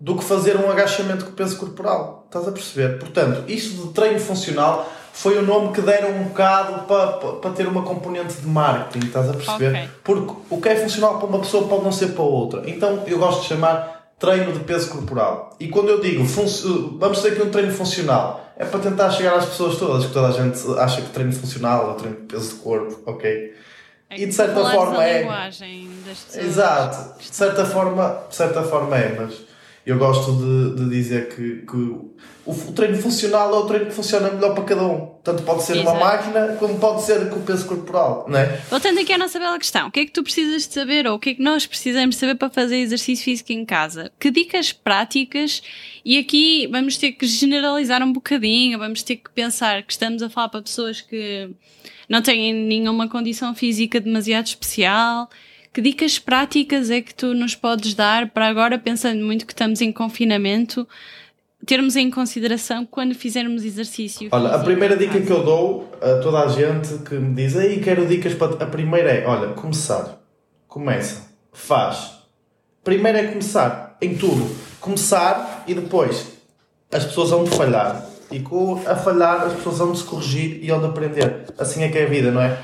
do 0.00 0.16
que 0.16 0.24
fazer 0.24 0.56
um 0.56 0.70
agachamento 0.70 1.26
com 1.26 1.32
peso 1.32 1.56
corporal. 1.56 2.24
Estás 2.26 2.48
a 2.48 2.52
perceber? 2.52 2.98
Portanto, 2.98 3.44
isto 3.48 3.86
de 3.86 3.92
treino 3.92 4.18
funcional 4.18 4.90
foi 5.12 5.38
o 5.38 5.42
nome 5.42 5.72
que 5.72 5.80
deram 5.80 6.10
um 6.10 6.24
bocado 6.24 6.86
para, 6.86 7.12
para, 7.12 7.32
para 7.32 7.50
ter 7.50 7.66
uma 7.66 7.82
componente 7.82 8.34
de 8.34 8.46
marketing, 8.46 9.06
estás 9.06 9.28
a 9.28 9.34
perceber? 9.34 9.70
Ok. 9.70 9.88
Porque 10.02 10.34
o 10.50 10.60
que 10.60 10.68
é 10.68 10.76
funcional 10.76 11.18
para 11.18 11.28
uma 11.28 11.38
pessoa 11.40 11.68
pode 11.68 11.84
não 11.84 11.92
ser 11.92 12.08
para 12.08 12.22
outra. 12.22 12.62
Então 12.68 13.02
eu 13.06 13.18
gosto 13.18 13.42
de 13.42 13.48
chamar 13.48 13.99
treino 14.20 14.52
de 14.52 14.60
peso 14.60 14.90
corporal. 14.90 15.56
E 15.58 15.68
quando 15.68 15.88
eu 15.88 16.00
digo 16.00 16.22
vamos 16.98 17.22
ter 17.22 17.32
aqui 17.32 17.42
um 17.42 17.50
treino 17.50 17.72
funcional, 17.72 18.52
é 18.56 18.66
para 18.66 18.78
tentar 18.78 19.10
chegar 19.10 19.36
às 19.36 19.46
pessoas 19.46 19.78
todas, 19.78 20.04
que 20.04 20.12
toda 20.12 20.28
a 20.28 20.32
gente 20.32 20.60
acha 20.78 21.00
que 21.00 21.08
treino 21.08 21.32
funcional 21.32 21.92
é 21.92 21.94
treino 21.94 22.16
de 22.18 22.26
peso 22.26 22.50
de 22.50 22.54
corpo, 22.56 23.00
ok? 23.06 23.54
É 24.10 24.20
E 24.20 24.26
de 24.26 24.32
certa 24.32 24.62
forma 24.70 25.02
é. 25.02 25.20
linguagem 25.20 25.88
das 26.06 26.18
pessoas. 26.18 26.44
Exato, 26.44 27.18
de 27.18 27.34
certa 27.34 27.64
forma, 27.64 28.22
de 28.28 28.36
certa 28.36 28.62
forma 28.62 28.98
é, 28.98 29.16
mas 29.18 29.49
eu 29.86 29.98
gosto 29.98 30.32
de, 30.32 30.84
de 30.84 30.90
dizer 30.90 31.28
que, 31.34 31.64
que 31.66 31.76
o, 31.76 32.14
o 32.46 32.72
treino 32.72 32.98
funcional 32.98 33.54
é 33.54 33.58
o 33.58 33.66
treino 33.66 33.86
que 33.86 33.92
funciona 33.92 34.30
melhor 34.30 34.54
para 34.54 34.64
cada 34.64 34.82
um. 34.82 35.06
Tanto 35.24 35.42
pode 35.42 35.62
ser 35.62 35.78
Exato. 35.78 35.98
máquina 35.98 36.56
como 36.58 36.78
pode 36.78 37.02
ser 37.02 37.30
com 37.30 37.36
o 37.36 37.42
peso 37.42 37.66
corporal, 37.66 38.26
não 38.28 38.38
é? 38.38 38.60
Voltando 38.68 39.00
aqui 39.00 39.12
à 39.12 39.18
nossa 39.18 39.38
bela 39.38 39.58
questão, 39.58 39.88
o 39.88 39.90
que 39.90 40.00
é 40.00 40.04
que 40.04 40.12
tu 40.12 40.22
precisas 40.22 40.66
de 40.66 40.74
saber 40.74 41.06
ou 41.06 41.14
o 41.14 41.18
que 41.18 41.30
é 41.30 41.34
que 41.34 41.42
nós 41.42 41.66
precisamos 41.66 42.16
de 42.16 42.20
saber 42.20 42.34
para 42.34 42.50
fazer 42.50 42.76
exercício 42.76 43.24
físico 43.24 43.52
em 43.52 43.64
casa? 43.64 44.12
Que 44.18 44.30
dicas 44.30 44.72
práticas? 44.72 45.62
E 46.04 46.18
aqui 46.18 46.66
vamos 46.70 46.98
ter 46.98 47.12
que 47.12 47.26
generalizar 47.26 48.02
um 48.02 48.12
bocadinho, 48.12 48.78
vamos 48.78 49.02
ter 49.02 49.16
que 49.16 49.30
pensar 49.30 49.82
que 49.82 49.92
estamos 49.92 50.22
a 50.22 50.28
falar 50.28 50.50
para 50.50 50.62
pessoas 50.62 51.00
que 51.00 51.50
não 52.08 52.20
têm 52.20 52.52
nenhuma 52.52 53.08
condição 53.08 53.54
física 53.54 54.00
demasiado 54.00 54.46
especial. 54.46 55.30
Que 55.72 55.80
dicas 55.80 56.18
práticas 56.18 56.90
é 56.90 57.00
que 57.00 57.14
tu 57.14 57.32
nos 57.32 57.54
podes 57.54 57.94
dar 57.94 58.30
para 58.30 58.48
agora, 58.48 58.78
pensando 58.78 59.24
muito 59.24 59.46
que 59.46 59.52
estamos 59.52 59.80
em 59.80 59.92
confinamento, 59.92 60.86
termos 61.64 61.94
em 61.94 62.10
consideração 62.10 62.84
quando 62.84 63.14
fizermos 63.14 63.64
exercício? 63.64 64.28
Olha, 64.32 64.48
a 64.50 64.58
primeira 64.58 64.96
dica 64.96 65.20
que 65.20 65.30
eu 65.30 65.44
dou 65.44 65.92
a 66.02 66.20
toda 66.20 66.40
a 66.40 66.48
gente 66.48 66.98
que 67.04 67.14
me 67.14 67.34
diz 67.34 67.56
aí 67.56 67.80
quero 67.80 68.06
dicas 68.06 68.34
para. 68.34 68.64
A 68.64 68.66
primeira 68.66 69.10
é, 69.10 69.26
olha, 69.26 69.52
começar. 69.52 70.20
Começa. 70.66 71.30
Faz. 71.52 72.18
Primeiro 72.82 73.18
é 73.18 73.28
começar. 73.28 73.96
Em 74.02 74.16
tudo. 74.16 74.50
Começar 74.80 75.64
e 75.68 75.74
depois 75.74 76.26
as 76.90 77.04
pessoas 77.04 77.30
vão 77.30 77.46
falhar. 77.46 78.04
E 78.32 78.40
com 78.40 78.80
a 78.86 78.96
falhar 78.96 79.42
as 79.42 79.52
pessoas 79.52 79.78
vão 79.78 79.94
se 79.94 80.02
corrigir 80.04 80.64
e 80.64 80.68
vão 80.68 80.80
de 80.80 80.86
aprender. 80.86 81.44
Assim 81.58 81.84
é 81.84 81.88
que 81.88 81.98
é 81.98 82.04
a 82.04 82.08
vida, 82.08 82.32
não 82.32 82.40
é? 82.40 82.58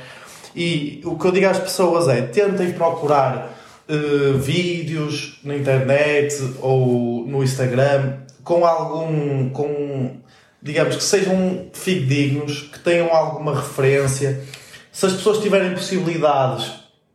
E 0.56 1.02
o 1.04 1.18
que 1.18 1.26
eu 1.26 1.32
digo 1.32 1.46
às 1.46 1.58
pessoas 1.58 2.08
é 2.08 2.22
tentem 2.22 2.72
procurar 2.72 3.54
eh, 3.88 4.32
vídeos 4.38 5.38
na 5.44 5.54
internet 5.54 6.34
ou 6.60 7.26
no 7.26 7.44
Instagram 7.44 8.14
com 8.42 8.64
algum. 8.64 9.50
com 9.50 10.16
digamos 10.62 10.96
que 10.96 11.04
sejam 11.04 11.66
fidedignos, 11.72 12.62
que 12.62 12.80
tenham 12.80 13.14
alguma 13.14 13.54
referência. 13.54 14.42
Se 14.90 15.06
as 15.06 15.12
pessoas 15.12 15.38
tiverem 15.38 15.74
possibilidades, 15.74 16.72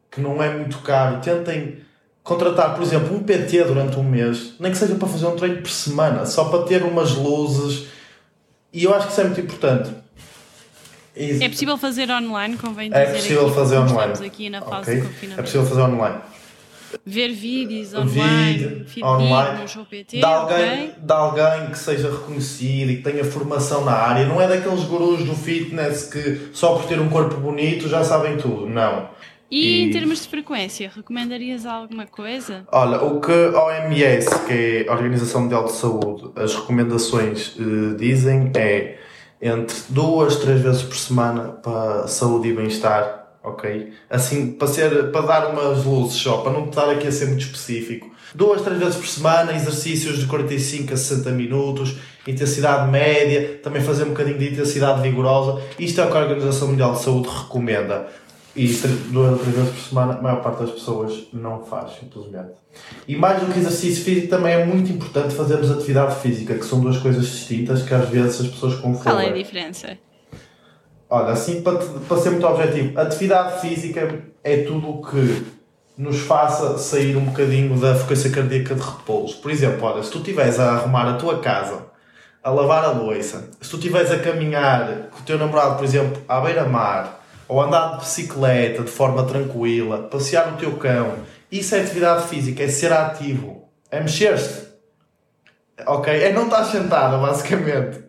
que 0.09 0.21
não 0.21 0.41
é 0.41 0.55
muito 0.55 0.77
caro, 0.79 1.19
tentem 1.19 1.79
contratar, 2.23 2.75
por 2.75 2.83
exemplo, 2.83 3.15
um 3.15 3.23
PT 3.23 3.63
durante 3.63 3.97
um 3.97 4.03
mês, 4.03 4.53
nem 4.59 4.71
que 4.71 4.77
seja 4.77 4.95
para 4.95 5.07
fazer 5.07 5.25
um 5.25 5.35
treino 5.35 5.61
por 5.61 5.71
semana, 5.71 6.25
só 6.25 6.45
para 6.45 6.63
ter 6.63 6.83
umas 6.83 7.15
luzes. 7.15 7.87
E 8.71 8.83
eu 8.83 8.93
acho 8.93 9.07
que 9.07 9.11
isso 9.11 9.21
é 9.21 9.23
muito 9.25 9.41
importante. 9.41 9.91
É 11.41 11.49
possível 11.49 11.77
fazer 11.77 12.09
online, 12.09 12.57
convém 12.57 12.89
É 12.93 13.05
dizer 13.05 13.15
possível 13.17 13.45
aqui, 13.47 13.55
fazer 13.55 13.77
online. 13.77 13.97
Estamos 14.13 14.21
aqui 14.21 14.49
na 14.49 14.61
fase 14.61 14.81
Ok? 14.81 14.93
de 14.95 14.99
É 14.99 15.03
confinamento. 15.05 15.41
possível 15.43 15.65
fazer 15.67 15.81
online. 15.81 16.17
Ver 17.05 17.29
vídeos 17.29 17.93
online, 17.93 18.83
Vídeo, 18.85 19.05
online, 19.05 19.59
no 19.75 19.85
PT, 19.85 20.17
de 20.17 20.25
alguém, 20.25 20.57
ok? 20.89 20.93
de 21.01 21.13
alguém 21.13 21.69
que 21.71 21.79
seja 21.79 22.11
reconhecido 22.11 22.91
e 22.91 22.97
que 22.97 23.01
tenha 23.03 23.23
formação 23.23 23.85
na 23.85 23.93
área. 23.93 24.25
Não 24.25 24.41
é 24.41 24.47
daqueles 24.47 24.83
gurus 24.83 25.23
do 25.23 25.33
fitness 25.33 26.03
que 26.11 26.49
só 26.53 26.73
por 26.75 26.85
ter 26.87 26.99
um 26.99 27.07
corpo 27.07 27.35
bonito 27.37 27.87
já 27.87 28.03
sabem 28.03 28.35
tudo. 28.37 28.67
Não. 28.67 29.07
E, 29.49 29.83
em 29.83 29.87
E- 29.87 29.91
termos 29.91 30.21
de 30.23 30.27
frequência, 30.29 30.91
recomendarias 30.93 31.65
alguma 31.65 32.05
coisa? 32.05 32.65
Olha, 32.71 33.01
o 33.01 33.21
que 33.21 33.31
a 33.31 33.63
OMS, 33.65 34.27
que 34.45 34.53
é 34.53 34.85
a 34.89 34.93
Organização 34.93 35.41
Mundial 35.41 35.65
de 35.65 35.71
Saúde, 35.73 36.31
as 36.35 36.53
recomendações 36.55 37.55
eh, 37.59 37.95
dizem 37.97 38.51
é 38.55 38.97
entre 39.41 39.75
duas, 39.89 40.35
três 40.35 40.61
vezes 40.61 40.83
por 40.83 40.95
semana 40.95 41.49
para 41.63 42.07
saúde 42.07 42.49
e 42.49 42.53
bem-estar, 42.53 43.27
ok? 43.43 43.91
Assim, 44.09 44.51
para, 44.51 44.67
ser, 44.67 45.11
para 45.11 45.21
dar 45.21 45.47
umas 45.47 45.83
luzes 45.83 46.13
só, 46.17 46.37
para 46.37 46.51
não 46.51 46.65
estar 46.65 46.89
aqui 46.89 47.07
a 47.07 47.11
ser 47.11 47.25
muito 47.25 47.41
específico. 47.41 48.11
duas, 48.35 48.61
três 48.61 48.79
vezes 48.79 48.95
por 48.95 49.07
semana, 49.07 49.53
exercícios 49.53 50.19
de 50.19 50.27
45 50.27 50.93
a 50.93 50.97
60 50.97 51.31
minutos, 51.31 51.97
intensidade 52.27 52.89
média, 52.91 53.59
também 53.63 53.81
fazer 53.81 54.03
um 54.03 54.09
bocadinho 54.09 54.37
de 54.37 54.49
intensidade 54.51 55.01
vigorosa. 55.01 55.61
Isto 55.79 56.01
é 56.01 56.05
o 56.05 56.11
que 56.11 56.17
a 56.17 56.21
Organização 56.21 56.67
Mundial 56.67 56.93
de 56.93 57.01
Saúde 57.01 57.29
recomenda. 57.29 58.07
E 58.53 58.67
duas 59.11 59.31
ou 59.31 59.37
três 59.37 59.55
vezes 59.55 59.71
por 59.71 59.79
semana, 59.79 60.13
a 60.15 60.21
maior 60.21 60.41
parte 60.41 60.59
das 60.59 60.71
pessoas 60.71 61.27
não 61.31 61.63
faz, 61.63 61.93
simplesmente. 61.93 62.51
E 63.07 63.15
mais 63.15 63.39
do 63.39 63.51
que 63.51 63.59
exercício 63.59 64.03
físico, 64.03 64.27
também 64.27 64.53
é 64.53 64.65
muito 64.65 64.91
importante 64.91 65.33
fazermos 65.33 65.71
atividade 65.71 66.15
física, 66.15 66.55
que 66.55 66.65
são 66.65 66.81
duas 66.81 66.97
coisas 66.97 67.25
distintas 67.25 67.83
que 67.83 67.93
às 67.93 68.09
vezes 68.09 68.41
as 68.41 68.47
pessoas 68.47 68.75
confundem. 68.75 69.03
Qual 69.03 69.19
é 69.19 69.29
a 69.29 69.33
diferença? 69.33 69.97
Olha, 71.09 71.31
assim, 71.31 71.61
para, 71.61 71.77
para 71.77 72.17
ser 72.17 72.31
muito 72.31 72.45
objetivo, 72.45 72.99
atividade 72.99 73.61
física 73.61 74.21
é 74.43 74.63
tudo 74.63 74.89
o 74.89 75.01
que 75.01 75.45
nos 75.97 76.19
faça 76.19 76.77
sair 76.77 77.15
um 77.15 77.25
bocadinho 77.25 77.77
da 77.79 77.95
frequência 77.95 78.31
cardíaca 78.31 78.75
de 78.75 78.81
repouso. 78.81 79.37
Por 79.37 79.51
exemplo, 79.51 79.85
olha, 79.85 80.03
se 80.03 80.11
tu 80.11 80.17
estiveres 80.17 80.59
a 80.59 80.71
arrumar 80.71 81.09
a 81.09 81.13
tua 81.13 81.39
casa, 81.39 81.85
a 82.43 82.49
lavar 82.49 82.83
a 82.83 82.91
louça, 82.91 83.49
se 83.61 83.69
tu 83.69 83.77
estiveres 83.77 84.09
a 84.09 84.19
caminhar 84.19 85.09
com 85.11 85.19
o 85.19 85.23
teu 85.23 85.37
namorado, 85.37 85.75
por 85.75 85.83
exemplo, 85.85 86.21
à 86.27 86.41
beira-mar, 86.41 87.20
ou 87.51 87.61
andar 87.61 87.97
de 87.97 88.05
bicicleta 88.05 88.81
de 88.81 88.89
forma 88.89 89.25
tranquila, 89.25 90.03
passear 90.03 90.53
o 90.53 90.55
teu 90.55 90.71
cão, 90.77 91.15
isso 91.51 91.75
é 91.75 91.81
atividade 91.81 92.29
física, 92.29 92.63
é 92.63 92.69
ser 92.69 92.93
ativo, 92.93 93.67
é 93.91 93.99
mexer-se. 93.99 94.69
Ok? 95.85 96.13
É 96.13 96.31
não 96.31 96.45
estar 96.45 96.63
sentada, 96.63 97.17
basicamente. 97.17 98.05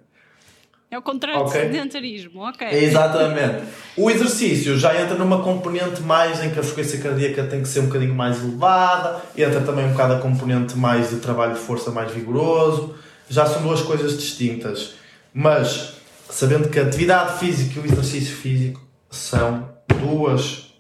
É 0.89 0.97
o 0.97 1.03
contrário 1.03 1.41
Ok. 1.41 1.61
de 1.61 1.67
sedentarismo, 1.75 2.41
ok. 2.43 2.69
Exatamente. 2.69 3.65
O 3.97 4.09
exercício 4.09 4.79
já 4.79 4.95
entra 5.03 5.17
numa 5.17 5.43
componente 5.43 6.03
mais 6.03 6.41
em 6.41 6.51
que 6.51 6.61
a 6.61 6.63
frequência 6.63 7.01
cardíaca 7.01 7.43
tem 7.43 7.63
que 7.63 7.69
ser 7.69 7.81
um 7.81 7.87
bocadinho 7.87 8.15
mais 8.15 8.41
elevada, 8.41 9.23
entra 9.37 9.61
também 9.63 9.87
um 9.87 9.91
bocado 9.91 10.15
a 10.15 10.19
componente 10.21 10.77
mais 10.79 11.11
de 11.11 11.17
trabalho 11.17 11.55
de 11.55 11.59
força 11.59 11.91
mais 11.91 12.13
vigoroso. 12.13 12.95
Já 13.29 13.45
são 13.47 13.61
duas 13.63 13.83
coisas 13.83 14.17
distintas. 14.17 14.95
Mas, 15.35 15.95
sabendo 16.31 16.69
que 16.69 16.79
a 16.79 16.85
atividade 16.85 17.41
física 17.41 17.81
e 17.81 17.83
o 17.83 17.87
exercício 17.87 18.37
físico 18.37 18.92
são 19.13 19.69
duas 20.01 20.73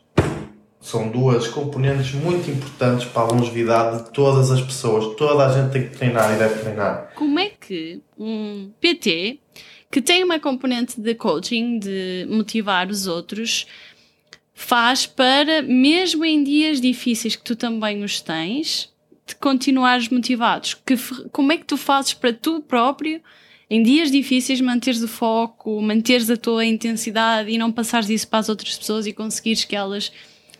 são 0.80 1.08
duas 1.08 1.46
componentes 1.46 2.12
muito 2.12 2.50
importantes 2.50 3.06
para 3.06 3.22
a 3.22 3.26
longevidade 3.26 4.02
de 4.02 4.10
todas 4.10 4.50
as 4.50 4.60
pessoas. 4.60 5.14
Toda 5.14 5.46
a 5.46 5.52
gente 5.52 5.72
tem 5.72 5.88
que 5.88 5.96
treinar 5.96 6.34
e 6.34 6.38
deve 6.38 6.58
treinar. 6.58 7.12
Como 7.14 7.38
é 7.38 7.50
que 7.50 8.02
um 8.18 8.72
PT 8.80 9.38
que 9.88 10.02
tem 10.02 10.24
uma 10.24 10.40
componente 10.40 11.00
de 11.00 11.14
coaching, 11.14 11.78
de 11.78 12.26
motivar 12.28 12.88
os 12.88 13.06
outros, 13.06 13.66
faz 14.52 15.06
para, 15.06 15.62
mesmo 15.62 16.24
em 16.24 16.42
dias 16.42 16.80
difíceis 16.80 17.36
que 17.36 17.44
tu 17.44 17.54
também 17.54 18.02
os 18.02 18.20
tens, 18.20 18.92
de 19.24 19.36
continuares 19.36 20.08
motivados? 20.08 20.74
Que, 20.74 20.96
como 21.30 21.52
é 21.52 21.58
que 21.58 21.64
tu 21.64 21.76
fazes 21.76 22.12
para 22.12 22.32
tu 22.32 22.60
próprio, 22.60 23.20
em 23.72 23.82
dias 23.82 24.10
difíceis, 24.10 24.60
manteres 24.60 25.02
o 25.02 25.08
foco, 25.08 25.80
manteres 25.80 26.28
a 26.28 26.36
tua 26.36 26.62
intensidade 26.62 27.50
e 27.50 27.56
não 27.56 27.72
passares 27.72 28.10
isso 28.10 28.28
para 28.28 28.40
as 28.40 28.50
outras 28.50 28.76
pessoas 28.76 29.06
e 29.06 29.14
conseguires 29.14 29.64
que 29.64 29.74
elas 29.74 30.12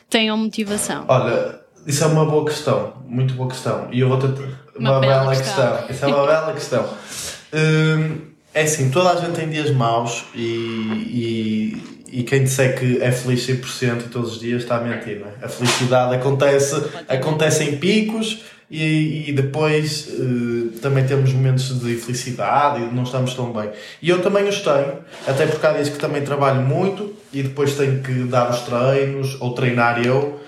tenham 0.09 0.35
motivação? 0.39 1.05
Olha, 1.07 1.61
isso 1.87 2.03
é 2.03 2.07
uma 2.07 2.25
boa 2.25 2.47
questão, 2.47 2.95
muito 3.07 3.35
boa 3.35 3.51
questão. 3.51 3.87
E 3.93 4.01
eu 4.01 4.09
vou 4.09 4.19
tentar. 4.19 4.45
Uma, 4.75 4.93
Uma 4.93 5.01
bela, 5.01 5.19
bela 5.25 5.37
questão. 5.37 5.77
questão. 5.77 5.91
Isso 5.91 6.05
é 6.07 6.09
uma 6.09 6.27
bela 6.27 6.53
questão. 6.55 6.89
Hum, 7.55 8.33
é 8.55 8.63
assim, 8.63 8.91
toda 8.91 9.11
a 9.11 9.17
gente 9.17 9.35
tem 9.35 9.47
dias 9.51 9.71
maus 9.71 10.25
e, 10.35 10.41
e, 10.41 12.02
e 12.13 12.23
quem 12.23 12.45
disser 12.45 12.79
que 12.79 13.03
é 13.03 13.11
feliz 13.11 13.47
100% 13.47 14.11
todos 14.11 14.35
os 14.35 14.41
dias 14.41 14.63
está 14.63 14.77
a 14.77 14.81
mentir, 14.81 15.19
não 15.19 15.29
é? 15.29 15.47
A 15.47 15.49
felicidade 15.49 16.15
acontece, 16.15 16.77
acontece 17.09 17.65
em 17.65 17.79
picos 17.79 18.43
e, 18.71 19.31
e 19.31 19.33
depois 19.33 20.09
eh, 20.11 20.79
também 20.83 21.07
temos 21.07 21.33
momentos 21.33 21.81
de 21.81 21.91
infelicidade 21.91 22.83
e 22.83 22.95
não 22.95 23.05
estamos 23.05 23.33
tão 23.33 23.51
bem. 23.51 23.71
E 24.03 24.11
eu 24.11 24.21
também 24.21 24.47
os 24.47 24.61
tenho, 24.61 24.99
até 25.27 25.47
porque 25.47 25.67
há 25.67 25.73
dias 25.73 25.89
que 25.89 25.99
também 25.99 26.21
trabalho 26.23 26.61
muito 26.61 27.15
e 27.33 27.43
depois 27.43 27.75
tenho 27.77 28.03
que 28.03 28.25
dar 28.25 28.51
os 28.51 28.61
treinos 28.61 29.41
ou 29.41 29.55
treinar 29.55 30.05
eu. 30.05 30.39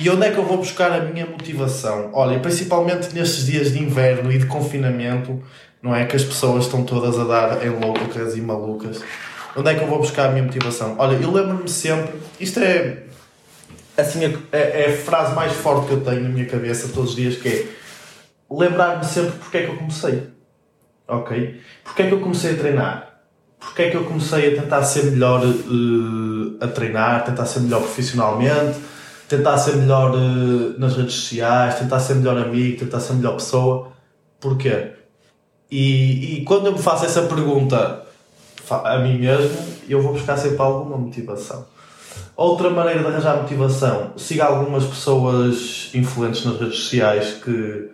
E 0.00 0.08
onde 0.08 0.26
é 0.26 0.30
que 0.30 0.38
eu 0.38 0.44
vou 0.44 0.56
buscar 0.56 0.90
a 0.90 1.00
minha 1.00 1.26
motivação? 1.26 2.08
Olha, 2.14 2.38
principalmente 2.38 3.14
nestes 3.14 3.44
dias 3.44 3.72
de 3.72 3.82
inverno 3.82 4.32
e 4.32 4.38
de 4.38 4.46
confinamento, 4.46 5.42
não 5.82 5.94
é? 5.94 6.06
Que 6.06 6.16
as 6.16 6.24
pessoas 6.24 6.64
estão 6.64 6.82
todas 6.82 7.18
a 7.18 7.24
dar 7.24 7.66
em 7.66 7.68
loucas 7.70 8.36
e 8.36 8.40
malucas. 8.40 9.02
Onde 9.56 9.70
é 9.70 9.74
que 9.74 9.82
eu 9.82 9.88
vou 9.88 9.98
buscar 9.98 10.28
a 10.28 10.32
minha 10.32 10.44
motivação? 10.44 10.94
Olha, 10.98 11.16
eu 11.16 11.30
lembro-me 11.32 11.68
sempre, 11.68 12.14
isto 12.38 12.60
é 12.60 13.04
assim, 13.96 14.24
é, 14.52 14.58
é 14.82 14.86
a 14.88 14.96
frase 14.96 15.34
mais 15.34 15.52
forte 15.52 15.88
que 15.88 15.92
eu 15.92 16.00
tenho 16.00 16.22
na 16.22 16.28
minha 16.28 16.46
cabeça 16.46 16.88
todos 16.88 17.10
os 17.10 17.16
dias, 17.16 17.36
que 17.36 17.48
é 17.48 17.66
lembrar-me 18.50 19.04
sempre 19.04 19.32
porque 19.32 19.58
é 19.58 19.66
que 19.66 19.72
eu 19.72 19.76
comecei. 19.76 20.28
Ok? 21.06 21.60
Porque 21.84 22.02
é 22.02 22.06
que 22.06 22.14
eu 22.14 22.20
comecei 22.20 22.52
a 22.52 22.56
treinar? 22.56 23.20
Porque 23.58 23.82
é 23.82 23.90
que 23.90 23.96
eu 23.96 24.04
comecei 24.04 24.54
a 24.54 24.62
tentar 24.62 24.82
ser 24.84 25.04
melhor 25.10 25.42
eh, 25.44 26.64
a 26.64 26.68
treinar, 26.68 27.24
tentar 27.24 27.46
ser 27.46 27.60
melhor 27.60 27.80
profissionalmente, 27.80 28.78
tentar 29.28 29.58
ser 29.58 29.76
melhor 29.76 30.14
eh, 30.14 30.78
nas 30.78 30.96
redes 30.96 31.14
sociais, 31.14 31.74
tentar 31.74 32.00
ser 32.00 32.14
melhor 32.14 32.38
amigo, 32.38 32.78
tentar 32.78 33.00
ser 33.00 33.14
melhor 33.14 33.34
pessoa. 33.34 33.92
Porquê? 34.40 34.92
E, 35.70 36.38
e 36.38 36.44
quando 36.44 36.66
eu 36.66 36.72
me 36.72 36.78
faço 36.78 37.04
essa 37.04 37.22
pergunta 37.22 37.99
a 38.70 38.98
mim 38.98 39.18
mesmo, 39.18 39.56
eu 39.88 40.00
vou 40.00 40.12
buscar 40.12 40.36
sempre 40.36 40.60
alguma 40.60 40.96
motivação. 40.96 41.66
Outra 42.36 42.70
maneira 42.70 43.00
de 43.00 43.06
arranjar 43.06 43.36
motivação, 43.36 44.12
siga 44.16 44.44
algumas 44.44 44.84
pessoas 44.84 45.90
influentes 45.94 46.44
nas 46.44 46.58
redes 46.58 46.78
sociais 46.78 47.34
que, 47.34 47.90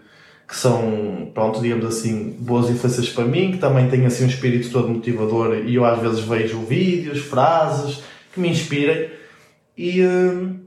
que 0.46 0.56
são, 0.56 1.30
pronto, 1.34 1.60
digamos 1.60 1.86
assim, 1.86 2.36
boas 2.38 2.70
influências 2.70 3.08
para 3.08 3.24
mim, 3.24 3.52
que 3.52 3.58
também 3.58 3.88
têm 3.88 4.06
assim 4.06 4.24
um 4.24 4.28
espírito 4.28 4.70
todo 4.70 4.88
motivador 4.88 5.56
e 5.56 5.74
eu 5.74 5.84
às 5.84 5.98
vezes 6.00 6.20
vejo 6.20 6.60
vídeos, 6.60 7.18
frases 7.18 8.02
que 8.32 8.38
me 8.38 8.48
inspirem 8.48 9.10
e 9.76 10.02
hum, 10.02 10.60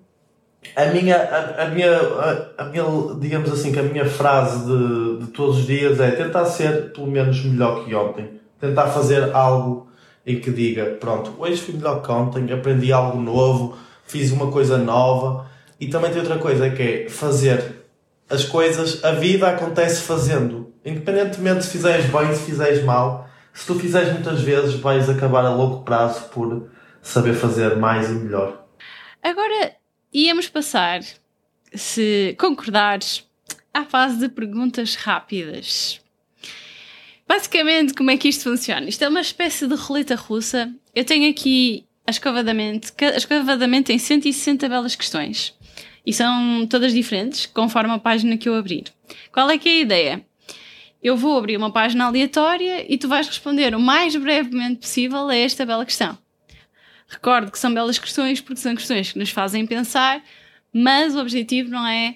a 0.75 0.85
minha, 0.87 1.17
a, 1.17 1.63
a 1.63 1.69
minha, 1.69 1.97
a, 1.97 2.63
a 2.63 2.65
minha, 2.65 2.83
digamos 3.19 3.51
assim, 3.51 3.71
que 3.71 3.79
a 3.79 3.83
minha 3.83 4.05
frase 4.05 4.65
de, 4.65 5.25
de 5.25 5.31
todos 5.31 5.59
os 5.59 5.65
dias 5.65 5.99
é 5.99 6.11
tentar 6.11 6.45
ser 6.45 6.91
pelo 6.91 7.07
menos 7.07 7.43
melhor 7.43 7.85
que 7.85 7.95
ontem, 7.95 8.29
tentar 8.59 8.87
fazer 8.87 9.33
algo 9.33 9.88
em 10.33 10.39
que 10.39 10.51
diga, 10.51 10.85
pronto, 10.99 11.33
hoje 11.37 11.61
fui 11.61 11.73
melhor 11.73 12.01
que 12.01 12.11
ontem, 12.11 12.51
aprendi 12.51 12.93
algo 12.93 13.19
novo, 13.19 13.77
fiz 14.05 14.31
uma 14.31 14.51
coisa 14.51 14.77
nova 14.77 15.49
e 15.79 15.87
também 15.87 16.11
tem 16.11 16.19
outra 16.19 16.37
coisa 16.37 16.69
que 16.69 16.81
é 16.81 17.09
fazer 17.09 17.79
as 18.29 18.43
coisas, 18.45 19.03
a 19.03 19.11
vida 19.11 19.49
acontece 19.49 20.03
fazendo, 20.03 20.71
independentemente 20.85 21.65
se 21.65 21.71
fizeres 21.71 22.05
bem, 22.05 22.33
se 22.35 22.45
fizeres 22.45 22.83
mal, 22.83 23.27
se 23.53 23.65
tu 23.65 23.75
fizeres 23.79 24.13
muitas 24.13 24.41
vezes 24.41 24.75
vais 24.75 25.09
acabar 25.09 25.43
a 25.45 25.49
longo 25.49 25.83
prazo 25.83 26.25
por 26.29 26.69
saber 27.01 27.33
fazer 27.33 27.75
mais 27.75 28.09
e 28.09 28.13
melhor. 28.13 28.67
Agora 29.23 29.73
íamos 30.13 30.47
passar, 30.47 31.01
se 31.73 32.35
concordares, 32.39 33.27
à 33.73 33.83
fase 33.83 34.19
de 34.19 34.29
perguntas 34.29 34.95
rápidas. 34.95 35.99
Basicamente, 37.29 37.93
como 37.93 38.09
é 38.09 38.17
que 38.17 38.27
isto 38.27 38.45
funciona? 38.45 38.89
Isto 38.89 39.03
é 39.03 39.07
uma 39.07 39.21
espécie 39.21 39.67
de 39.67 39.75
roleta 39.75 40.15
russa. 40.15 40.73
Eu 40.95 41.05
tenho 41.05 41.29
aqui 41.29 41.85
a 42.07 42.09
escova 42.09 42.43
da 42.43 42.55
mente. 42.55 42.91
A 42.99 43.83
tem 43.83 43.99
160 43.99 44.67
belas 44.67 44.95
questões. 44.95 45.53
E 46.03 46.11
são 46.11 46.65
todas 46.65 46.91
diferentes, 46.91 47.45
conforme 47.45 47.93
a 47.93 47.99
página 47.99 48.35
que 48.35 48.49
eu 48.49 48.55
abrir. 48.55 48.85
Qual 49.31 49.47
é 49.47 49.59
que 49.59 49.69
é 49.69 49.71
a 49.73 49.79
ideia? 49.79 50.25
Eu 51.03 51.15
vou 51.15 51.37
abrir 51.37 51.55
uma 51.55 51.71
página 51.71 52.05
aleatória 52.05 52.91
e 52.91 52.97
tu 52.97 53.07
vais 53.07 53.27
responder 53.27 53.75
o 53.75 53.79
mais 53.79 54.15
brevemente 54.15 54.79
possível 54.79 55.29
a 55.29 55.35
esta 55.35 55.67
bela 55.67 55.85
questão. 55.85 56.17
Recordo 57.07 57.51
que 57.51 57.59
são 57.59 57.71
belas 57.71 57.99
questões 57.99 58.41
porque 58.41 58.59
são 58.59 58.75
questões 58.75 59.11
que 59.11 59.19
nos 59.19 59.29
fazem 59.29 59.67
pensar, 59.67 60.23
mas 60.73 61.13
o 61.13 61.19
objetivo 61.19 61.69
não 61.69 61.85
é 61.85 62.15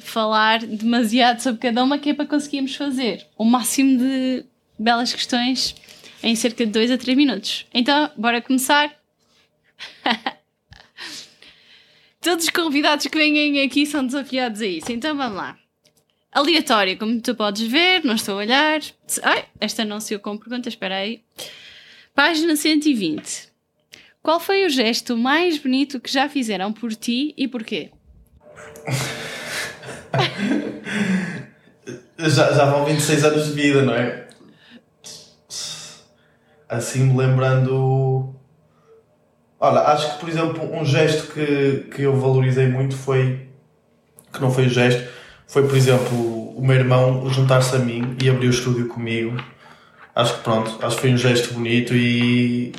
falar 0.00 0.60
demasiado 0.60 1.40
sobre 1.40 1.60
cada 1.60 1.82
uma 1.82 1.98
que 1.98 2.10
é 2.10 2.14
para 2.14 2.26
conseguirmos 2.26 2.74
fazer 2.74 3.26
o 3.36 3.44
máximo 3.44 3.98
de 3.98 4.44
belas 4.78 5.12
questões 5.12 5.74
em 6.22 6.34
cerca 6.34 6.66
de 6.66 6.72
2 6.72 6.90
a 6.90 6.98
3 6.98 7.16
minutos. 7.16 7.66
Então, 7.72 8.10
bora 8.16 8.42
começar? 8.42 8.94
Todos 12.20 12.44
os 12.46 12.50
convidados 12.50 13.06
que 13.06 13.16
vêm 13.16 13.62
aqui 13.62 13.86
são 13.86 14.04
desafiados 14.04 14.60
a 14.60 14.66
isso, 14.66 14.90
então 14.90 15.16
vamos 15.16 15.36
lá. 15.36 15.56
Aleatória, 16.32 16.96
como 16.96 17.20
tu 17.20 17.34
podes 17.34 17.66
ver, 17.66 18.04
não 18.04 18.14
estou 18.14 18.34
a 18.34 18.38
olhar. 18.38 18.80
Ai, 19.22 19.44
esta 19.60 19.84
não 19.84 20.00
se 20.00 20.12
eu 20.12 20.20
com 20.20 20.36
pergunta, 20.36 20.68
espera 20.68 20.96
aí. 20.96 21.22
Página 22.14 22.56
120. 22.56 23.48
Qual 24.22 24.40
foi 24.40 24.66
o 24.66 24.68
gesto 24.68 25.16
mais 25.16 25.56
bonito 25.56 26.00
que 26.00 26.12
já 26.12 26.28
fizeram 26.28 26.72
por 26.72 26.94
ti 26.94 27.32
e 27.36 27.46
porquê? 27.46 27.90
Já, 32.18 32.50
já 32.50 32.64
vão 32.64 32.86
26 32.86 33.24
anos 33.24 33.46
de 33.46 33.52
vida, 33.52 33.82
não 33.82 33.94
é? 33.94 34.26
Assim 36.68 37.04
me 37.04 37.16
lembrando. 37.16 38.34
Olha, 39.60 39.80
acho 39.80 40.14
que, 40.14 40.20
por 40.20 40.28
exemplo, 40.28 40.74
um 40.74 40.84
gesto 40.84 41.32
que, 41.32 41.88
que 41.94 42.02
eu 42.02 42.16
valorizei 42.16 42.68
muito 42.68 42.96
foi. 42.96 43.48
que 44.32 44.40
não 44.40 44.50
foi 44.50 44.68
gesto, 44.68 45.06
foi, 45.46 45.66
por 45.68 45.76
exemplo, 45.76 46.56
o 46.56 46.66
meu 46.66 46.76
irmão 46.76 47.28
juntar-se 47.28 47.76
a 47.76 47.78
mim 47.78 48.16
e 48.22 48.30
abrir 48.30 48.46
o 48.48 48.50
estúdio 48.50 48.88
comigo. 48.88 49.36
Acho 50.14 50.38
que 50.38 50.42
pronto, 50.42 50.78
acho 50.84 50.96
que 50.96 51.02
foi 51.02 51.12
um 51.12 51.18
gesto 51.18 51.52
bonito 51.52 51.94
e, 51.94 52.72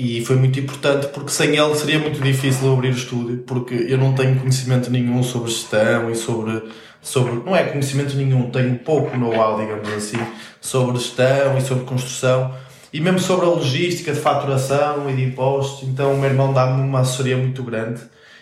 e 0.00 0.24
foi 0.24 0.36
muito 0.36 0.58
importante 0.58 1.08
porque 1.08 1.30
sem 1.30 1.56
ele 1.56 1.74
seria 1.74 1.98
muito 1.98 2.22
difícil 2.22 2.72
abrir 2.72 2.88
o 2.88 2.96
estúdio 2.96 3.44
porque 3.46 3.74
eu 3.74 3.98
não 3.98 4.14
tenho 4.14 4.38
conhecimento 4.40 4.90
nenhum 4.90 5.22
sobre 5.22 5.50
gestão 5.50 6.10
e 6.10 6.14
sobre, 6.14 6.62
sobre 7.02 7.34
não 7.44 7.54
é 7.54 7.64
conhecimento 7.64 8.16
nenhum, 8.16 8.50
tenho 8.50 8.78
pouco 8.78 9.14
know-how, 9.14 9.60
digamos 9.60 9.86
assim, 9.92 10.16
sobre 10.58 10.96
gestão 10.96 11.58
e 11.58 11.60
sobre 11.60 11.84
construção 11.84 12.54
e 12.90 12.98
mesmo 12.98 13.18
sobre 13.18 13.44
a 13.44 13.50
logística 13.50 14.10
de 14.10 14.18
faturação 14.18 15.10
e 15.10 15.14
de 15.14 15.22
impostos. 15.22 15.86
Então 15.86 16.14
o 16.14 16.18
meu 16.18 16.30
irmão 16.30 16.50
dá-me 16.50 16.82
uma 16.82 17.00
assessoria 17.00 17.36
muito 17.36 17.62
grande 17.62 18.00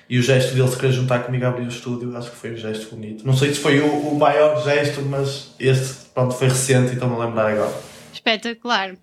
e 0.09 0.17
o 0.17 0.23
gesto 0.23 0.55
dele 0.55 0.69
se 0.69 0.77
querer 0.77 0.93
juntar 0.93 1.25
comigo 1.25 1.45
a 1.45 1.49
abrir 1.49 1.65
o 1.65 1.69
estúdio, 1.69 2.17
acho 2.17 2.31
que 2.31 2.37
foi 2.37 2.53
um 2.53 2.57
gesto 2.57 2.95
bonito. 2.95 3.27
Não 3.27 3.37
sei 3.37 3.53
se 3.53 3.59
foi 3.59 3.81
o, 3.81 3.87
o 3.87 4.17
maior 4.17 4.63
gesto, 4.63 5.03
mas 5.03 5.53
este 5.59 6.07
pronto, 6.15 6.35
foi 6.35 6.47
recente 6.47 6.91
e 6.91 6.93
estou-me 6.93 7.17
a 7.17 7.27
lembrar 7.27 7.51
agora. 7.51 7.75
Espetacular. 8.13 8.95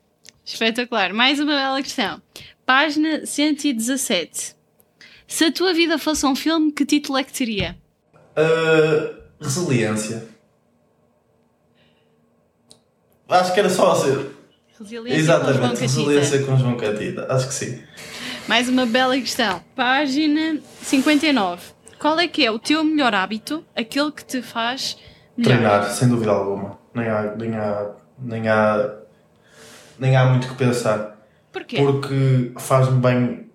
Espetacular. 0.45 1.11
Mais 1.11 1.39
uma 1.39 1.53
bela 1.53 1.81
questão. 1.81 2.21
Página 2.65 3.25
117. 3.25 4.55
Se 5.27 5.45
a 5.45 5.51
tua 5.51 5.73
vida 5.73 5.97
fosse 5.97 6.23
um 6.25 6.35
filme, 6.35 6.71
que 6.71 6.85
título 6.85 7.17
é 7.17 7.23
que 7.23 7.33
teria? 7.33 7.75
Uh, 8.37 9.15
resiliência. 9.41 10.27
Acho 13.27 13.53
que 13.53 13.59
era 13.59 13.69
só 13.69 13.91
assim. 13.93 14.29
Resiliência 14.79 15.19
Exatamente, 15.19 15.59
com 15.59 15.81
resiliência 15.81 16.43
com 16.43 16.57
João 16.57 16.77
Catita. 16.77 17.25
Acho 17.33 17.47
que 17.47 17.53
sim. 17.53 17.81
Mais 18.47 18.69
uma 18.69 18.85
bela 18.85 19.15
questão. 19.15 19.63
Página 19.75 20.59
59. 20.83 21.73
Qual 21.97 22.19
é 22.19 22.27
que 22.27 22.45
é 22.45 22.51
o 22.51 22.59
teu 22.59 22.83
melhor 22.83 23.15
hábito, 23.15 23.65
aquele 23.75 24.11
que 24.11 24.23
te 24.23 24.41
faz 24.43 24.95
melhor? 25.35 25.55
Treinar, 25.55 25.89
sem 25.89 26.07
dúvida 26.07 26.31
alguma. 26.31 26.77
Nem 26.93 27.07
há, 27.07 27.35
nem 27.35 27.55
há, 27.55 27.91
nem 28.19 28.47
há, 28.47 28.95
nem 29.99 30.15
há 30.15 30.25
muito 30.25 30.47
que 30.47 30.55
pensar. 30.55 31.15
Porquê? 31.51 31.77
Porque 31.77 32.51
faz-me 32.57 32.99
bem 32.99 33.49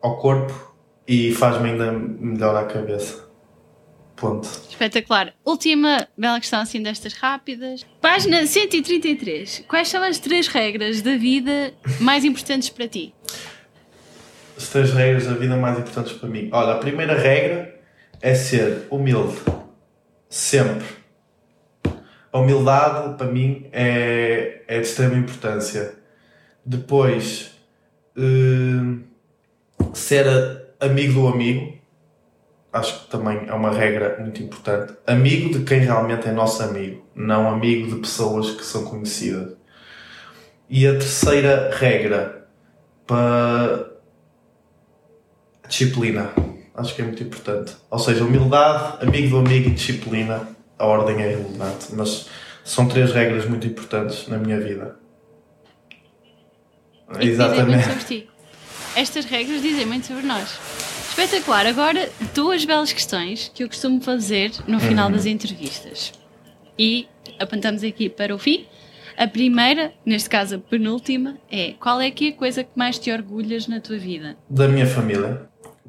ao 0.00 0.18
corpo 0.18 0.74
e 1.06 1.32
faz-me 1.34 1.70
ainda 1.70 1.92
melhor 1.92 2.54
à 2.56 2.64
cabeça. 2.64 3.28
Ponto. 4.14 4.46
Espetacular. 4.68 5.32
Última 5.44 6.06
bela 6.16 6.38
questão 6.38 6.60
assim 6.60 6.82
destas 6.82 7.14
rápidas. 7.14 7.86
Página 8.02 8.46
133. 8.46 9.64
Quais 9.66 9.88
são 9.88 10.02
as 10.02 10.18
três 10.18 10.46
regras 10.46 11.00
da 11.00 11.16
vida 11.16 11.72
mais 11.98 12.24
importantes 12.24 12.68
para 12.68 12.86
ti? 12.86 13.14
As 14.58 14.68
três 14.68 14.92
regras 14.92 15.26
da 15.26 15.32
vida 15.32 15.56
mais 15.56 15.78
importantes 15.78 16.12
para 16.12 16.28
mim. 16.28 16.50
Olha, 16.52 16.74
a 16.74 16.78
primeira 16.78 17.18
regra 17.18 17.80
é 18.20 18.34
ser 18.34 18.86
humilde. 18.90 19.36
Sempre. 20.28 20.99
A 22.32 22.38
humildade, 22.38 23.16
para 23.16 23.26
mim, 23.26 23.66
é, 23.72 24.62
é 24.68 24.80
de 24.80 24.86
extrema 24.86 25.16
importância. 25.16 25.94
Depois, 26.64 27.52
eh, 28.16 29.00
ser 29.94 30.26
amigo 30.80 31.20
do 31.20 31.28
amigo. 31.28 31.78
Acho 32.72 33.00
que 33.00 33.10
também 33.10 33.46
é 33.48 33.54
uma 33.54 33.72
regra 33.72 34.16
muito 34.20 34.42
importante. 34.42 34.94
Amigo 35.06 35.58
de 35.58 35.64
quem 35.64 35.80
realmente 35.80 36.28
é 36.28 36.32
nosso 36.32 36.62
amigo, 36.62 37.04
não 37.14 37.48
amigo 37.48 37.88
de 37.88 38.00
pessoas 38.00 38.52
que 38.52 38.64
são 38.64 38.84
conhecidas. 38.84 39.54
E 40.68 40.86
a 40.86 40.92
terceira 40.92 41.70
regra 41.74 42.46
para 43.06 43.90
disciplina. 45.68 46.30
Acho 46.74 46.94
que 46.94 47.02
é 47.02 47.04
muito 47.04 47.22
importante. 47.22 47.76
Ou 47.90 47.98
seja, 47.98 48.24
humildade, 48.24 49.04
amigo 49.04 49.30
do 49.30 49.38
amigo 49.38 49.68
e 49.68 49.72
disciplina. 49.72 50.48
A 50.80 50.86
ordem 50.86 51.22
é 51.22 51.32
irrelevante, 51.32 51.88
mas 51.92 52.26
são 52.64 52.88
três 52.88 53.12
regras 53.12 53.44
muito 53.44 53.66
importantes 53.66 54.26
na 54.28 54.38
minha 54.38 54.58
vida. 54.58 54.96
E 57.20 57.28
Exatamente. 57.28 57.84
sobre 57.84 58.04
ti. 58.04 58.28
Estas 58.96 59.26
regras 59.26 59.60
dizem 59.60 59.84
muito 59.84 60.06
sobre 60.06 60.24
nós. 60.26 60.58
Espetacular. 61.10 61.66
Agora, 61.66 62.08
duas 62.34 62.64
belas 62.64 62.94
questões 62.94 63.50
que 63.54 63.62
eu 63.62 63.68
costumo 63.68 64.00
fazer 64.00 64.52
no 64.66 64.80
final 64.80 65.08
Uhum. 65.08 65.12
das 65.16 65.26
entrevistas. 65.26 66.12
E 66.78 67.06
apontamos 67.38 67.84
aqui 67.84 68.08
para 68.08 68.34
o 68.34 68.38
fim. 68.38 68.64
A 69.18 69.26
primeira, 69.26 69.92
neste 70.06 70.30
caso 70.30 70.54
a 70.54 70.58
penúltima, 70.58 71.36
é 71.52 71.74
qual 71.78 72.00
é 72.00 72.10
que 72.10 72.28
é 72.28 72.30
a 72.30 72.36
coisa 72.36 72.64
que 72.64 72.70
mais 72.74 72.98
te 72.98 73.12
orgulhas 73.12 73.66
na 73.68 73.80
tua 73.80 73.98
vida? 73.98 74.34
Da 74.48 74.66
minha 74.66 74.86
família. 74.86 75.42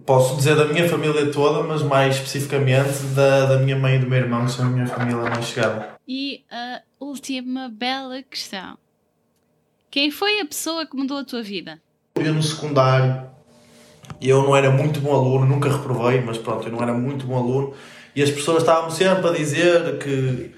Posso 0.06 0.36
dizer 0.36 0.56
da 0.56 0.66
minha 0.66 0.88
família 0.90 1.32
toda, 1.32 1.64
mas 1.64 1.84
mais 1.84 2.16
especificamente 2.16 3.04
da, 3.16 3.46
da 3.46 3.58
minha 3.58 3.78
mãe 3.78 3.96
e 3.96 4.00
do 4.00 4.08
meu 4.08 4.20
irmão, 4.20 4.46
que 4.46 4.52
são 4.52 4.66
a 4.66 4.70
minha 4.70 4.88
família 4.88 5.22
mais 5.22 5.46
chegada. 5.46 5.96
E 6.08 6.44
a 6.50 6.82
última 7.00 7.70
bela 7.70 8.22
questão. 8.24 8.78
Quem 9.90 10.10
foi 10.10 10.40
a 10.40 10.46
pessoa 10.46 10.86
que 10.86 10.96
mudou 10.96 11.18
a 11.18 11.24
tua 11.24 11.44
vida? 11.44 11.80
Eu 12.16 12.34
no 12.34 12.42
secundário, 12.42 13.30
eu 14.22 14.44
não 14.44 14.56
era 14.56 14.72
muito 14.72 15.00
bom 15.00 15.14
aluno, 15.14 15.46
nunca 15.46 15.70
reprovei, 15.70 16.22
mas 16.22 16.38
pronto, 16.38 16.68
eu 16.68 16.72
não 16.72 16.82
era 16.82 16.94
muito 16.94 17.26
bom 17.26 17.38
aluno. 17.38 17.74
E 18.16 18.22
as 18.22 18.30
pessoas 18.30 18.60
estavam 18.64 18.90
sempre 18.90 19.28
a 19.28 19.34
dizer 19.34 19.98
que, 19.98 20.52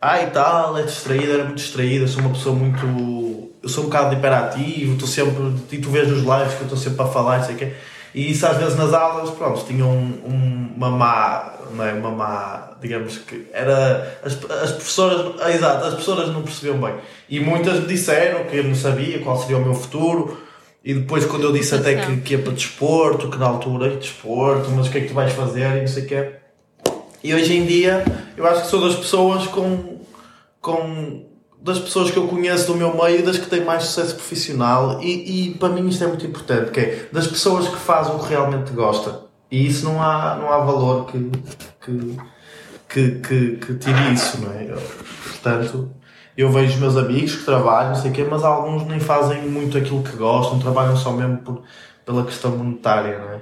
ah 0.00 0.22
e 0.22 0.26
tal, 0.30 0.76
é 0.78 0.82
distraída, 0.82 1.32
era 1.34 1.44
muito 1.44 1.58
distraída, 1.58 2.06
sou 2.06 2.22
uma 2.22 2.30
pessoa 2.30 2.54
muito. 2.54 3.50
Eu 3.62 3.68
sou 3.68 3.84
um 3.84 3.86
bocado 3.88 4.14
hiperativo, 4.14 4.94
estou 4.94 5.08
sempre. 5.08 5.54
E 5.70 5.78
tu 5.78 5.90
vês 5.90 6.08
nos 6.08 6.20
lives 6.20 6.54
que 6.54 6.60
eu 6.60 6.64
estou 6.64 6.78
sempre 6.78 7.02
a 7.02 7.06
falar, 7.06 7.38
não 7.38 7.44
sei 7.44 7.54
o 7.54 7.58
quê. 7.58 7.74
E 8.14 8.30
isso 8.32 8.46
às 8.46 8.56
vezes 8.56 8.76
nas 8.76 8.92
aulas, 8.92 9.30
pronto, 9.30 9.64
tinha 9.66 9.84
um, 9.84 10.20
um- 10.26 10.72
uma 10.76 10.90
má. 10.90 11.54
Não 11.72 11.84
é? 11.84 11.92
Uma 11.92 12.10
má. 12.10 12.70
Digamos 12.80 13.18
que. 13.18 13.46
Era. 13.52 14.18
As, 14.24 14.32
as 14.62 14.72
professoras. 14.72 15.34
ah, 15.40 15.50
exato, 15.50 15.84
as 15.84 15.90
professoras 15.94 16.28
não 16.30 16.42
percebiam 16.42 16.78
bem. 16.80 16.94
E 17.28 17.38
muitas 17.38 17.78
me 17.80 17.86
disseram 17.86 18.44
que 18.44 18.56
eu 18.56 18.64
não 18.64 18.74
sabia 18.74 19.20
qual 19.20 19.36
seria 19.38 19.58
o 19.58 19.62
meu 19.62 19.74
futuro. 19.74 20.40
E 20.82 20.94
depois, 20.94 21.24
quando 21.26 21.44
eu 21.44 21.52
disse 21.52 21.74
até 21.74 21.94
que, 21.96 22.16
que 22.22 22.34
ia 22.34 22.38
para 22.42 22.52
desporto, 22.52 23.28
que 23.30 23.36
na 23.36 23.46
altura, 23.46 23.86
"Ei, 23.88 23.96
desporto, 23.98 24.70
mas 24.70 24.86
o 24.86 24.90
que 24.90 24.98
é 24.98 25.00
que 25.02 25.08
tu 25.08 25.14
vais 25.14 25.32
fazer 25.32 25.76
e 25.76 25.80
não 25.82 25.86
sei 25.88 26.04
o 26.04 26.06
quê. 26.06 26.32
E 27.22 27.34
hoje 27.34 27.54
em 27.54 27.66
dia, 27.66 28.02
eu 28.36 28.46
acho 28.46 28.62
que 28.62 28.68
sou 28.68 28.80
das 28.80 28.96
pessoas 28.96 29.46
com. 29.46 30.00
com 30.60 31.26
das 31.62 31.78
pessoas 31.78 32.10
que 32.10 32.16
eu 32.16 32.26
conheço 32.26 32.66
do 32.66 32.74
meu 32.74 32.96
meio, 32.96 33.24
das 33.24 33.36
que 33.36 33.46
têm 33.46 33.64
mais 33.64 33.84
sucesso 33.84 34.14
profissional. 34.14 35.00
E, 35.02 35.50
e 35.50 35.54
para 35.54 35.68
mim 35.68 35.88
isto 35.88 36.02
é 36.02 36.06
muito 36.06 36.26
importante, 36.26 36.70
que 36.70 36.80
é 36.80 37.08
das 37.12 37.26
pessoas 37.26 37.68
que 37.68 37.76
fazem 37.76 38.14
o 38.14 38.18
que 38.18 38.28
realmente 38.28 38.72
gosta. 38.72 39.24
E 39.50 39.66
isso 39.66 39.84
não 39.84 40.02
há, 40.02 40.36
não 40.36 40.50
há 40.50 40.58
valor 40.58 41.06
que, 41.06 41.30
que, 41.84 42.16
que, 42.88 43.10
que, 43.20 43.56
que 43.56 43.74
tire 43.74 44.12
isso, 44.12 44.40
não 44.40 44.52
é? 44.52 44.70
Eu, 44.70 44.80
portanto, 45.24 45.90
eu 46.36 46.50
vejo 46.50 46.74
os 46.74 46.80
meus 46.80 46.96
amigos 46.96 47.34
que 47.34 47.44
trabalham, 47.44 47.90
não 47.90 47.96
sei 47.96 48.10
o 48.10 48.14
quê, 48.14 48.26
mas 48.28 48.44
alguns 48.44 48.86
nem 48.86 49.00
fazem 49.00 49.42
muito 49.48 49.76
aquilo 49.76 50.02
que 50.02 50.16
gostam, 50.16 50.58
trabalham 50.58 50.96
só 50.96 51.12
mesmo 51.12 51.38
por, 51.38 51.62
pela 52.06 52.24
questão 52.24 52.56
monetária, 52.56 53.18
não 53.18 53.30
é? 53.34 53.40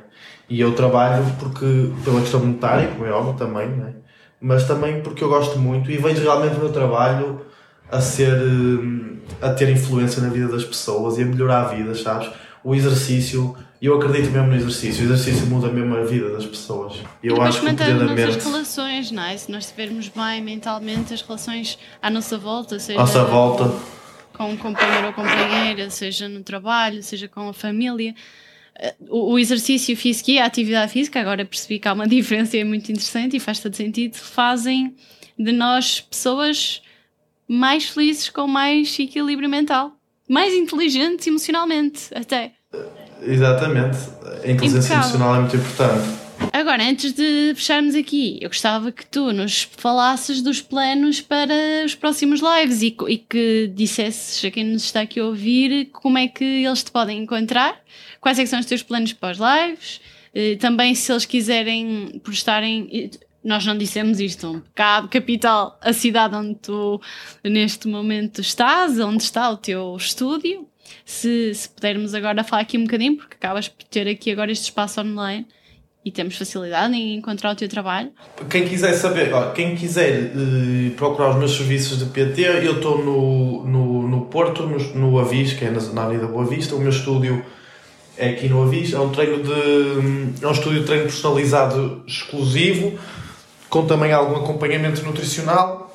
E 0.48 0.60
eu 0.60 0.74
trabalho 0.74 1.24
porque, 1.38 1.92
pela 2.04 2.20
questão 2.20 2.40
monetária, 2.40 2.88
como 2.88 3.04
é 3.04 3.12
óbvio 3.12 3.34
também, 3.34 3.68
não 3.68 3.86
é? 3.86 3.92
Mas 4.40 4.66
também 4.66 5.02
porque 5.02 5.22
eu 5.22 5.28
gosto 5.28 5.58
muito 5.58 5.90
e 5.90 5.98
vejo 5.98 6.22
realmente 6.22 6.56
o 6.56 6.60
meu 6.60 6.72
trabalho 6.72 7.47
a 7.90 8.00
ser, 8.00 8.32
hum, 8.42 9.18
a 9.40 9.50
ter 9.50 9.68
influência 9.70 10.20
na 10.22 10.28
vida 10.28 10.48
das 10.48 10.64
pessoas 10.64 11.18
e 11.18 11.22
a 11.22 11.24
melhorar 11.26 11.62
a 11.62 11.68
vida, 11.74 11.94
sabes? 11.94 12.30
O 12.62 12.74
exercício, 12.74 13.56
eu 13.80 13.96
acredito 13.96 14.30
mesmo 14.30 14.48
no 14.48 14.56
exercício, 14.56 15.02
o 15.02 15.06
exercício 15.06 15.46
muda 15.46 15.68
mesmo 15.68 15.96
a 15.96 16.02
vida 16.04 16.30
das 16.30 16.44
pessoas. 16.44 16.96
Eu 17.22 17.36
e 17.36 17.40
acho 17.40 17.60
que 17.60 17.66
o 17.66 17.70
poder 17.70 17.92
as 17.92 17.98
da 17.98 18.04
nossas 18.04 18.34
mente, 18.34 18.44
relações, 18.44 19.10
não 19.10 19.22
é? 19.22 19.36
Se 19.36 19.50
nós 19.50 19.64
estivermos 19.64 20.08
bem 20.08 20.42
mentalmente, 20.42 21.14
as 21.14 21.22
relações 21.22 21.78
à 22.02 22.10
nossa 22.10 22.36
volta, 22.36 22.78
seja 22.78 22.98
nossa 22.98 23.24
volta, 23.24 23.72
com 24.36 24.50
um 24.50 24.56
companheiro 24.56 25.06
ou 25.06 25.12
companheira, 25.12 25.88
seja 25.88 26.28
no 26.28 26.42
trabalho, 26.42 27.02
seja 27.02 27.28
com 27.28 27.48
a 27.48 27.52
família. 27.54 28.14
Eh, 28.78 28.94
O, 29.08 29.38
exercício 29.38 29.96
físico 29.96 30.30
e 30.30 30.38
a 30.38 30.44
atividade 30.44 30.92
física, 30.92 31.20
agora 31.20 31.44
percebi 31.44 31.78
que 31.78 31.88
há 31.88 31.92
uma 31.92 32.06
diferença 32.08 32.56
e 32.56 32.60
é 32.60 32.64
muito 32.64 32.90
interessante 32.90 33.36
e 33.36 33.40
faz 33.40 33.60
todo 33.60 33.74
sentido, 33.74 34.16
fazem 34.16 34.94
de 35.38 35.52
nós 35.52 36.00
pessoas 36.00 36.82
mais 37.48 37.84
felizes 37.84 38.28
com 38.28 38.46
mais 38.46 38.98
equilíbrio 38.98 39.48
mental, 39.48 39.92
mais 40.28 40.52
inteligentes 40.54 41.26
emocionalmente, 41.26 42.10
até. 42.14 42.52
exatamente. 43.22 43.96
A 44.44 44.50
inteligência 44.50 44.78
Impecável. 44.78 44.96
emocional 44.96 45.34
é 45.34 45.40
muito 45.40 45.56
importante. 45.56 46.28
Agora, 46.52 46.84
antes 46.84 47.12
de 47.12 47.52
fecharmos 47.54 47.94
aqui, 47.94 48.38
eu 48.40 48.48
gostava 48.48 48.92
que 48.92 49.04
tu 49.04 49.32
nos 49.32 49.62
falasses 49.62 50.40
dos 50.40 50.60
planos 50.60 51.20
para 51.20 51.84
os 51.84 51.94
próximos 51.94 52.40
lives 52.40 52.82
e, 52.82 52.96
e 53.08 53.18
que 53.18 53.72
dissesses 53.74 54.44
a 54.44 54.50
quem 54.50 54.64
nos 54.64 54.84
está 54.84 55.00
aqui 55.00 55.18
a 55.18 55.24
ouvir 55.24 55.86
como 55.92 56.16
é 56.16 56.28
que 56.28 56.44
eles 56.44 56.84
te 56.84 56.90
podem 56.92 57.22
encontrar, 57.22 57.80
quais 58.20 58.38
é 58.38 58.46
são 58.46 58.60
os 58.60 58.66
teus 58.66 58.82
planos 58.82 59.12
para 59.12 59.32
os 59.32 59.38
lives, 59.38 60.00
eh, 60.34 60.56
também 60.56 60.94
se 60.94 61.10
eles 61.10 61.24
quiserem 61.24 62.20
por 62.22 62.32
estarem. 62.32 63.10
Nós 63.42 63.64
não 63.64 63.78
dissemos 63.78 64.18
isto, 64.20 64.48
um 64.48 64.60
pecado 64.60 65.08
capital, 65.08 65.78
a 65.80 65.92
cidade 65.92 66.34
onde 66.34 66.56
tu 66.56 67.00
neste 67.44 67.86
momento 67.86 68.40
estás, 68.40 68.98
onde 68.98 69.22
está 69.22 69.50
o 69.50 69.56
teu 69.56 69.96
estúdio. 69.96 70.66
Se, 71.04 71.54
se 71.54 71.68
pudermos 71.68 72.14
agora 72.14 72.42
falar 72.42 72.62
aqui 72.62 72.76
um 72.76 72.84
bocadinho, 72.84 73.16
porque 73.16 73.34
acabas 73.34 73.68
por 73.68 73.84
ter 73.84 74.08
aqui 74.08 74.30
agora 74.30 74.50
este 74.50 74.64
espaço 74.64 75.00
online 75.00 75.46
e 76.04 76.10
temos 76.10 76.36
facilidade 76.36 76.94
em 76.94 77.16
encontrar 77.16 77.52
o 77.52 77.54
teu 77.54 77.68
trabalho. 77.68 78.10
Quem 78.48 78.66
quiser 78.66 78.94
saber, 78.94 79.30
quem 79.54 79.76
quiser 79.76 80.32
eh, 80.34 80.90
procurar 80.96 81.30
os 81.30 81.36
meus 81.36 81.52
serviços 81.52 81.98
de 81.98 82.06
PT, 82.06 82.42
eu 82.42 82.76
estou 82.76 83.04
no, 83.04 83.64
no, 83.64 84.08
no 84.08 84.20
Porto, 84.26 84.62
no, 84.66 84.78
no 84.94 85.18
Avis, 85.18 85.52
que 85.52 85.64
é 85.64 85.70
na, 85.70 85.80
na 85.92 86.04
Avenida 86.04 86.26
Boa 86.26 86.46
Vista. 86.46 86.74
O 86.74 86.80
meu 86.80 86.90
estúdio 86.90 87.44
é 88.16 88.30
aqui 88.30 88.48
no 88.48 88.62
Avis. 88.62 88.92
É 88.94 88.98
um 88.98 89.10
treino 89.10 89.42
de. 89.42 90.42
É 90.42 90.48
um 90.48 90.52
estúdio 90.52 90.80
de 90.80 90.86
treino 90.86 91.04
personalizado 91.04 92.02
exclusivo, 92.06 92.98
com 93.68 93.86
também 93.86 94.12
algum 94.12 94.36
acompanhamento 94.36 95.02
nutricional. 95.04 95.94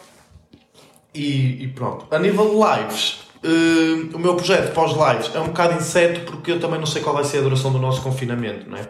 E, 1.14 1.64
e 1.64 1.68
pronto. 1.68 2.08
A 2.10 2.18
nível 2.18 2.50
de 2.50 2.56
lives, 2.56 3.20
eh, 3.44 4.16
o 4.16 4.20
meu 4.20 4.36
projeto 4.36 4.74
pós-lives 4.74 5.30
é 5.36 5.40
um 5.40 5.48
bocado 5.48 5.76
incerto 5.76 6.22
porque 6.22 6.52
eu 6.52 6.60
também 6.60 6.80
não 6.80 6.88
sei 6.88 7.02
qual 7.02 7.14
vai 7.14 7.24
ser 7.24 7.40
a 7.40 7.42
duração 7.42 7.72
do 7.72 7.78
nosso 7.78 8.02
confinamento, 8.02 8.70
não 8.70 8.78
é? 8.78 8.88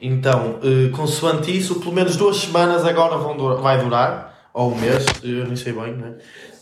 Então, 0.00 0.58
uh, 0.58 0.90
consoante 0.90 1.56
isso, 1.56 1.76
pelo 1.78 1.92
menos 1.92 2.16
duas 2.16 2.38
semanas 2.38 2.84
agora 2.84 3.16
vão 3.16 3.36
durar, 3.36 3.58
vai 3.58 3.78
durar, 3.78 4.48
ou 4.52 4.72
um 4.72 4.74
mês, 4.74 5.06
eu 5.22 5.46
nem 5.46 5.54
sei 5.54 5.72
bem, 5.72 5.92
né? 5.92 6.14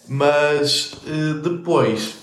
Mas 0.06 0.92
uh, 1.06 1.40
depois, 1.40 2.16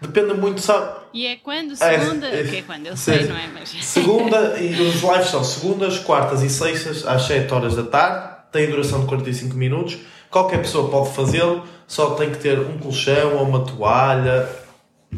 depende 0.00 0.32
muito, 0.32 0.62
sabe? 0.62 1.00
E 1.12 1.26
é 1.26 1.36
quando? 1.36 1.76
Segunda? 1.76 2.28
É, 2.28 2.40
é, 2.40 2.44
que 2.44 2.56
é 2.56 2.62
quando? 2.62 2.86
Eu 2.86 2.96
sei, 2.96 3.24
não 3.24 3.36
é? 3.36 3.46
Mas... 3.52 3.68
Segunda, 3.68 4.58
e 4.58 4.72
os 4.80 5.02
lives 5.02 5.26
são 5.26 5.44
segundas, 5.44 5.98
quartas 5.98 6.42
e 6.42 6.48
sextas, 6.48 7.06
às 7.06 7.24
7 7.24 7.52
horas 7.52 7.76
da 7.76 7.82
tarde, 7.82 8.33
tem 8.54 8.70
duração 8.70 9.00
de 9.00 9.06
45 9.06 9.56
minutos. 9.56 9.98
Qualquer 10.30 10.58
pessoa 10.58 10.88
pode 10.88 11.12
fazê-lo, 11.12 11.64
só 11.88 12.10
tem 12.10 12.30
que 12.30 12.38
ter 12.38 12.56
um 12.60 12.78
colchão 12.78 13.36
ou 13.36 13.42
uma 13.42 13.64
toalha 13.64 14.48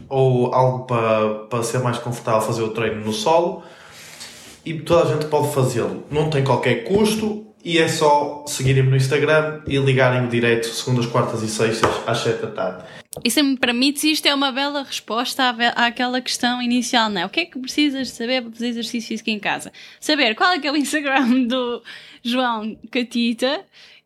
ou 0.08 0.54
algo 0.54 0.86
para, 0.86 1.44
para 1.50 1.62
ser 1.62 1.80
mais 1.80 1.98
confortável 1.98 2.40
fazer 2.40 2.62
o 2.62 2.70
treino 2.70 3.04
no 3.04 3.12
solo 3.12 3.62
e 4.64 4.74
toda 4.80 5.08
a 5.08 5.12
gente 5.12 5.26
pode 5.26 5.52
fazê-lo. 5.52 6.04
Não 6.10 6.30
tem 6.30 6.42
qualquer 6.42 6.84
custo 6.84 7.46
e 7.62 7.78
é 7.78 7.88
só 7.88 8.44
seguirem-me 8.46 8.88
no 8.88 8.96
Instagram 8.96 9.60
e 9.66 9.76
ligarem 9.76 10.24
o 10.24 10.28
direto 10.28 10.66
segundas, 10.66 11.04
quartas 11.04 11.42
e 11.42 11.48
sextas 11.48 11.90
às 12.06 12.18
7 12.18 12.40
da 12.40 12.50
tarde. 12.50 12.84
E 13.24 13.30
se 13.30 13.42
me 13.42 13.56
permites, 13.56 14.04
isto 14.04 14.26
é 14.26 14.34
uma 14.34 14.52
bela 14.52 14.82
resposta 14.82 15.42
à, 15.44 15.86
àquela 15.86 16.20
questão 16.20 16.60
inicial, 16.60 17.08
não 17.08 17.22
é? 17.22 17.26
O 17.26 17.28
que 17.28 17.40
é 17.40 17.44
que 17.46 17.58
precisas 17.58 18.08
de 18.08 18.14
saber 18.14 18.42
para 18.42 18.52
fazer 18.52 18.68
exercício 18.68 19.08
físico 19.08 19.30
em 19.30 19.38
casa? 19.38 19.72
Saber 20.00 20.34
qual 20.34 20.52
é 20.52 20.58
que 20.58 20.66
é 20.66 20.72
o 20.72 20.76
Instagram 20.76 21.44
do 21.44 21.82
João 22.22 22.76
Catita 22.90 23.64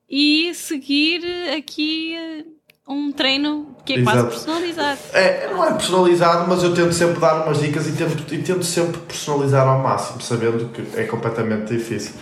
e 0.09 0.53
seguir 0.55 1.23
aqui 1.57 2.15
eh, 2.17 2.45
um 2.87 3.13
treino 3.13 3.77
que 3.85 3.93
é 3.93 3.99
Exato. 3.99 4.17
quase 4.17 4.29
personalizado. 4.29 5.01
É, 5.13 5.51
não 5.53 5.65
é 5.65 5.73
personalizado, 5.73 6.49
mas 6.49 6.63
eu 6.63 6.75
tento 6.75 6.93
sempre 6.93 7.21
dar 7.21 7.45
umas 7.45 7.61
dicas 7.61 7.87
e 7.87 7.93
tento, 7.93 8.35
e 8.35 8.39
tento 8.43 8.65
sempre 8.65 9.01
personalizar 9.03 9.67
ao 9.67 9.79
máximo, 9.79 10.21
sabendo 10.21 10.69
que 10.71 10.99
é 10.99 11.05
completamente 11.05 11.73
difícil. 11.73 12.15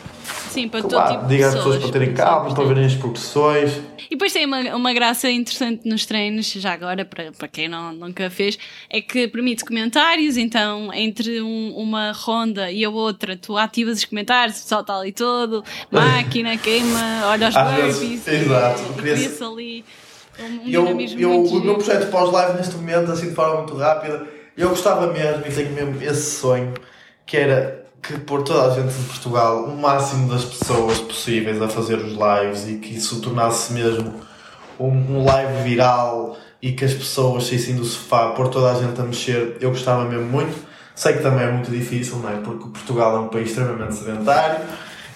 Sim, 0.48 0.68
para 0.68 0.82
claro, 0.82 1.08
todo 1.08 1.16
tipo 1.16 1.28
diga 1.28 1.48
às 1.48 1.54
pessoas 1.54 1.78
para 1.78 1.92
terem 1.92 2.14
calma, 2.14 2.54
para 2.54 2.64
verem 2.64 2.84
as 2.84 2.94
progressões. 2.94 3.72
E 4.10 4.10
depois 4.10 4.32
tem 4.32 4.46
uma, 4.46 4.60
uma 4.74 4.92
graça 4.92 5.30
interessante 5.30 5.86
nos 5.88 6.06
treinos, 6.06 6.50
já 6.50 6.72
agora, 6.72 7.04
para, 7.04 7.30
para 7.32 7.48
quem 7.48 7.68
não, 7.68 7.92
nunca 7.92 8.30
fez, 8.30 8.58
é 8.88 9.00
que 9.00 9.28
permite 9.28 9.64
comentários, 9.64 10.36
então 10.36 10.92
entre 10.94 11.42
um, 11.42 11.74
uma 11.76 12.12
ronda 12.12 12.70
e 12.70 12.84
a 12.84 12.90
outra 12.90 13.36
tu 13.36 13.56
ativas 13.56 13.98
os 13.98 14.04
comentários, 14.04 14.58
o 14.58 14.62
pessoal 14.62 14.80
está 14.80 14.98
ali 14.98 15.12
todo, 15.12 15.62
máquina, 15.92 16.56
queima, 16.56 17.26
olha 17.26 17.48
os 17.48 17.54
burpees, 17.54 18.26
exato, 18.26 18.82
cria-se 18.94 19.44
ali 19.44 19.84
um 20.38 20.68
eu, 20.68 21.00
eu, 21.18 21.42
o 21.42 21.60
meu 21.60 21.74
projeto 21.74 22.10
pós-live 22.10 22.56
neste 22.56 22.76
momento, 22.76 23.10
assim 23.10 23.28
de 23.28 23.34
forma 23.34 23.56
muito 23.56 23.76
rápida, 23.76 24.26
eu 24.56 24.68
gostava 24.70 25.12
mesmo 25.12 25.44
e 25.46 25.50
tenho 25.50 25.72
mesmo 25.72 26.02
esse 26.02 26.38
sonho 26.38 26.74
que 27.26 27.36
era 27.36 27.87
que 28.02 28.18
por 28.18 28.42
toda 28.42 28.72
a 28.72 28.74
gente 28.74 28.92
de 28.92 29.04
Portugal, 29.04 29.64
o 29.64 29.76
máximo 29.76 30.32
das 30.32 30.44
pessoas 30.44 30.98
possíveis 30.98 31.60
a 31.60 31.68
fazer 31.68 31.98
os 31.98 32.12
lives 32.12 32.68
e 32.68 32.78
que 32.78 32.96
isso 32.96 33.20
tornasse 33.20 33.72
mesmo 33.72 34.14
um, 34.78 34.88
um 34.88 35.24
live 35.24 35.68
viral 35.68 36.36
e 36.62 36.72
que 36.72 36.84
as 36.84 36.94
pessoas 36.94 37.46
saíssem 37.46 37.76
do 37.76 37.84
sofá, 37.84 38.30
por 38.30 38.48
toda 38.48 38.72
a 38.72 38.74
gente 38.74 39.00
a 39.00 39.04
mexer, 39.04 39.56
eu 39.60 39.70
gostava 39.70 40.04
mesmo 40.04 40.26
muito. 40.26 40.66
Sei 40.94 41.12
que 41.12 41.22
também 41.22 41.44
é 41.44 41.52
muito 41.52 41.70
difícil, 41.70 42.16
não 42.16 42.30
é? 42.30 42.36
Porque 42.36 42.68
Portugal 42.70 43.16
é 43.16 43.20
um 43.20 43.28
país 43.28 43.50
extremamente 43.50 43.94
sedentário 43.94 44.64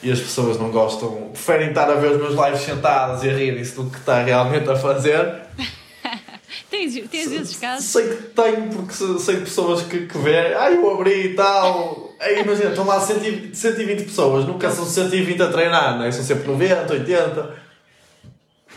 e 0.02 0.10
as 0.10 0.20
pessoas 0.20 0.58
não 0.58 0.70
gostam, 0.70 1.30
preferem 1.32 1.68
estar 1.68 1.88
a 1.90 1.94
ver 1.94 2.12
os 2.12 2.18
meus 2.18 2.34
lives 2.34 2.62
sentados 2.62 3.24
e 3.24 3.30
a 3.30 3.32
rirem-se 3.32 3.74
do 3.74 3.90
que 3.90 3.98
está 3.98 4.22
realmente 4.22 4.68
a 4.68 4.76
fazer. 4.76 5.42
tens, 6.70 6.94
tens 7.08 7.32
esses 7.32 7.56
casos? 7.56 7.86
Sei 7.86 8.08
que 8.08 8.22
tenho, 8.22 8.68
porque 8.70 8.92
sei 8.92 9.36
de 9.36 9.42
pessoas 9.42 9.82
que, 9.82 10.06
que 10.06 10.18
vêem, 10.18 10.54
ah, 10.54 10.70
eu 10.70 10.88
abri 10.92 11.32
e 11.32 11.34
tal. 11.34 12.11
Imagina, 12.40 12.70
estão 12.70 12.86
lá 12.86 13.00
120, 13.00 13.54
120 13.54 14.04
pessoas, 14.04 14.44
nunca 14.44 14.70
são 14.70 14.84
120 14.84 15.42
a 15.42 15.48
treinar, 15.48 15.98
não 15.98 16.04
é? 16.04 16.12
São 16.12 16.24
sempre 16.24 16.46
90, 16.46 16.92
80. 16.92 17.62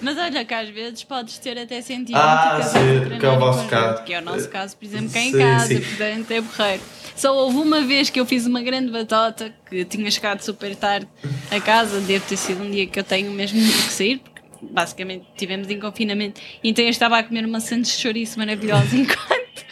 Mas 0.01 0.17
olha 0.17 0.43
que 0.43 0.53
às 0.53 0.69
vezes 0.69 1.03
podes 1.03 1.37
ter 1.37 1.57
até 1.57 1.81
120 1.81 2.15
ah, 2.15 2.59
sim, 2.61 3.17
que 3.17 3.25
é 3.25 3.29
o 3.29 3.39
vosso 3.39 3.65
caso. 3.67 4.03
Que 4.03 4.13
é 4.13 4.19
o 4.19 4.21
nosso 4.21 4.49
caso, 4.49 4.75
por 4.75 4.85
exemplo, 4.85 5.09
cá 5.09 5.19
em 5.19 5.31
sim, 5.31 5.37
casa, 5.37 5.67
sim. 5.67 5.81
portanto 5.81 6.31
é 6.31 6.41
borreiro. 6.41 6.81
Só 7.15 7.33
houve 7.33 7.57
uma 7.57 7.81
vez 7.81 8.09
que 8.09 8.19
eu 8.19 8.25
fiz 8.25 8.45
uma 8.45 8.61
grande 8.61 8.91
batota, 8.91 9.53
que 9.69 9.85
tinha 9.85 10.11
chegado 10.11 10.41
super 10.41 10.75
tarde 10.75 11.07
a 11.49 11.61
casa, 11.61 12.01
deve 12.01 12.25
ter 12.25 12.35
sido 12.35 12.61
um 12.61 12.69
dia 12.69 12.85
que 12.87 12.99
eu 12.99 13.03
tenho 13.03 13.31
mesmo 13.31 13.57
que 13.59 13.91
sair, 13.91 14.19
porque 14.19 14.41
basicamente 14.61 15.25
tivemos 15.37 15.69
em 15.69 15.79
confinamento, 15.79 16.41
então 16.61 16.83
eu 16.83 16.89
estava 16.89 17.17
a 17.17 17.23
comer 17.23 17.45
uma 17.45 17.61
sandes 17.61 17.95
de 17.95 18.01
chouriço 18.01 18.37
maravilhosa 18.37 18.89
enquanto 18.97 19.65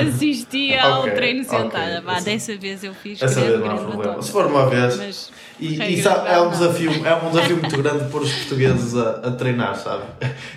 assistia 0.00 0.82
ao 0.82 1.00
okay, 1.00 1.12
treino 1.12 1.44
sentada. 1.44 1.98
Okay. 1.98 2.00
Vá, 2.00 2.20
dessa 2.20 2.56
vez 2.56 2.82
eu 2.82 2.94
fiz 2.94 3.22
Essa 3.22 3.40
vez 3.40 3.60
não 3.60 3.70
há 3.70 3.76
problema. 3.76 4.22
Se 4.22 4.32
for 4.32 4.46
uma 4.46 4.68
vez. 4.68 4.96
Mas, 4.96 5.32
e, 5.58 5.80
e 5.80 6.02
sabe, 6.02 6.28
é, 6.28 6.40
um 6.40 6.50
desafio, 6.50 6.90
é 7.06 7.14
um 7.14 7.30
desafio 7.30 7.56
muito 7.56 7.76
grande 7.76 8.10
pôr 8.10 8.22
os 8.22 8.32
portugueses 8.32 8.96
a, 8.96 9.10
a, 9.10 9.30
treinar, 9.30 9.76
sabe? 9.76 10.02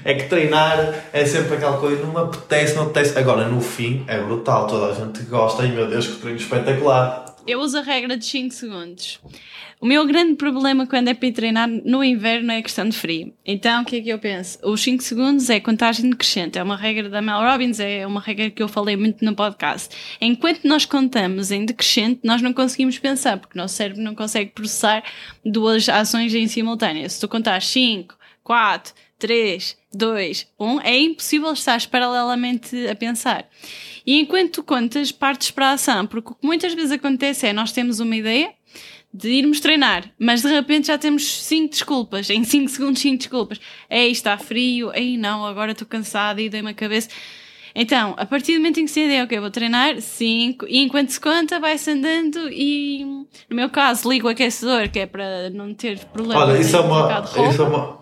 É 0.04 0.16
que 0.16 0.28
treinar 0.28 0.94
é 1.14 1.26
sempre 1.26 1.56
aquela 1.56 1.78
coisa, 1.78 2.04
não 2.04 2.12
me 2.12 2.20
apetece, 2.20 2.76
não 2.76 2.84
apetece. 2.84 3.18
Agora, 3.18 3.48
no 3.48 3.62
fim, 3.62 4.04
é 4.08 4.20
brutal, 4.20 4.66
toda 4.66 4.92
a 4.92 4.96
gente 4.96 5.22
gosta, 5.24 5.64
e 5.66 5.72
meu 5.72 5.88
Deus, 5.88 6.08
que 6.08 6.16
treino 6.16 6.40
espetacular. 6.40 7.26
Eu 7.48 7.62
uso 7.62 7.78
a 7.78 7.82
regra 7.82 8.18
de 8.18 8.26
5 8.26 8.54
segundos. 8.54 9.22
O 9.80 9.86
meu 9.86 10.06
grande 10.06 10.36
problema 10.36 10.86
quando 10.86 11.08
é 11.08 11.14
para 11.14 11.30
ir 11.30 11.32
treinar 11.32 11.70
no 11.70 12.04
inverno 12.04 12.52
é 12.52 12.58
a 12.58 12.62
questão 12.62 12.90
de 12.90 12.98
frio. 12.98 13.34
Então, 13.46 13.84
o 13.84 13.86
que 13.86 13.96
é 13.96 14.02
que 14.02 14.10
eu 14.10 14.20
penso? 14.20 14.60
Os 14.64 14.82
5 14.82 15.02
segundos 15.02 15.50
é 15.50 15.58
contagem 15.62 16.10
decrescente. 16.10 16.60
É 16.60 16.64
uma 16.64 16.76
regra 16.76 17.10
da 17.10 17.22
Mel 17.22 17.40
Robbins, 17.40 17.80
é 17.80 18.06
uma 18.06 18.20
regra 18.20 18.50
que 18.50 18.62
eu 18.62 18.68
falei 18.68 18.98
muito 18.98 19.24
no 19.24 19.34
podcast. 19.34 19.96
Enquanto 20.20 20.66
nós 20.66 20.84
contamos 20.84 21.50
em 21.50 21.64
decrescente, 21.64 22.20
nós 22.22 22.42
não 22.42 22.52
conseguimos 22.52 23.00
pensar, 23.00 23.38
porque 23.38 23.58
o 23.58 23.62
nosso 23.62 23.76
cérebro 23.76 24.02
não 24.04 24.14
consegue 24.14 24.52
processar 24.52 25.02
duas 25.46 25.88
ações 25.88 26.36
em 26.36 26.50
simultâneo. 26.50 27.10
Se 27.10 27.22
tu 27.22 27.30
contares 27.30 27.68
5, 27.68 28.14
4, 28.44 28.94
3, 29.20 29.78
2, 29.94 30.48
1, 30.60 30.82
é 30.82 30.98
impossível 31.00 31.54
estar 31.54 31.86
paralelamente 31.88 32.88
a 32.88 32.96
pensar. 32.96 33.48
E 34.08 34.22
enquanto 34.22 34.54
tu 34.54 34.64
contas, 34.64 35.12
partes 35.12 35.52
para 35.52 35.68
a 35.68 35.72
ação, 35.74 36.08
porque 36.08 36.32
o 36.32 36.36
que 36.36 36.48
muitas 36.48 36.74
vezes 36.74 36.94
acontece 36.94 37.46
é 37.46 37.52
nós 37.52 37.74
temos 37.74 38.00
uma 38.00 38.16
ideia, 38.16 38.54
de 39.14 39.30
irmos 39.30 39.60
treinar, 39.60 40.12
mas 40.20 40.42
de 40.42 40.48
repente 40.50 40.88
já 40.88 40.98
temos 40.98 41.44
5 41.44 41.72
desculpas, 41.72 42.30
em 42.30 42.44
5 42.44 42.70
segundos 42.70 43.02
5 43.02 43.18
desculpas. 43.18 43.60
Ei, 43.90 44.12
está 44.12 44.38
frio, 44.38 44.92
ei 44.94 45.18
não, 45.18 45.46
agora 45.46 45.72
estou 45.72 45.88
cansada 45.88 46.42
e 46.42 46.50
dei-me 46.50 46.70
a 46.70 46.74
cabeça. 46.74 47.10
Então, 47.74 48.16
a 48.18 48.26
partir 48.26 48.54
do 48.54 48.60
momento 48.60 48.80
em 48.80 48.86
que 48.86 48.92
se 48.92 49.02
ideia, 49.02 49.24
ok, 49.24 49.40
vou 49.40 49.52
treinar 49.52 50.02
5, 50.02 50.66
e 50.68 50.80
enquanto 50.80 51.10
se 51.10 51.20
conta, 51.20 51.60
vai-se 51.60 51.92
andando 51.92 52.50
e, 52.52 53.04
no 53.50 53.56
meu 53.56 53.70
caso, 53.70 54.10
ligo 54.10 54.28
o 54.28 54.32
aquecedor, 54.32 54.90
que 54.90 55.00
é 55.00 55.06
para 55.06 55.50
não 55.52 55.74
ter 55.74 56.00
problemas. 56.06 56.50
Olha, 56.50 56.60
isso 56.60 56.76
é 56.76 56.80
uma, 56.80 57.24
isso 57.52 57.62
é 57.62 57.66
uma, 57.66 57.97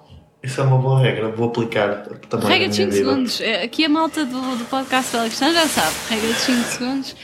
isso 0.45 0.62
é 0.62 0.63
uma 0.63 0.77
boa 0.77 0.99
regra, 0.99 1.29
vou 1.29 1.47
aplicar 1.47 2.03
também. 2.29 2.47
Regra 2.47 2.69
de 2.69 2.75
5 2.75 2.91
segundos. 2.91 3.41
É, 3.41 3.63
aqui 3.63 3.86
a 3.86 3.89
malta 3.89 4.25
do, 4.25 4.55
do 4.58 4.65
podcast 4.65 5.13
da 5.13 5.21
Alexandre 5.21 5.55
já 5.55 5.67
sabe, 5.67 5.95
regra 6.10 6.27
de 6.27 6.39
5 6.39 6.63
segundos 6.63 7.15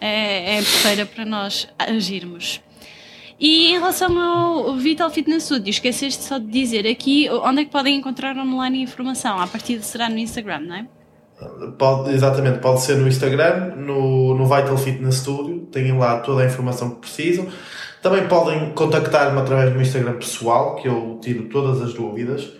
é, 0.00 0.56
é 0.56 0.56
perfeita 0.56 1.06
para 1.06 1.24
nós 1.24 1.68
agirmos. 1.78 2.60
E 3.38 3.72
em 3.72 3.72
relação 3.74 4.18
ao 4.18 4.76
Vital 4.76 5.10
Fitness 5.10 5.44
Studio, 5.44 5.68
esqueceste 5.68 6.24
só 6.24 6.38
de 6.38 6.46
dizer 6.46 6.86
aqui 6.86 7.28
onde 7.30 7.62
é 7.62 7.64
que 7.64 7.70
podem 7.70 7.96
encontrar 7.96 8.36
online 8.36 8.82
informação. 8.82 9.38
A 9.38 9.46
partir 9.46 9.78
de 9.78 9.84
será 9.84 10.08
no 10.08 10.18
Instagram, 10.18 10.60
não 10.60 10.76
é? 10.76 10.86
Pode, 11.76 12.12
exatamente, 12.12 12.60
pode 12.60 12.80
ser 12.80 12.96
no 12.96 13.06
Instagram, 13.06 13.76
no, 13.76 14.34
no 14.34 14.44
Vital 14.46 14.78
Fitness 14.78 15.16
Studio, 15.16 15.66
têm 15.70 15.92
lá 15.92 16.20
toda 16.20 16.42
a 16.42 16.46
informação 16.46 16.90
que 16.90 17.00
precisam. 17.00 17.46
Também 18.00 18.26
podem 18.26 18.72
contactar-me 18.72 19.38
através 19.38 19.68
do 19.68 19.74
meu 19.74 19.82
Instagram 19.82 20.14
pessoal, 20.14 20.76
que 20.76 20.88
eu 20.88 21.18
tiro 21.20 21.44
todas 21.48 21.82
as 21.82 21.92
dúvidas. 21.92 22.50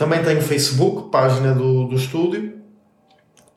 Também 0.00 0.22
tenho 0.22 0.40
Facebook, 0.40 1.10
página 1.10 1.52
do, 1.52 1.84
do 1.84 1.94
estúdio. 1.94 2.54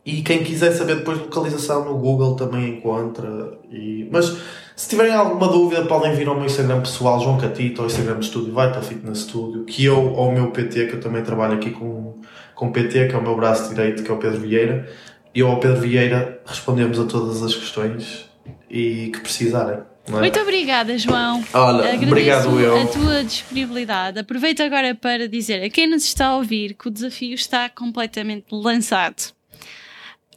E 0.05 0.21
quem 0.23 0.43
quiser 0.43 0.73
saber 0.73 0.97
depois 0.97 1.17
localização 1.17 1.85
no 1.85 1.97
Google 1.97 2.35
também 2.35 2.79
encontra. 2.79 3.57
E... 3.71 4.09
Mas 4.11 4.39
se 4.75 4.89
tiverem 4.89 5.13
alguma 5.13 5.47
dúvida, 5.47 5.85
podem 5.85 6.13
vir 6.13 6.27
ao 6.27 6.35
meu 6.35 6.43
Instagram 6.43 6.81
pessoal, 6.81 7.21
João 7.21 7.37
Catito, 7.37 7.81
ou 7.81 7.87
Instagram 7.87 8.19
de 8.19 8.25
Estúdio, 8.25 8.51
vai 8.51 8.69
para 8.69 8.81
Fitness 8.81 9.19
Studio, 9.19 9.63
que 9.63 9.85
eu, 9.85 10.11
ou 10.11 10.27
o 10.27 10.33
meu 10.33 10.51
PT, 10.51 10.87
que 10.87 10.93
eu 10.95 10.99
também 10.99 11.23
trabalho 11.23 11.53
aqui 11.53 11.71
com, 11.71 12.19
com 12.53 12.73
PT, 12.73 13.07
que 13.07 13.15
é 13.15 13.17
o 13.17 13.23
meu 13.23 13.37
braço 13.37 13.69
direito, 13.69 14.03
que 14.03 14.11
é 14.11 14.13
o 14.13 14.17
Pedro 14.17 14.41
Vieira, 14.41 14.89
eu 15.33 15.47
ao 15.47 15.61
Pedro 15.61 15.79
Vieira 15.79 16.41
respondemos 16.45 16.99
a 16.99 17.05
todas 17.05 17.41
as 17.41 17.55
questões 17.55 18.29
e 18.69 19.11
que 19.13 19.21
precisarem. 19.21 19.79
É? 20.07 20.11
Muito 20.11 20.39
obrigada, 20.39 20.97
João. 20.97 21.43
Olha, 21.53 21.93
Agradeço 21.93 22.07
obrigado 22.07 22.59
eu. 22.59 22.81
a 22.81 22.85
tua 22.87 23.23
disponibilidade. 23.23 24.19
Aproveito 24.19 24.61
agora 24.61 24.93
para 24.93 25.27
dizer 25.27 25.63
a 25.63 25.69
quem 25.69 25.87
nos 25.87 26.03
está 26.03 26.27
a 26.27 26.35
ouvir 26.35 26.73
que 26.73 26.87
o 26.87 26.91
desafio 26.91 27.33
está 27.33 27.69
completamente 27.69 28.47
lançado. 28.51 29.33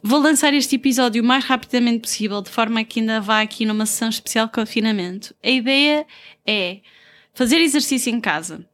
Vou 0.01 0.19
lançar 0.19 0.53
este 0.53 0.75
episódio 0.75 1.21
o 1.21 1.25
mais 1.25 1.43
rapidamente 1.43 2.01
possível, 2.01 2.41
de 2.41 2.49
forma 2.49 2.83
que 2.83 2.99
ainda 2.99 3.19
vá 3.19 3.41
aqui 3.41 3.65
numa 3.65 3.85
sessão 3.85 4.09
especial 4.09 4.45
de 4.45 4.53
confinamento. 4.53 5.35
A 5.43 5.49
ideia 5.49 6.05
é 6.45 6.77
fazer 7.33 7.57
exercício 7.57 8.13
em 8.13 8.21
casa. 8.21 8.65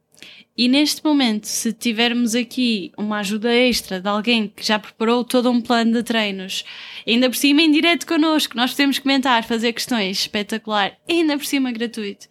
E 0.56 0.68
neste 0.68 1.04
momento, 1.04 1.46
se 1.46 1.72
tivermos 1.72 2.34
aqui 2.34 2.92
uma 2.96 3.18
ajuda 3.18 3.52
extra 3.52 4.00
de 4.00 4.08
alguém 4.08 4.46
que 4.46 4.64
já 4.64 4.78
preparou 4.78 5.24
todo 5.24 5.50
um 5.50 5.60
plano 5.60 5.92
de 5.92 6.02
treinos, 6.04 6.64
ainda 7.06 7.28
por 7.28 7.36
cima 7.36 7.60
em 7.60 7.72
direto 7.72 8.06
connosco, 8.06 8.56
nós 8.56 8.70
podemos 8.70 9.00
comentar, 9.00 9.42
fazer 9.42 9.72
questões, 9.72 10.20
espetacular, 10.20 10.96
ainda 11.08 11.36
por 11.36 11.44
cima 11.44 11.72
gratuito. 11.72 12.28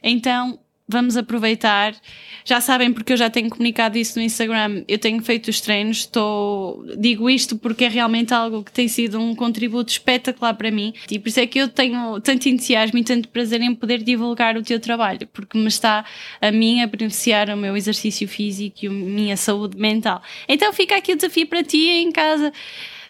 Então, 0.00 0.60
vamos 0.86 1.16
aproveitar. 1.16 1.94
Já 2.44 2.60
sabem, 2.60 2.92
porque 2.92 3.12
eu 3.12 3.16
já 3.16 3.30
tenho 3.30 3.48
comunicado 3.48 3.96
isso 3.96 4.18
no 4.18 4.24
Instagram, 4.24 4.84
eu 4.86 4.98
tenho 4.98 5.22
feito 5.22 5.48
os 5.48 5.60
treinos, 5.60 5.98
estou, 5.98 6.84
digo 6.98 7.30
isto 7.30 7.56
porque 7.56 7.84
é 7.84 7.88
realmente 7.88 8.34
algo 8.34 8.62
que 8.62 8.70
tem 8.70 8.86
sido 8.86 9.18
um 9.18 9.34
contributo 9.34 9.90
espetacular 9.90 10.54
para 10.54 10.70
mim 10.70 10.92
e 11.10 11.18
por 11.18 11.28
isso 11.28 11.40
é 11.40 11.46
que 11.46 11.58
eu 11.58 11.68
tenho 11.68 12.20
tanto 12.20 12.48
entusiasmo 12.48 12.98
e 12.98 13.04
tanto 13.04 13.28
prazer 13.28 13.62
em 13.62 13.74
poder 13.74 14.02
divulgar 14.02 14.56
o 14.56 14.62
teu 14.62 14.78
trabalho, 14.78 15.26
porque 15.32 15.56
me 15.56 15.68
está 15.68 16.04
a 16.40 16.52
mim 16.52 16.82
a 16.82 16.86
beneficiar 16.86 17.48
o 17.48 17.56
meu 17.56 17.76
exercício 17.76 18.28
físico 18.28 18.78
e 18.82 18.86
a 18.88 18.90
minha 18.90 19.36
saúde 19.36 19.78
mental. 19.78 20.22
Então 20.46 20.72
fica 20.72 20.96
aqui 20.96 21.12
o 21.12 21.16
desafio 21.16 21.46
para 21.46 21.62
ti 21.62 21.88
em 21.88 22.12
casa. 22.12 22.52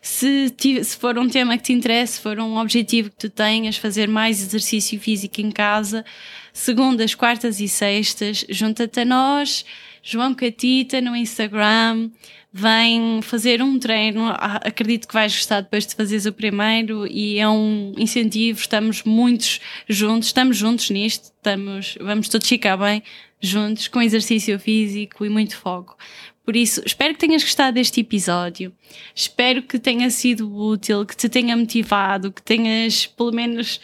Se, 0.07 0.55
se 0.84 0.96
for 0.98 1.18
um 1.18 1.26
tema 1.30 1.57
que 1.57 1.62
te 1.62 1.72
interessa, 1.72 2.12
se 2.12 2.20
for 2.20 2.38
um 2.38 2.59
objetivo 2.59 3.09
que 3.09 3.16
tu 3.16 3.30
tenhas, 3.30 3.78
fazer 3.78 4.07
mais 4.07 4.38
exercício 4.38 5.00
físico 5.00 5.40
em 5.40 5.50
casa, 5.50 6.05
segundas, 6.52 7.14
quartas 7.14 7.59
e 7.59 7.66
sextas, 7.66 8.44
junta-te 8.50 9.00
a 9.00 9.05
nós, 9.07 9.64
João 10.02 10.34
Catita 10.34 11.00
no 11.00 11.16
Instagram, 11.16 12.11
vem 12.52 13.22
fazer 13.22 13.62
um 13.62 13.78
treino. 13.78 14.26
Ah, 14.26 14.61
Acredito 14.62 15.09
que 15.09 15.14
vais 15.14 15.34
gostar 15.34 15.62
depois 15.62 15.86
de 15.86 15.94
fazeres 15.94 16.26
o 16.26 16.34
primeiro 16.34 17.07
e 17.07 17.38
é 17.38 17.48
um 17.48 17.94
incentivo. 17.96 18.61
Estamos 18.61 19.05
muitos 19.05 19.59
juntos, 19.88 20.28
estamos 20.28 20.59
juntos 20.59 20.90
nisto, 20.90 21.32
estamos, 21.34 21.96
vamos 21.98 22.28
todos 22.28 22.46
ficar 22.46 22.76
bem 22.76 23.02
juntos, 23.40 23.88
com 23.88 24.02
exercício 24.02 24.61
físico 24.61 25.24
e 25.24 25.30
muito 25.30 25.57
foco. 25.57 25.96
Por 26.45 26.57
isso, 26.57 26.82
espero 26.84 27.14
que 27.14 27.20
tenhas 27.20 27.42
gostado 27.42 27.74
deste 27.74 28.01
episódio. 28.01 28.72
Espero 29.14 29.62
que 29.62 29.78
tenha 29.78 30.11
sido 30.11 30.55
útil, 30.55 31.07
que 31.07 31.16
te 31.16 31.28
tenha 31.28 31.57
motivado, 31.57 32.30
que 32.30 32.42
tenhas 32.42 33.07
pelo 33.07 33.32
menos 33.32 33.80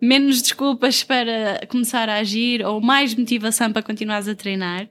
menos 0.00 0.42
desculpas 0.42 1.04
para 1.04 1.64
começar 1.68 2.08
a 2.08 2.16
agir 2.16 2.66
ou 2.66 2.80
mais 2.80 3.14
motivação 3.14 3.72
para 3.72 3.84
continuares 3.84 4.26
a 4.26 4.34
treinar. 4.34 4.88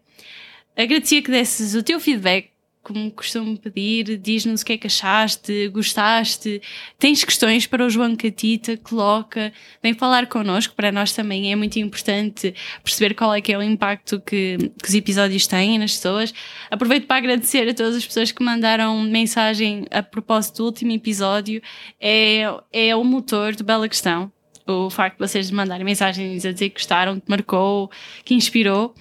Agradecia 0.76 1.22
que 1.22 1.30
desses 1.30 1.76
o 1.76 1.84
teu 1.84 1.99
feedback, 1.99 2.51
como 2.84 3.11
costumo 3.11 3.57
pedir, 3.57 4.17
diz-nos 4.17 4.61
o 4.61 4.65
que 4.65 4.73
é 4.73 4.77
que 4.77 4.88
achaste, 4.88 5.67
gostaste, 5.69 6.61
tens 6.97 7.23
questões 7.23 7.67
para 7.67 7.86
o 7.86 7.89
João 7.89 8.15
Catita, 8.15 8.75
coloca, 8.77 9.53
vem 9.84 9.93
falar 9.93 10.27
connosco, 10.27 10.73
para 10.75 10.91
nós 10.91 11.13
também 11.13 11.51
é 11.51 11.55
muito 11.55 11.77
importante 11.77 12.53
perceber 12.84 13.13
qual 13.13 13.34
é 13.34 13.41
que 13.41 13.53
é 13.53 13.57
o 13.57 13.61
impacto 13.61 14.19
que, 14.19 14.57
que 14.82 14.89
os 14.89 14.95
episódios 14.95 15.45
têm 15.45 15.77
nas 15.77 15.95
pessoas. 15.95 16.34
Aproveito 16.71 17.05
para 17.05 17.17
agradecer 17.17 17.69
a 17.69 17.73
todas 17.73 17.95
as 17.95 18.05
pessoas 18.05 18.32
que 18.32 18.43
mandaram 18.43 18.99
mensagem 19.01 19.86
a 19.91 20.01
propósito 20.01 20.57
do 20.57 20.65
último 20.65 20.91
episódio, 20.91 21.61
é, 21.99 22.43
é 22.73 22.95
o 22.95 23.03
motor 23.03 23.55
do 23.55 23.63
Bela 23.63 23.88
Questão. 23.88 24.32
O 24.67 24.89
facto 24.89 25.17
de 25.17 25.27
vocês 25.27 25.51
mandarem 25.51 25.86
mensagens 25.86 26.45
a 26.45 26.51
dizer 26.51 26.69
que 26.69 26.75
gostaram, 26.75 27.19
que 27.19 27.29
marcou, 27.29 27.91
que 28.23 28.34
inspirou 28.34 28.95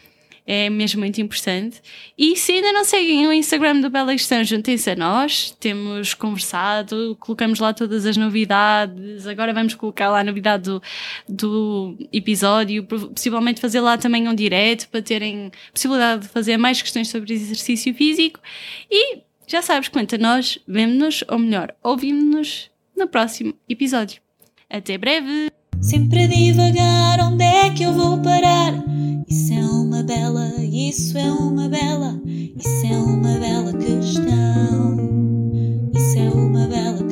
é 0.52 0.68
mesmo 0.68 0.98
muito 0.98 1.20
importante. 1.20 1.80
E 2.18 2.34
se 2.34 2.50
ainda 2.50 2.72
não 2.72 2.82
seguem 2.84 3.24
o 3.24 3.32
Instagram 3.32 3.78
do 3.78 3.88
Bela 3.88 4.10
Questão, 4.10 4.42
juntem-se 4.42 4.90
a 4.90 4.96
nós. 4.96 5.56
Temos 5.60 6.12
conversado, 6.12 7.16
colocamos 7.20 7.60
lá 7.60 7.72
todas 7.72 8.04
as 8.04 8.16
novidades. 8.16 9.28
Agora 9.28 9.54
vamos 9.54 9.76
colocar 9.76 10.10
lá 10.10 10.18
a 10.18 10.24
novidade 10.24 10.64
do, 10.64 10.82
do 11.28 11.96
episódio, 12.12 12.82
possivelmente 12.82 13.60
fazer 13.60 13.78
lá 13.78 13.96
também 13.96 14.26
um 14.26 14.34
direto 14.34 14.88
para 14.88 15.00
terem 15.00 15.52
possibilidade 15.72 16.22
de 16.22 16.28
fazer 16.28 16.56
mais 16.56 16.82
questões 16.82 17.06
sobre 17.06 17.32
exercício 17.32 17.94
físico. 17.94 18.40
E 18.90 19.18
já 19.46 19.62
sabes, 19.62 19.88
quanto 19.88 20.16
a 20.16 20.18
nós, 20.18 20.58
vemo-nos, 20.66 21.22
ou 21.28 21.38
melhor, 21.38 21.72
ouvimos-nos 21.80 22.68
no 22.96 23.06
próximo 23.06 23.54
episódio. 23.68 24.20
Até 24.68 24.98
breve! 24.98 25.52
Sempre 25.80 26.24
a 26.24 26.26
divagar 26.26 27.20
onde 27.20 27.44
isso 29.28 29.52
é 29.52 29.64
uma 29.64 30.02
bela, 30.02 30.52
isso 30.58 31.16
é 31.18 31.30
uma 31.30 31.68
bela, 31.68 32.20
isso 32.26 32.86
é 32.86 32.96
uma 32.96 33.38
bela 33.38 33.72
questão. 33.72 34.96
Isso 35.94 36.18
é 36.18 36.30
uma 36.30 36.66
bela 36.66 36.98
questão. 36.98 37.09